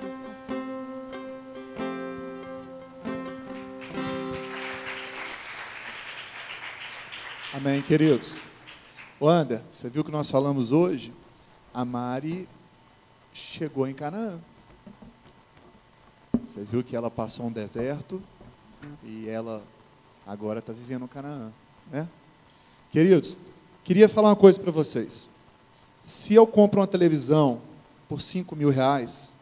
Amém, 7.53 7.81
queridos. 7.81 8.45
Wander, 9.19 9.61
você 9.69 9.89
viu 9.89 10.05
que 10.05 10.11
nós 10.11 10.31
falamos 10.31 10.71
hoje? 10.71 11.13
A 11.73 11.83
Mari 11.83 12.47
chegou 13.33 13.85
em 13.85 13.93
Canaã. 13.93 14.39
Você 16.45 16.63
viu 16.63 16.81
que 16.81 16.95
ela 16.95 17.11
passou 17.11 17.47
um 17.47 17.51
deserto 17.51 18.23
e 19.03 19.27
ela 19.27 19.63
agora 20.25 20.59
está 20.59 20.73
vivendo 20.73 21.05
em 21.05 21.07
Canaã, 21.07 21.51
né? 21.91 22.07
Queridos, 22.91 23.39
queria 23.83 24.07
falar 24.07 24.29
uma 24.29 24.35
coisa 24.35 24.59
para 24.59 24.71
vocês. 24.71 25.29
Se 26.01 26.33
eu 26.33 26.47
compro 26.47 26.79
uma 26.79 26.87
televisão 26.87 27.61
por 28.07 28.21
5 28.21 28.55
mil 28.55 28.69
reais, 28.69 29.33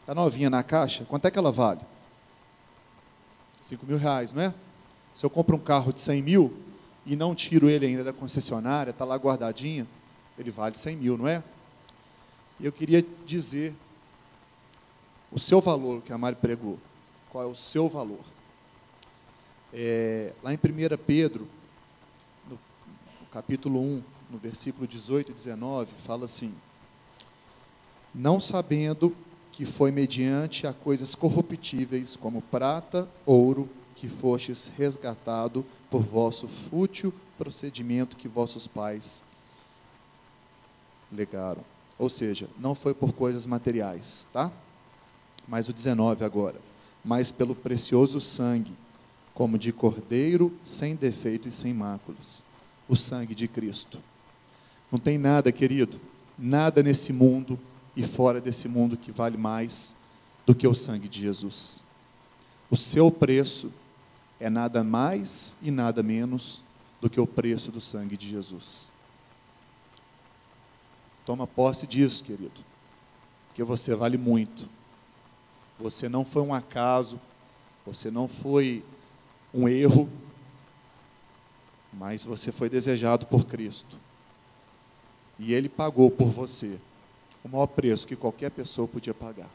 está 0.00 0.14
novinha 0.14 0.48
na 0.48 0.62
caixa, 0.62 1.04
quanto 1.04 1.26
é 1.26 1.30
que 1.30 1.38
ela 1.38 1.50
vale? 1.50 1.80
5 3.60 3.84
mil 3.86 3.98
reais, 3.98 4.32
não 4.32 4.42
é? 4.42 4.54
Se 5.14 5.24
eu 5.24 5.30
compro 5.30 5.56
um 5.56 5.60
carro 5.60 5.92
de 5.92 6.00
100 6.00 6.22
mil 6.22 6.56
e 7.04 7.16
não 7.16 7.34
tiro 7.34 7.68
ele 7.68 7.86
ainda 7.86 8.04
da 8.04 8.12
concessionária, 8.12 8.90
está 8.90 9.04
lá 9.04 9.16
guardadinho, 9.16 9.86
ele 10.38 10.50
vale 10.50 10.76
100 10.76 10.96
mil, 10.96 11.18
não 11.18 11.28
é? 11.28 11.42
Eu 12.60 12.72
queria 12.72 13.04
dizer 13.24 13.74
o 15.32 15.38
seu 15.38 15.60
valor 15.60 16.02
que 16.02 16.12
a 16.12 16.18
Mari 16.18 16.36
pregou. 16.36 16.78
Qual 17.30 17.44
é 17.44 17.46
o 17.46 17.54
seu 17.54 17.88
valor? 17.88 18.20
É, 19.72 20.32
lá 20.42 20.52
em 20.52 20.56
1 20.56 20.96
Pedro, 21.06 21.46
no, 22.48 22.58
no 23.20 23.26
capítulo 23.30 23.80
1, 23.80 24.02
no 24.30 24.38
versículo 24.38 24.86
18 24.86 25.30
e 25.30 25.34
19, 25.34 25.92
fala 25.96 26.24
assim: 26.24 26.54
Não 28.14 28.40
sabendo 28.40 29.14
que 29.52 29.64
foi 29.64 29.90
mediante 29.90 30.66
a 30.66 30.72
coisas 30.72 31.14
corruptíveis, 31.14 32.16
como 32.16 32.40
prata, 32.42 33.08
ouro, 33.26 33.68
que 33.94 34.08
fostes 34.08 34.72
resgatado 34.76 35.64
por 35.90 36.02
vosso 36.02 36.48
fútil 36.48 37.12
procedimento 37.36 38.16
que 38.16 38.28
vossos 38.28 38.66
pais 38.66 39.24
legaram. 41.10 41.62
Ou 41.98 42.08
seja, 42.08 42.48
não 42.58 42.74
foi 42.74 42.94
por 42.94 43.12
coisas 43.12 43.44
materiais, 43.46 44.28
tá? 44.32 44.50
Mas 45.48 45.68
o 45.68 45.72
19 45.72 46.24
agora. 46.24 46.60
Mas 47.04 47.30
pelo 47.30 47.54
precioso 47.54 48.20
sangue, 48.20 48.72
como 49.34 49.58
de 49.58 49.72
cordeiro, 49.72 50.52
sem 50.64 50.94
defeito 50.94 51.48
e 51.48 51.52
sem 51.52 51.72
máculas. 51.72 52.44
O 52.88 52.96
sangue 52.96 53.34
de 53.34 53.46
Cristo. 53.46 54.00
Não 54.90 54.98
tem 54.98 55.16
nada, 55.16 55.52
querido, 55.52 56.00
nada 56.38 56.82
nesse 56.82 57.12
mundo 57.12 57.58
e 57.96 58.02
fora 58.02 58.40
desse 58.40 58.68
mundo 58.68 58.96
que 58.96 59.12
vale 59.12 59.36
mais 59.36 59.94
do 60.44 60.54
que 60.54 60.66
o 60.66 60.74
sangue 60.74 61.08
de 61.08 61.20
Jesus. 61.20 61.84
O 62.70 62.76
seu 62.76 63.10
preço 63.10 63.72
é 64.38 64.48
nada 64.48 64.82
mais 64.82 65.54
e 65.62 65.70
nada 65.70 66.02
menos 66.02 66.64
do 67.00 67.08
que 67.08 67.20
o 67.20 67.26
preço 67.26 67.70
do 67.70 67.80
sangue 67.80 68.16
de 68.16 68.28
Jesus. 68.28 68.90
Toma 71.24 71.46
posse 71.46 71.86
disso, 71.86 72.24
querido, 72.24 72.64
porque 73.48 73.62
você 73.62 73.94
vale 73.94 74.16
muito. 74.16 74.68
Você 75.78 76.08
não 76.08 76.24
foi 76.24 76.42
um 76.42 76.52
acaso, 76.52 77.20
você 77.86 78.10
não 78.10 78.26
foi 78.26 78.84
um 79.52 79.68
erro, 79.68 80.08
mas 81.92 82.24
você 82.24 82.52
foi 82.52 82.68
desejado 82.68 83.26
por 83.26 83.44
Cristo. 83.44 83.96
E 85.38 85.52
Ele 85.52 85.68
pagou 85.68 86.10
por 86.10 86.28
você 86.28 86.78
o 87.42 87.48
maior 87.48 87.66
preço 87.66 88.06
que 88.06 88.14
qualquer 88.14 88.50
pessoa 88.50 88.86
podia 88.86 89.14
pagar. 89.14 89.50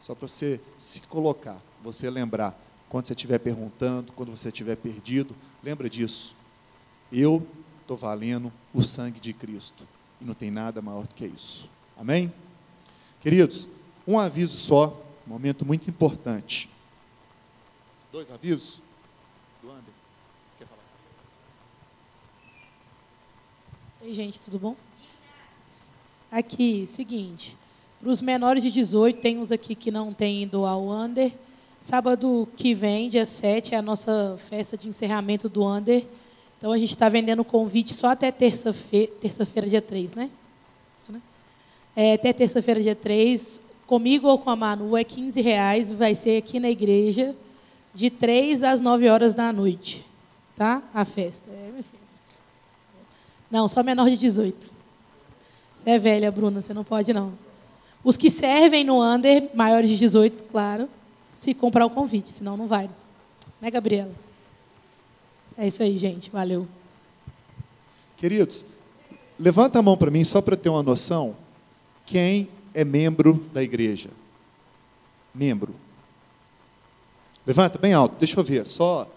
Só 0.00 0.14
para 0.14 0.28
você 0.28 0.60
se 0.78 1.00
colocar, 1.02 1.60
você 1.82 2.10
lembrar, 2.10 2.58
quando 2.88 3.06
você 3.06 3.12
estiver 3.12 3.38
perguntando, 3.38 4.12
quando 4.12 4.30
você 4.30 4.48
estiver 4.48 4.76
perdido, 4.76 5.34
lembra 5.62 5.88
disso. 5.88 6.36
Eu 7.12 7.46
estou 7.80 7.96
valendo 7.96 8.52
o 8.72 8.82
sangue 8.82 9.20
de 9.20 9.32
Cristo. 9.32 9.86
E 10.20 10.24
não 10.24 10.34
tem 10.34 10.50
nada 10.50 10.82
maior 10.82 11.06
do 11.06 11.14
que 11.14 11.26
isso. 11.26 11.68
Amém? 11.96 12.32
Queridos, 13.20 13.68
um 14.06 14.18
aviso 14.18 14.58
só, 14.58 15.00
momento 15.26 15.64
muito 15.64 15.88
importante. 15.88 16.70
Dois 18.10 18.30
avisos? 18.30 18.80
Do 19.62 19.70
Ander. 19.70 19.92
Quer 20.58 20.66
falar? 20.66 20.80
Ei, 24.02 24.14
gente, 24.14 24.40
tudo 24.40 24.58
bom? 24.58 24.74
Aqui, 26.30 26.86
seguinte. 26.86 27.56
Para 28.00 28.08
os 28.08 28.22
menores 28.22 28.62
de 28.62 28.70
18, 28.70 29.20
tem 29.20 29.38
uns 29.38 29.52
aqui 29.52 29.74
que 29.74 29.90
não 29.90 30.14
têm 30.14 30.44
ido 30.44 30.64
ao 30.64 30.88
Under. 30.88 31.32
Sábado 31.80 32.48
que 32.56 32.74
vem, 32.74 33.10
dia 33.10 33.26
7, 33.26 33.74
é 33.74 33.78
a 33.78 33.82
nossa 33.82 34.38
festa 34.38 34.76
de 34.76 34.88
encerramento 34.88 35.48
do 35.48 35.66
Under. 35.66 36.06
Então, 36.56 36.72
a 36.72 36.78
gente 36.78 36.90
está 36.90 37.08
vendendo 37.08 37.44
convite 37.44 37.92
só 37.94 38.08
até 38.08 38.32
terça-feira, 38.32 39.12
terça-feira, 39.20 39.68
dia 39.68 39.82
3, 39.82 40.14
né? 40.14 40.30
Isso, 40.96 41.12
né? 41.12 41.20
É, 41.94 42.14
até 42.14 42.32
terça-feira, 42.32 42.82
dia 42.82 42.96
3. 42.96 43.60
Comigo 43.86 44.28
ou 44.28 44.38
com 44.38 44.48
a 44.48 44.56
Manu 44.56 44.96
é 44.96 45.04
15 45.04 45.40
reais. 45.40 45.90
Vai 45.90 46.14
ser 46.14 46.38
aqui 46.38 46.58
na 46.58 46.70
igreja, 46.70 47.36
de 47.98 48.10
3 48.10 48.62
às 48.62 48.80
9 48.80 49.08
horas 49.08 49.34
da 49.34 49.52
noite. 49.52 50.06
Tá? 50.54 50.80
A 50.94 51.04
festa. 51.04 51.50
É. 51.50 51.72
Não, 53.50 53.66
só 53.66 53.82
menor 53.82 54.08
de 54.08 54.16
18. 54.16 54.70
Você 55.74 55.90
é 55.90 55.98
velha, 55.98 56.30
Bruna, 56.30 56.60
você 56.60 56.72
não 56.72 56.84
pode, 56.84 57.12
não. 57.12 57.32
Os 58.04 58.16
que 58.16 58.30
servem 58.30 58.84
no 58.84 59.02
Under, 59.02 59.50
maiores 59.52 59.90
de 59.90 59.98
18, 59.98 60.44
claro, 60.44 60.88
se 61.28 61.52
comprar 61.52 61.86
o 61.86 61.90
convite, 61.90 62.30
senão 62.30 62.56
não 62.56 62.68
vai. 62.68 62.88
Né, 63.60 63.68
Gabriela? 63.68 64.14
É 65.56 65.66
isso 65.66 65.82
aí, 65.82 65.98
gente. 65.98 66.30
Valeu. 66.30 66.68
Queridos, 68.16 68.64
levanta 69.36 69.80
a 69.80 69.82
mão 69.82 69.96
para 69.96 70.10
mim 70.10 70.22
só 70.22 70.40
para 70.40 70.56
ter 70.56 70.68
uma 70.68 70.84
noção. 70.84 71.34
Quem 72.06 72.48
é 72.72 72.84
membro 72.84 73.44
da 73.52 73.60
igreja? 73.60 74.10
Membro. 75.34 75.74
Levanta 77.48 77.78
bem 77.78 77.94
alto, 77.94 78.14
deixa 78.18 78.38
eu 78.38 78.44
ver, 78.44 78.66
só. 78.66 79.10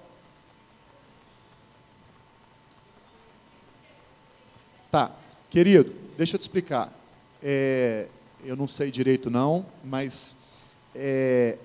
Tá, 4.90 5.12
querido, 5.50 5.94
deixa 6.16 6.38
eu 6.38 6.40
te 6.40 6.44
explicar. 6.44 6.98
É, 7.44 8.08
eu 8.46 8.56
não 8.56 8.70
sei 8.70 8.90
direito 8.90 9.30
não, 9.30 9.66
mas 9.84 10.38
é, 10.96 11.58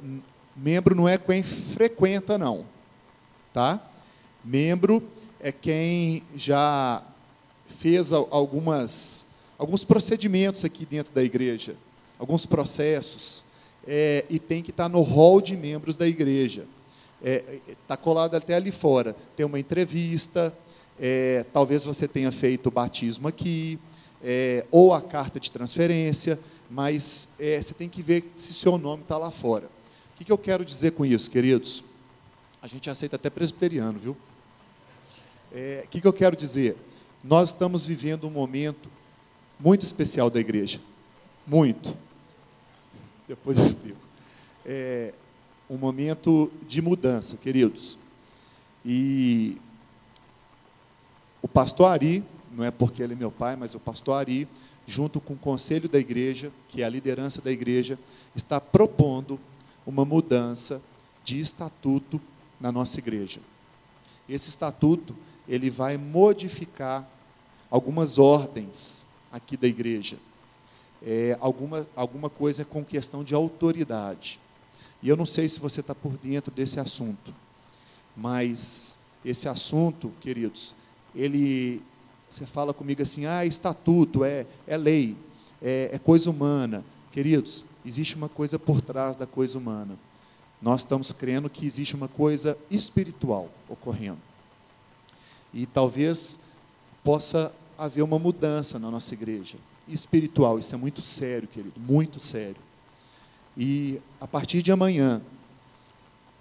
membro 0.57 0.97
não 0.97 1.09
é 1.09 1.17
quem 1.17 1.41
frequenta 1.41 2.37
não, 2.37 2.67
tá? 3.53 3.81
Membro 4.45 5.09
é 5.39 5.53
quem 5.53 6.25
já 6.35 7.01
fez 7.69 8.11
algumas, 8.11 9.25
alguns 9.57 9.85
procedimentos 9.85 10.65
aqui 10.65 10.85
dentro 10.85 11.15
da 11.15 11.23
igreja, 11.23 11.77
alguns 12.19 12.45
processos, 12.45 13.45
é, 13.87 14.25
e 14.29 14.39
tem 14.39 14.63
que 14.63 14.71
estar 14.71 14.89
no 14.89 15.01
hall 15.03 15.41
de 15.41 15.57
membros 15.57 15.97
da 15.97 16.07
igreja. 16.07 16.67
está 17.23 17.53
é, 17.53 17.75
tá 17.87 17.97
colado 17.97 18.35
até 18.35 18.55
ali 18.55 18.71
fora. 18.71 19.15
Tem 19.37 19.47
uma 19.47 19.59
entrevista, 19.59 20.53
é, 20.99 21.45
talvez 21.53 21.85
você 21.85 22.09
tenha 22.09 22.33
feito 22.33 22.67
o 22.67 22.71
batismo 22.71 23.29
aqui, 23.29 23.79
é, 24.23 24.67
ou 24.71 24.93
a 24.93 25.01
carta 25.01 25.39
de 25.39 25.51
transferência, 25.51 26.39
mas 26.71 27.29
é, 27.39 27.61
você 27.61 27.75
tem 27.75 27.89
que 27.89 28.03
ver 28.03 28.33
se 28.35 28.55
seu 28.55 28.77
nome 28.77 29.03
está 29.03 29.17
lá 29.17 29.31
fora. 29.31 29.67
O 30.15 30.19
que, 30.19 30.25
que 30.25 30.33
eu 30.33 30.39
quero 30.39 30.65
dizer 30.65 30.93
com 30.93 31.05
isso, 31.05 31.31
queridos? 31.31 31.85
A 32.63 32.67
gente 32.67 32.89
aceita 32.91 33.17
até 33.17 33.31
presbiteriano, 33.31 33.99
viu? 33.99 34.17
É, 35.53 35.83
o 35.85 35.89
que, 35.89 36.01
que 36.01 36.09
eu 36.09 36.13
quero 36.13 36.37
dizer? 36.37 36.77
Nós 37.23 37.51
estamos 37.51 37.87
vivendo 37.87 38.27
um 38.27 38.31
momento 38.31 38.89
muito 39.61 39.83
especial 39.83 40.29
da 40.31 40.41
igreja. 40.41 40.81
Muito. 41.47 41.97
Depois 43.29 43.59
eu 43.59 43.67
explico. 43.67 43.99
É 44.65 45.13
um 45.69 45.77
momento 45.77 46.51
de 46.67 46.81
mudança, 46.81 47.37
queridos. 47.37 47.99
E 48.85 49.59
o 51.43 51.49
pastor 51.49 51.89
Ari, 51.89 52.25
não 52.53 52.65
é 52.65 52.71
porque 52.71 53.03
ele 53.03 53.15
é 53.15 53.17
meu 53.17 53.31
pai, 53.31 53.57
mas 53.57 53.75
o 53.75 53.81
pastor 53.81 54.19
Ari, 54.19 54.49
junto 54.87 55.21
com 55.21 55.35
o 55.35 55.39
conselho 55.39 55.89
da 55.89 55.99
igreja, 55.99 56.53
que 56.69 56.83
é 56.83 56.85
a 56.85 56.89
liderança 56.89 57.43
da 57.43 57.51
igreja, 57.51 57.99
está 58.35 58.61
propondo 58.61 59.39
uma 59.85 60.05
mudança 60.05 60.81
de 61.25 61.41
estatuto 61.41 62.21
na 62.61 62.71
nossa 62.71 62.99
igreja. 62.99 63.41
Esse 64.29 64.49
estatuto, 64.49 65.15
ele 65.49 65.71
vai 65.71 65.97
modificar 65.97 67.09
algumas 67.71 68.19
ordens 68.19 69.09
aqui 69.31 69.57
da 69.57 69.67
igreja. 69.67 70.17
É, 71.05 71.37
alguma, 71.41 71.87
alguma 71.95 72.31
coisa 72.31 72.65
com 72.65 72.85
questão 72.85 73.23
de 73.23 73.35
autoridade. 73.35 74.41
E 75.03 75.09
eu 75.09 75.17
não 75.17 75.27
sei 75.27 75.49
se 75.49 75.61
você 75.61 75.81
está 75.81 75.95
por 75.95 76.17
dentro 76.17 76.53
desse 76.53 76.81
assunto, 76.81 77.35
mas 78.17 78.99
esse 79.25 79.49
assunto, 79.49 80.11
queridos, 80.21 80.75
ele, 81.15 81.83
você 82.29 82.47
fala 82.47 82.73
comigo 82.73 83.03
assim, 83.03 83.27
ah, 83.27 83.45
estatuto, 83.45 84.25
é, 84.25 84.47
é 84.67 84.77
lei, 84.77 85.17
é, 85.63 85.91
é 85.93 85.99
coisa 85.99 86.31
humana. 86.31 86.85
Queridos, 87.13 87.65
existe 87.85 88.17
uma 88.17 88.29
coisa 88.29 88.59
por 88.59 88.81
trás 88.81 89.17
da 89.17 89.27
coisa 89.27 89.59
humana. 89.59 89.99
Nós 90.61 90.81
estamos 90.81 91.13
crendo 91.13 91.51
que 91.51 91.67
existe 91.67 91.95
uma 91.95 92.09
coisa 92.09 92.57
espiritual 92.71 93.51
ocorrendo. 93.69 94.19
E 95.53 95.67
talvez 95.67 96.39
possa 97.05 97.53
haver 97.79 98.03
uma 98.03 98.19
mudança 98.19 98.79
na 98.79 98.91
nossa 98.91 99.15
igreja. 99.15 99.57
Espiritual, 99.89 100.59
isso 100.59 100.75
é 100.75 100.79
muito 100.79 101.01
sério, 101.03 101.47
querido, 101.47 101.81
muito 101.81 102.19
sério. 102.21 102.57
E 103.57 104.01
a 104.21 104.27
partir 104.27 104.63
de 104.63 104.73
amanhã, 104.73 105.23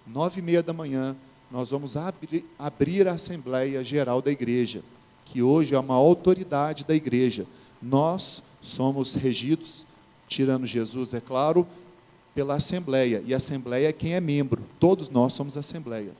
nove 0.05 0.39
e 0.39 0.43
meia 0.43 0.63
da 0.63 0.73
manhã, 0.73 1.15
nós 1.49 1.69
vamos 1.69 1.95
abrir, 1.95 2.45
abrir 2.57 3.07
a 3.07 3.13
Assembleia 3.13 3.83
Geral 3.83 4.21
da 4.21 4.31
Igreja, 4.31 4.81
que 5.23 5.41
hoje 5.41 5.75
é 5.75 5.79
uma 5.79 5.93
autoridade 5.95 6.83
da 6.83 6.95
Igreja. 6.95 7.45
Nós 7.81 8.43
somos 8.61 9.15
regidos, 9.15 9.85
tirando 10.27 10.65
Jesus, 10.65 11.13
é 11.13 11.21
claro, 11.21 11.67
pela 12.33 12.55
Assembleia. 12.55 13.23
E 13.25 13.33
a 13.33 13.37
Assembleia 13.37 13.87
é 13.87 13.93
quem 13.93 14.13
é 14.13 14.19
membro. 14.19 14.63
Todos 14.79 15.09
nós 15.09 15.33
somos 15.33 15.55
Assembleia. 15.55 16.11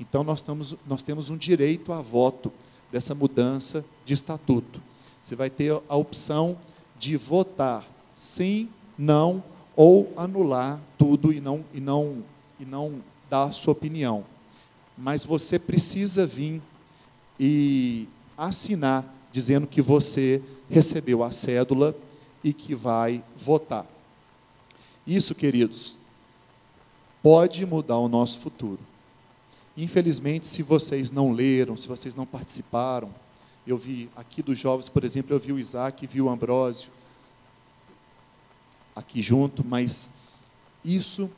Então 0.00 0.24
nós, 0.24 0.38
estamos, 0.38 0.76
nós 0.86 1.02
temos 1.02 1.30
um 1.30 1.36
direito 1.36 1.92
a 1.92 2.00
voto 2.00 2.50
dessa 2.90 3.14
mudança 3.14 3.84
de 4.04 4.14
estatuto. 4.14 4.80
Você 5.24 5.34
vai 5.34 5.48
ter 5.48 5.72
a 5.88 5.96
opção 5.96 6.54
de 6.98 7.16
votar 7.16 7.82
sim, 8.14 8.68
não 8.98 9.42
ou 9.74 10.12
anular 10.18 10.78
tudo 10.98 11.32
e 11.32 11.40
não 11.40 11.64
e 11.72 11.80
não 11.80 12.22
e 12.60 12.64
não 12.66 13.02
dar 13.30 13.50
sua 13.50 13.72
opinião. 13.72 14.22
Mas 14.98 15.24
você 15.24 15.58
precisa 15.58 16.26
vir 16.26 16.60
e 17.40 18.06
assinar 18.36 19.02
dizendo 19.32 19.66
que 19.66 19.80
você 19.80 20.42
recebeu 20.68 21.24
a 21.24 21.32
cédula 21.32 21.96
e 22.44 22.52
que 22.52 22.74
vai 22.74 23.24
votar. 23.34 23.86
Isso, 25.06 25.34
queridos, 25.34 25.96
pode 27.22 27.64
mudar 27.64 27.96
o 27.96 28.10
nosso 28.10 28.40
futuro. 28.40 28.80
Infelizmente, 29.74 30.46
se 30.46 30.62
vocês 30.62 31.10
não 31.10 31.32
leram, 31.32 31.78
se 31.78 31.88
vocês 31.88 32.14
não 32.14 32.26
participaram, 32.26 33.08
eu 33.66 33.78
vi 33.78 34.10
aqui 34.16 34.42
dos 34.42 34.58
jovens, 34.58 34.88
por 34.88 35.04
exemplo, 35.04 35.34
eu 35.34 35.38
vi 35.38 35.52
o 35.52 35.58
Isaac, 35.58 36.06
vi 36.06 36.20
o 36.20 36.28
Ambrósio 36.28 36.90
aqui 38.94 39.20
junto, 39.20 39.64
mas 39.64 40.12
isso 40.84 41.30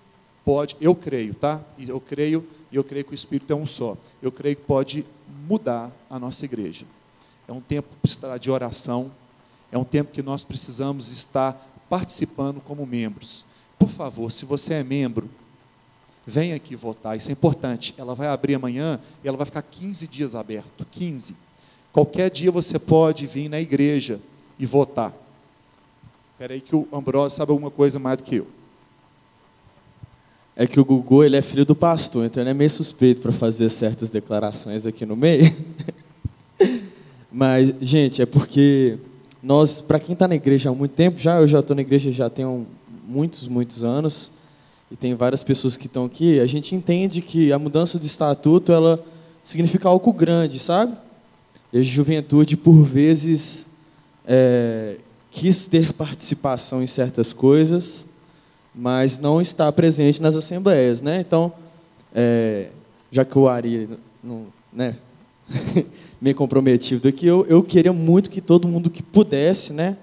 pode, 0.45 0.77
eu 0.81 0.95
creio, 0.95 1.35
tá? 1.35 1.63
Eu 1.79 2.01
creio 2.01 2.47
e 2.71 2.77
eu 2.77 2.85
creio 2.85 3.05
que 3.05 3.13
o 3.13 3.15
Espírito 3.15 3.53
é 3.53 3.57
um 3.57 3.65
só. 3.65 3.97
Eu 4.21 4.33
creio 4.33 4.57
que 4.57 4.63
pode 4.63 5.07
mudar 5.49 5.91
a 6.11 6.19
nossa 6.19 6.45
igreja. 6.45 6.85
É 7.47 7.53
um 7.53 7.61
tempo 7.61 7.89
de 8.41 8.51
oração, 8.51 9.11
é 9.71 9.79
um 9.79 9.85
tempo 9.85 10.13
que 10.13 10.23
nós 10.23 10.45
precisamos 10.45 11.11
estar 11.13 11.55
participando 11.89 12.61
como 12.61 12.85
membros. 12.85 13.45
Por 13.79 13.89
favor, 13.89 14.31
se 14.33 14.45
você 14.45 14.75
é 14.75 14.85
membro, 14.85 15.31
Vem 16.29 16.53
aqui 16.53 16.75
votar, 16.75 17.17
isso 17.17 17.29
é 17.29 17.33
importante. 17.33 17.95
Ela 17.97 18.13
vai 18.13 18.27
abrir 18.27 18.57
amanhã 18.57 18.99
e 19.23 19.29
ela 19.29 19.37
vai 19.37 19.47
ficar 19.47 19.63
15 19.63 20.09
dias 20.09 20.35
aberto 20.35 20.85
15. 20.91 21.37
Qualquer 21.97 22.31
dia 22.31 22.51
você 22.51 22.79
pode 22.79 23.27
vir 23.27 23.49
na 23.49 23.59
igreja 23.59 24.21
e 24.59 24.67
votar. 24.67 25.15
Espera 26.35 26.53
aí 26.53 26.61
que 26.61 26.77
o 26.77 26.87
Ambrosio 26.93 27.35
sabe 27.35 27.53
alguma 27.53 27.71
coisa 27.71 27.99
mais 27.99 28.19
do 28.19 28.23
que 28.23 28.37
eu. 28.37 28.47
É 30.55 30.67
que 30.67 30.79
o 30.79 30.85
Gugu 30.85 31.25
ele 31.25 31.39
é 31.39 31.41
filho 31.41 31.65
do 31.65 31.75
pastor, 31.75 32.27
então 32.27 32.43
ele 32.43 32.51
é 32.51 32.53
meio 32.53 32.69
suspeito 32.69 33.23
para 33.23 33.33
fazer 33.33 33.71
certas 33.71 34.11
declarações 34.11 34.87
aqui 34.87 35.07
no 35.07 35.17
meio. 35.17 35.57
Mas, 37.33 37.73
gente, 37.81 38.21
é 38.21 38.27
porque 38.27 38.99
nós, 39.43 39.81
para 39.81 39.99
quem 39.99 40.13
está 40.13 40.29
na 40.29 40.35
igreja 40.35 40.69
há 40.69 40.75
muito 40.75 40.93
tempo, 40.93 41.19
já 41.19 41.41
eu 41.41 41.49
já 41.49 41.61
estou 41.61 41.75
na 41.75 41.81
igreja 41.81 42.13
já 42.13 42.29
tenho 42.29 42.67
muitos, 43.09 43.49
muitos 43.49 43.83
anos, 43.83 44.31
e 44.91 44.97
tem 44.97 45.15
várias 45.15 45.43
pessoas 45.43 45.79
que 45.79 45.87
estão 45.87 46.05
aqui, 46.05 46.41
a 46.41 46.47
gente 46.47 46.75
entende 46.75 47.23
que 47.23 47.55
a 47.55 47.59
mudança 47.59 47.99
de 47.99 48.05
estatuto 48.05 48.71
ela 48.71 49.03
significa 49.43 49.89
algo 49.89 50.13
grande, 50.13 50.59
sabe? 50.59 51.06
E 51.73 51.79
a 51.79 51.83
juventude, 51.83 52.57
por 52.57 52.83
vezes, 52.83 53.69
é, 54.27 54.97
quis 55.31 55.67
ter 55.67 55.93
participação 55.93 56.83
em 56.83 56.87
certas 56.87 57.33
coisas, 57.33 58.07
mas 58.75 59.19
não 59.19 59.41
está 59.41 59.71
presente 59.73 60.21
nas 60.21 60.37
assembleias, 60.37 61.01
né? 61.01 61.21
Então, 61.21 61.53
é, 62.15 62.69
já 63.11 63.25
que 63.25 63.39
o 63.39 63.49
Ari 63.49 63.89
não, 64.23 64.47
né, 64.73 64.97
me 66.21 66.35
comprometido 66.35 67.09
aqui, 67.09 67.27
eu, 67.27 67.47
eu 67.49 67.63
queria 67.63 67.93
muito 67.93 68.31
que 68.31 68.41
todo 68.41 68.69
mundo 68.69 68.91
que 68.91 69.03
pudesse, 69.03 69.73
né, 69.73 69.97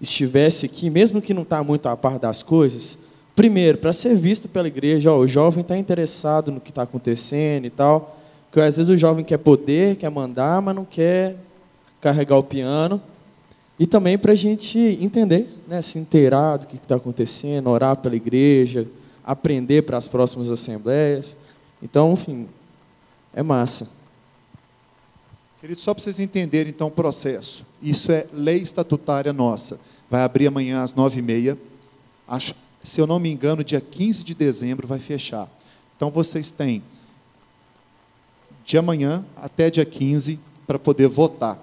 estivesse 0.00 0.66
aqui, 0.66 0.90
mesmo 0.90 1.20
que 1.20 1.34
não 1.34 1.42
está 1.42 1.62
muito 1.62 1.86
a 1.86 1.96
par 1.96 2.18
das 2.18 2.42
coisas, 2.42 2.98
Primeiro, 3.40 3.78
para 3.78 3.92
ser 3.94 4.14
visto 4.16 4.50
pela 4.50 4.68
igreja, 4.68 5.10
ó, 5.10 5.18
o 5.18 5.26
jovem 5.26 5.62
está 5.62 5.74
interessado 5.74 6.52
no 6.52 6.60
que 6.60 6.68
está 6.68 6.82
acontecendo 6.82 7.64
e 7.64 7.70
tal. 7.70 8.19
Porque 8.50 8.60
às 8.60 8.76
vezes 8.76 8.90
o 8.90 8.96
jovem 8.96 9.24
quer 9.24 9.38
poder, 9.38 9.96
quer 9.96 10.10
mandar, 10.10 10.60
mas 10.60 10.74
não 10.74 10.84
quer 10.84 11.36
carregar 12.00 12.36
o 12.36 12.42
piano. 12.42 13.00
E 13.78 13.86
também 13.86 14.18
para 14.18 14.32
a 14.32 14.34
gente 14.34 14.78
entender, 15.00 15.48
né, 15.68 15.80
se 15.80 15.98
inteirar 15.98 16.58
do 16.58 16.66
que 16.66 16.76
está 16.76 16.96
acontecendo, 16.96 17.70
orar 17.70 17.96
pela 17.96 18.16
igreja, 18.16 18.86
aprender 19.24 19.82
para 19.82 19.96
as 19.96 20.08
próximas 20.08 20.50
assembleias. 20.50 21.36
Então, 21.82 22.12
enfim, 22.12 22.48
é 23.32 23.42
massa. 23.42 23.88
Querido, 25.60 25.80
só 25.80 25.94
para 25.94 26.02
vocês 26.02 26.18
entenderem 26.18 26.70
então 26.70 26.88
o 26.88 26.90
processo. 26.90 27.64
Isso 27.82 28.10
é 28.10 28.26
lei 28.32 28.58
estatutária 28.58 29.32
nossa. 29.32 29.78
Vai 30.10 30.22
abrir 30.22 30.46
amanhã 30.48 30.82
às 30.82 30.94
nove 30.94 31.20
e 31.20 31.22
meia. 31.22 31.56
Acho 32.26 32.54
se 32.82 33.00
eu 33.00 33.06
não 33.06 33.18
me 33.18 33.30
engano, 33.30 33.62
dia 33.62 33.80
15 33.80 34.24
de 34.24 34.34
dezembro 34.34 34.86
vai 34.86 34.98
fechar. 34.98 35.48
Então 35.96 36.10
vocês 36.10 36.50
têm 36.50 36.82
de 38.70 38.78
amanhã 38.78 39.24
até 39.36 39.68
dia 39.68 39.84
15 39.84 40.38
para 40.64 40.78
poder 40.78 41.08
votar. 41.08 41.58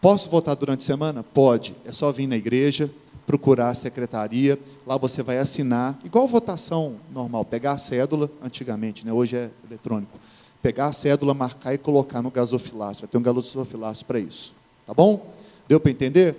Posso 0.00 0.28
votar 0.28 0.56
durante 0.56 0.80
a 0.80 0.84
semana? 0.84 1.22
Pode. 1.22 1.76
É 1.84 1.92
só 1.92 2.10
vir 2.10 2.26
na 2.26 2.36
igreja, 2.36 2.90
procurar 3.24 3.68
a 3.68 3.74
secretaria, 3.74 4.58
lá 4.84 4.96
você 4.96 5.22
vai 5.22 5.38
assinar, 5.38 5.96
igual 6.04 6.26
votação 6.26 6.96
normal, 7.12 7.44
pegar 7.44 7.72
a 7.72 7.78
cédula, 7.78 8.28
antigamente, 8.42 9.06
né? 9.06 9.12
hoje 9.12 9.36
é 9.36 9.50
eletrônico, 9.64 10.18
pegar 10.60 10.86
a 10.86 10.92
cédula, 10.92 11.32
marcar 11.32 11.72
e 11.72 11.78
colocar 11.78 12.20
no 12.20 12.32
gasofilácio. 12.32 13.02
Vai 13.02 13.08
ter 13.08 13.18
um 13.18 13.22
gasofilácio 13.22 14.04
para 14.06 14.18
isso. 14.18 14.56
Tá 14.84 14.92
bom? 14.92 15.32
Deu 15.68 15.78
para 15.78 15.92
entender? 15.92 16.34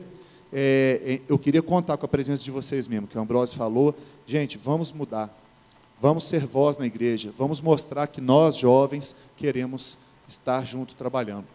é, 0.52 1.02
é, 1.06 1.22
eu 1.28 1.38
queria 1.38 1.62
contar 1.62 1.98
com 1.98 2.06
a 2.06 2.10
presença 2.10 2.44
de 2.44 2.52
vocês 2.52 2.88
mesmo, 2.88 3.08
que 3.08 3.18
o 3.18 3.22
Ambrosio 3.22 3.58
falou. 3.58 3.96
Gente, 4.26 4.58
vamos 4.58 4.92
mudar. 4.92 5.36
Vamos 6.00 6.26
ser 6.26 6.46
voz 6.46 6.78
na 6.78 6.86
igreja. 6.86 7.32
Vamos 7.36 7.60
mostrar 7.60 8.08
que 8.08 8.22
nós, 8.22 8.56
jovens, 8.56 9.16
queremos 9.36 9.98
estar 10.28 10.64
junto 10.66 10.96
trabalhando. 10.96 11.48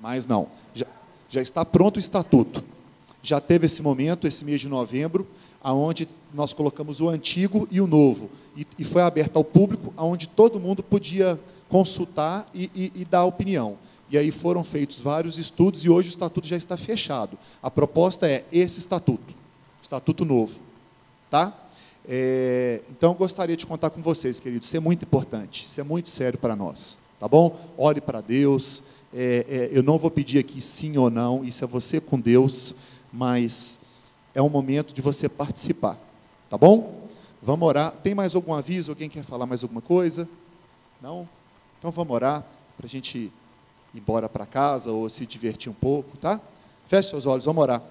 Mas 0.00 0.26
não. 0.26 0.48
Já, 0.74 0.86
já 1.28 1.42
está 1.42 1.64
pronto 1.64 1.96
o 1.96 2.00
estatuto. 2.00 2.62
já 3.22 3.40
teve 3.40 3.66
esse 3.66 3.82
momento, 3.82 4.28
esse 4.28 4.44
mês 4.44 4.60
de 4.60 4.68
novembro, 4.68 5.26
aonde 5.60 6.08
nós 6.32 6.52
colocamos 6.52 7.00
o 7.00 7.08
antigo 7.08 7.66
e 7.72 7.80
o 7.80 7.86
novo. 7.86 8.30
E, 8.56 8.64
e 8.78 8.84
foi 8.84 9.02
aberto 9.02 9.36
ao 9.36 9.42
público, 9.42 9.92
aonde 9.96 10.28
todo 10.28 10.60
mundo 10.60 10.82
podia 10.82 11.40
consultar 11.68 12.48
e, 12.54 12.70
e, 12.72 12.92
e 12.94 13.04
dar 13.04 13.24
opinião. 13.24 13.76
E 14.08 14.16
aí 14.16 14.30
foram 14.30 14.62
feitos 14.62 15.00
vários 15.00 15.36
estudos 15.36 15.84
e 15.84 15.90
hoje 15.90 16.10
o 16.10 16.10
estatuto 16.10 16.46
já 16.46 16.56
está 16.56 16.76
fechado. 16.76 17.36
A 17.60 17.68
proposta 17.68 18.28
é 18.28 18.44
esse 18.52 18.78
estatuto, 18.78 19.34
estatuto 19.82 20.24
novo, 20.24 20.60
tá? 21.30 21.52
É, 22.08 22.82
então 22.90 23.14
gostaria 23.14 23.56
de 23.56 23.66
contar 23.66 23.90
com 23.90 24.00
vocês, 24.00 24.38
queridos. 24.38 24.68
Isso 24.68 24.76
é 24.76 24.80
muito 24.80 25.04
importante, 25.04 25.66
isso 25.66 25.80
é 25.80 25.84
muito 25.84 26.08
sério 26.08 26.38
para 26.38 26.54
nós, 26.54 26.98
tá 27.18 27.26
bom? 27.26 27.58
Ore 27.76 28.00
para 28.00 28.20
Deus. 28.20 28.82
É, 29.14 29.46
é, 29.48 29.76
eu 29.76 29.82
não 29.82 29.98
vou 29.98 30.10
pedir 30.10 30.38
aqui 30.38 30.60
sim 30.60 30.96
ou 30.96 31.10
não. 31.10 31.44
Isso 31.44 31.64
é 31.64 31.66
você 31.66 32.00
com 32.00 32.20
Deus, 32.20 32.74
mas 33.12 33.80
é 34.34 34.42
um 34.42 34.48
momento 34.48 34.94
de 34.94 35.00
você 35.00 35.28
participar, 35.28 35.98
tá 36.48 36.56
bom? 36.56 37.06
Vamos 37.42 37.66
orar. 37.66 37.92
Tem 38.02 38.14
mais 38.14 38.34
algum 38.34 38.52
aviso? 38.54 38.92
Alguém 38.92 39.08
quer 39.08 39.24
falar 39.24 39.46
mais 39.46 39.62
alguma 39.62 39.80
coisa? 39.80 40.28
Não? 41.00 41.28
Então 41.78 41.90
vamos 41.90 42.12
orar 42.14 42.44
para 42.76 42.86
a 42.86 42.88
gente 42.88 43.32
embora 43.94 44.28
para 44.28 44.44
casa 44.44 44.92
ou 44.92 45.08
se 45.08 45.26
divertir 45.26 45.70
um 45.70 45.74
pouco, 45.74 46.16
tá? 46.18 46.40
Feche 46.86 47.10
seus 47.10 47.26
olhos, 47.26 47.44
vamos 47.44 47.62
orar. 47.62 47.82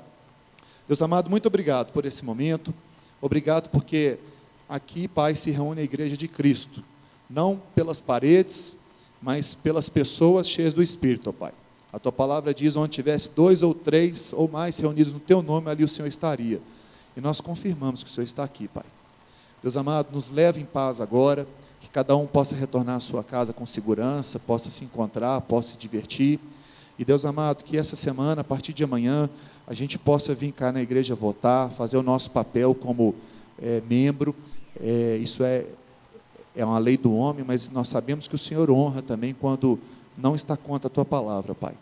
Deus 0.87 1.01
amado, 1.01 1.29
muito 1.29 1.47
obrigado 1.47 1.91
por 1.91 2.05
esse 2.05 2.23
momento. 2.23 2.73
Obrigado 3.25 3.69
porque 3.71 4.19
aqui, 4.69 5.07
Pai, 5.07 5.35
se 5.35 5.49
reúne 5.49 5.81
a 5.81 5.83
igreja 5.83 6.15
de 6.15 6.27
Cristo, 6.27 6.83
não 7.27 7.59
pelas 7.73 7.99
paredes, 7.99 8.77
mas 9.19 9.55
pelas 9.55 9.89
pessoas 9.89 10.47
cheias 10.47 10.75
do 10.75 10.83
Espírito, 10.83 11.31
ó 11.31 11.33
Pai. 11.33 11.51
A 11.91 11.97
tua 11.97 12.11
palavra 12.11 12.53
diz: 12.53 12.75
onde 12.75 12.91
tivesse 12.91 13.31
dois 13.31 13.63
ou 13.63 13.73
três 13.73 14.31
ou 14.31 14.47
mais 14.47 14.77
reunidos 14.77 15.11
no 15.11 15.19
teu 15.19 15.41
nome, 15.41 15.71
ali 15.71 15.83
o 15.83 15.87
Senhor 15.87 16.07
estaria. 16.07 16.61
E 17.17 17.19
nós 17.19 17.41
confirmamos 17.41 18.03
que 18.03 18.11
o 18.11 18.13
Senhor 18.13 18.25
está 18.25 18.43
aqui, 18.43 18.67
Pai. 18.67 18.85
Deus 19.59 19.75
amado, 19.75 20.09
nos 20.13 20.29
leve 20.29 20.61
em 20.61 20.65
paz 20.65 21.01
agora 21.01 21.47
que 21.81 21.89
cada 21.89 22.15
um 22.15 22.27
possa 22.27 22.55
retornar 22.55 22.97
à 22.97 22.99
sua 22.99 23.23
casa 23.23 23.51
com 23.51 23.65
segurança, 23.65 24.37
possa 24.37 24.69
se 24.69 24.85
encontrar, 24.85 25.41
possa 25.41 25.71
se 25.71 25.77
divertir. 25.79 26.39
E 26.97 27.03
Deus 27.03 27.25
amado, 27.25 27.63
que 27.63 27.77
essa 27.77 27.95
semana, 27.95 28.41
a 28.41 28.43
partir 28.43 28.73
de 28.73 28.83
amanhã, 28.83 29.29
a 29.67 29.73
gente 29.73 29.97
possa 29.97 30.33
vir 30.33 30.51
cá 30.51 30.71
na 30.71 30.81
igreja 30.81 31.13
votar, 31.13 31.71
fazer 31.71 31.97
o 31.97 32.03
nosso 32.03 32.31
papel 32.31 32.73
como 32.73 33.13
é, 33.61 33.81
membro. 33.89 34.33
É, 34.79 35.17
isso 35.17 35.43
é, 35.43 35.65
é 36.55 36.63
uma 36.63 36.77
lei 36.77 36.97
do 36.97 37.13
homem, 37.13 37.43
mas 37.45 37.69
nós 37.69 37.89
sabemos 37.89 38.27
que 38.27 38.35
o 38.35 38.37
Senhor 38.37 38.69
honra 38.71 39.01
também 39.01 39.33
quando 39.33 39.79
não 40.17 40.35
está 40.35 40.55
contra 40.55 40.87
a 40.87 40.89
tua 40.89 41.05
palavra, 41.05 41.53
Pai. 41.53 41.75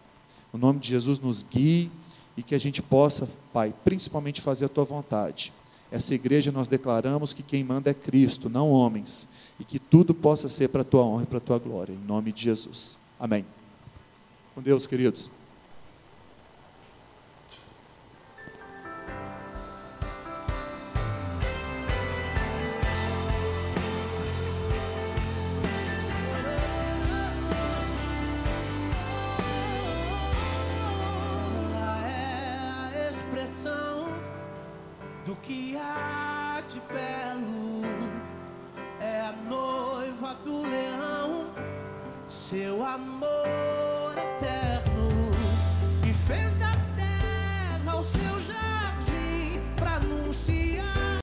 O 0.51 0.57
nome 0.57 0.79
de 0.79 0.89
Jesus 0.89 1.19
nos 1.19 1.43
guie 1.43 1.91
e 2.35 2.41
que 2.41 2.55
a 2.55 2.59
gente 2.59 2.81
possa, 2.81 3.29
Pai, 3.51 3.73
principalmente 3.83 4.41
fazer 4.41 4.65
a 4.65 4.69
tua 4.69 4.83
vontade. 4.83 5.53
Essa 5.91 6.15
igreja 6.15 6.51
nós 6.51 6.67
declaramos 6.67 7.33
que 7.33 7.43
quem 7.43 7.63
manda 7.63 7.91
é 7.91 7.93
Cristo, 7.93 8.49
não 8.49 8.71
homens 8.71 9.27
e 9.59 9.63
que 9.63 9.77
tudo 9.77 10.15
possa 10.15 10.49
ser 10.49 10.69
para 10.69 10.81
a 10.81 10.85
tua 10.85 11.03
honra 11.03 11.23
e 11.23 11.27
para 11.27 11.37
a 11.37 11.41
tua 11.41 11.59
glória, 11.59 11.93
em 11.93 12.07
nome 12.07 12.31
de 12.31 12.43
Jesus. 12.43 12.97
Amém. 13.19 13.45
Com 14.53 14.61
Deus, 14.61 14.85
queridos. 14.85 15.31
seu 42.53 42.85
amor. 42.85 43.62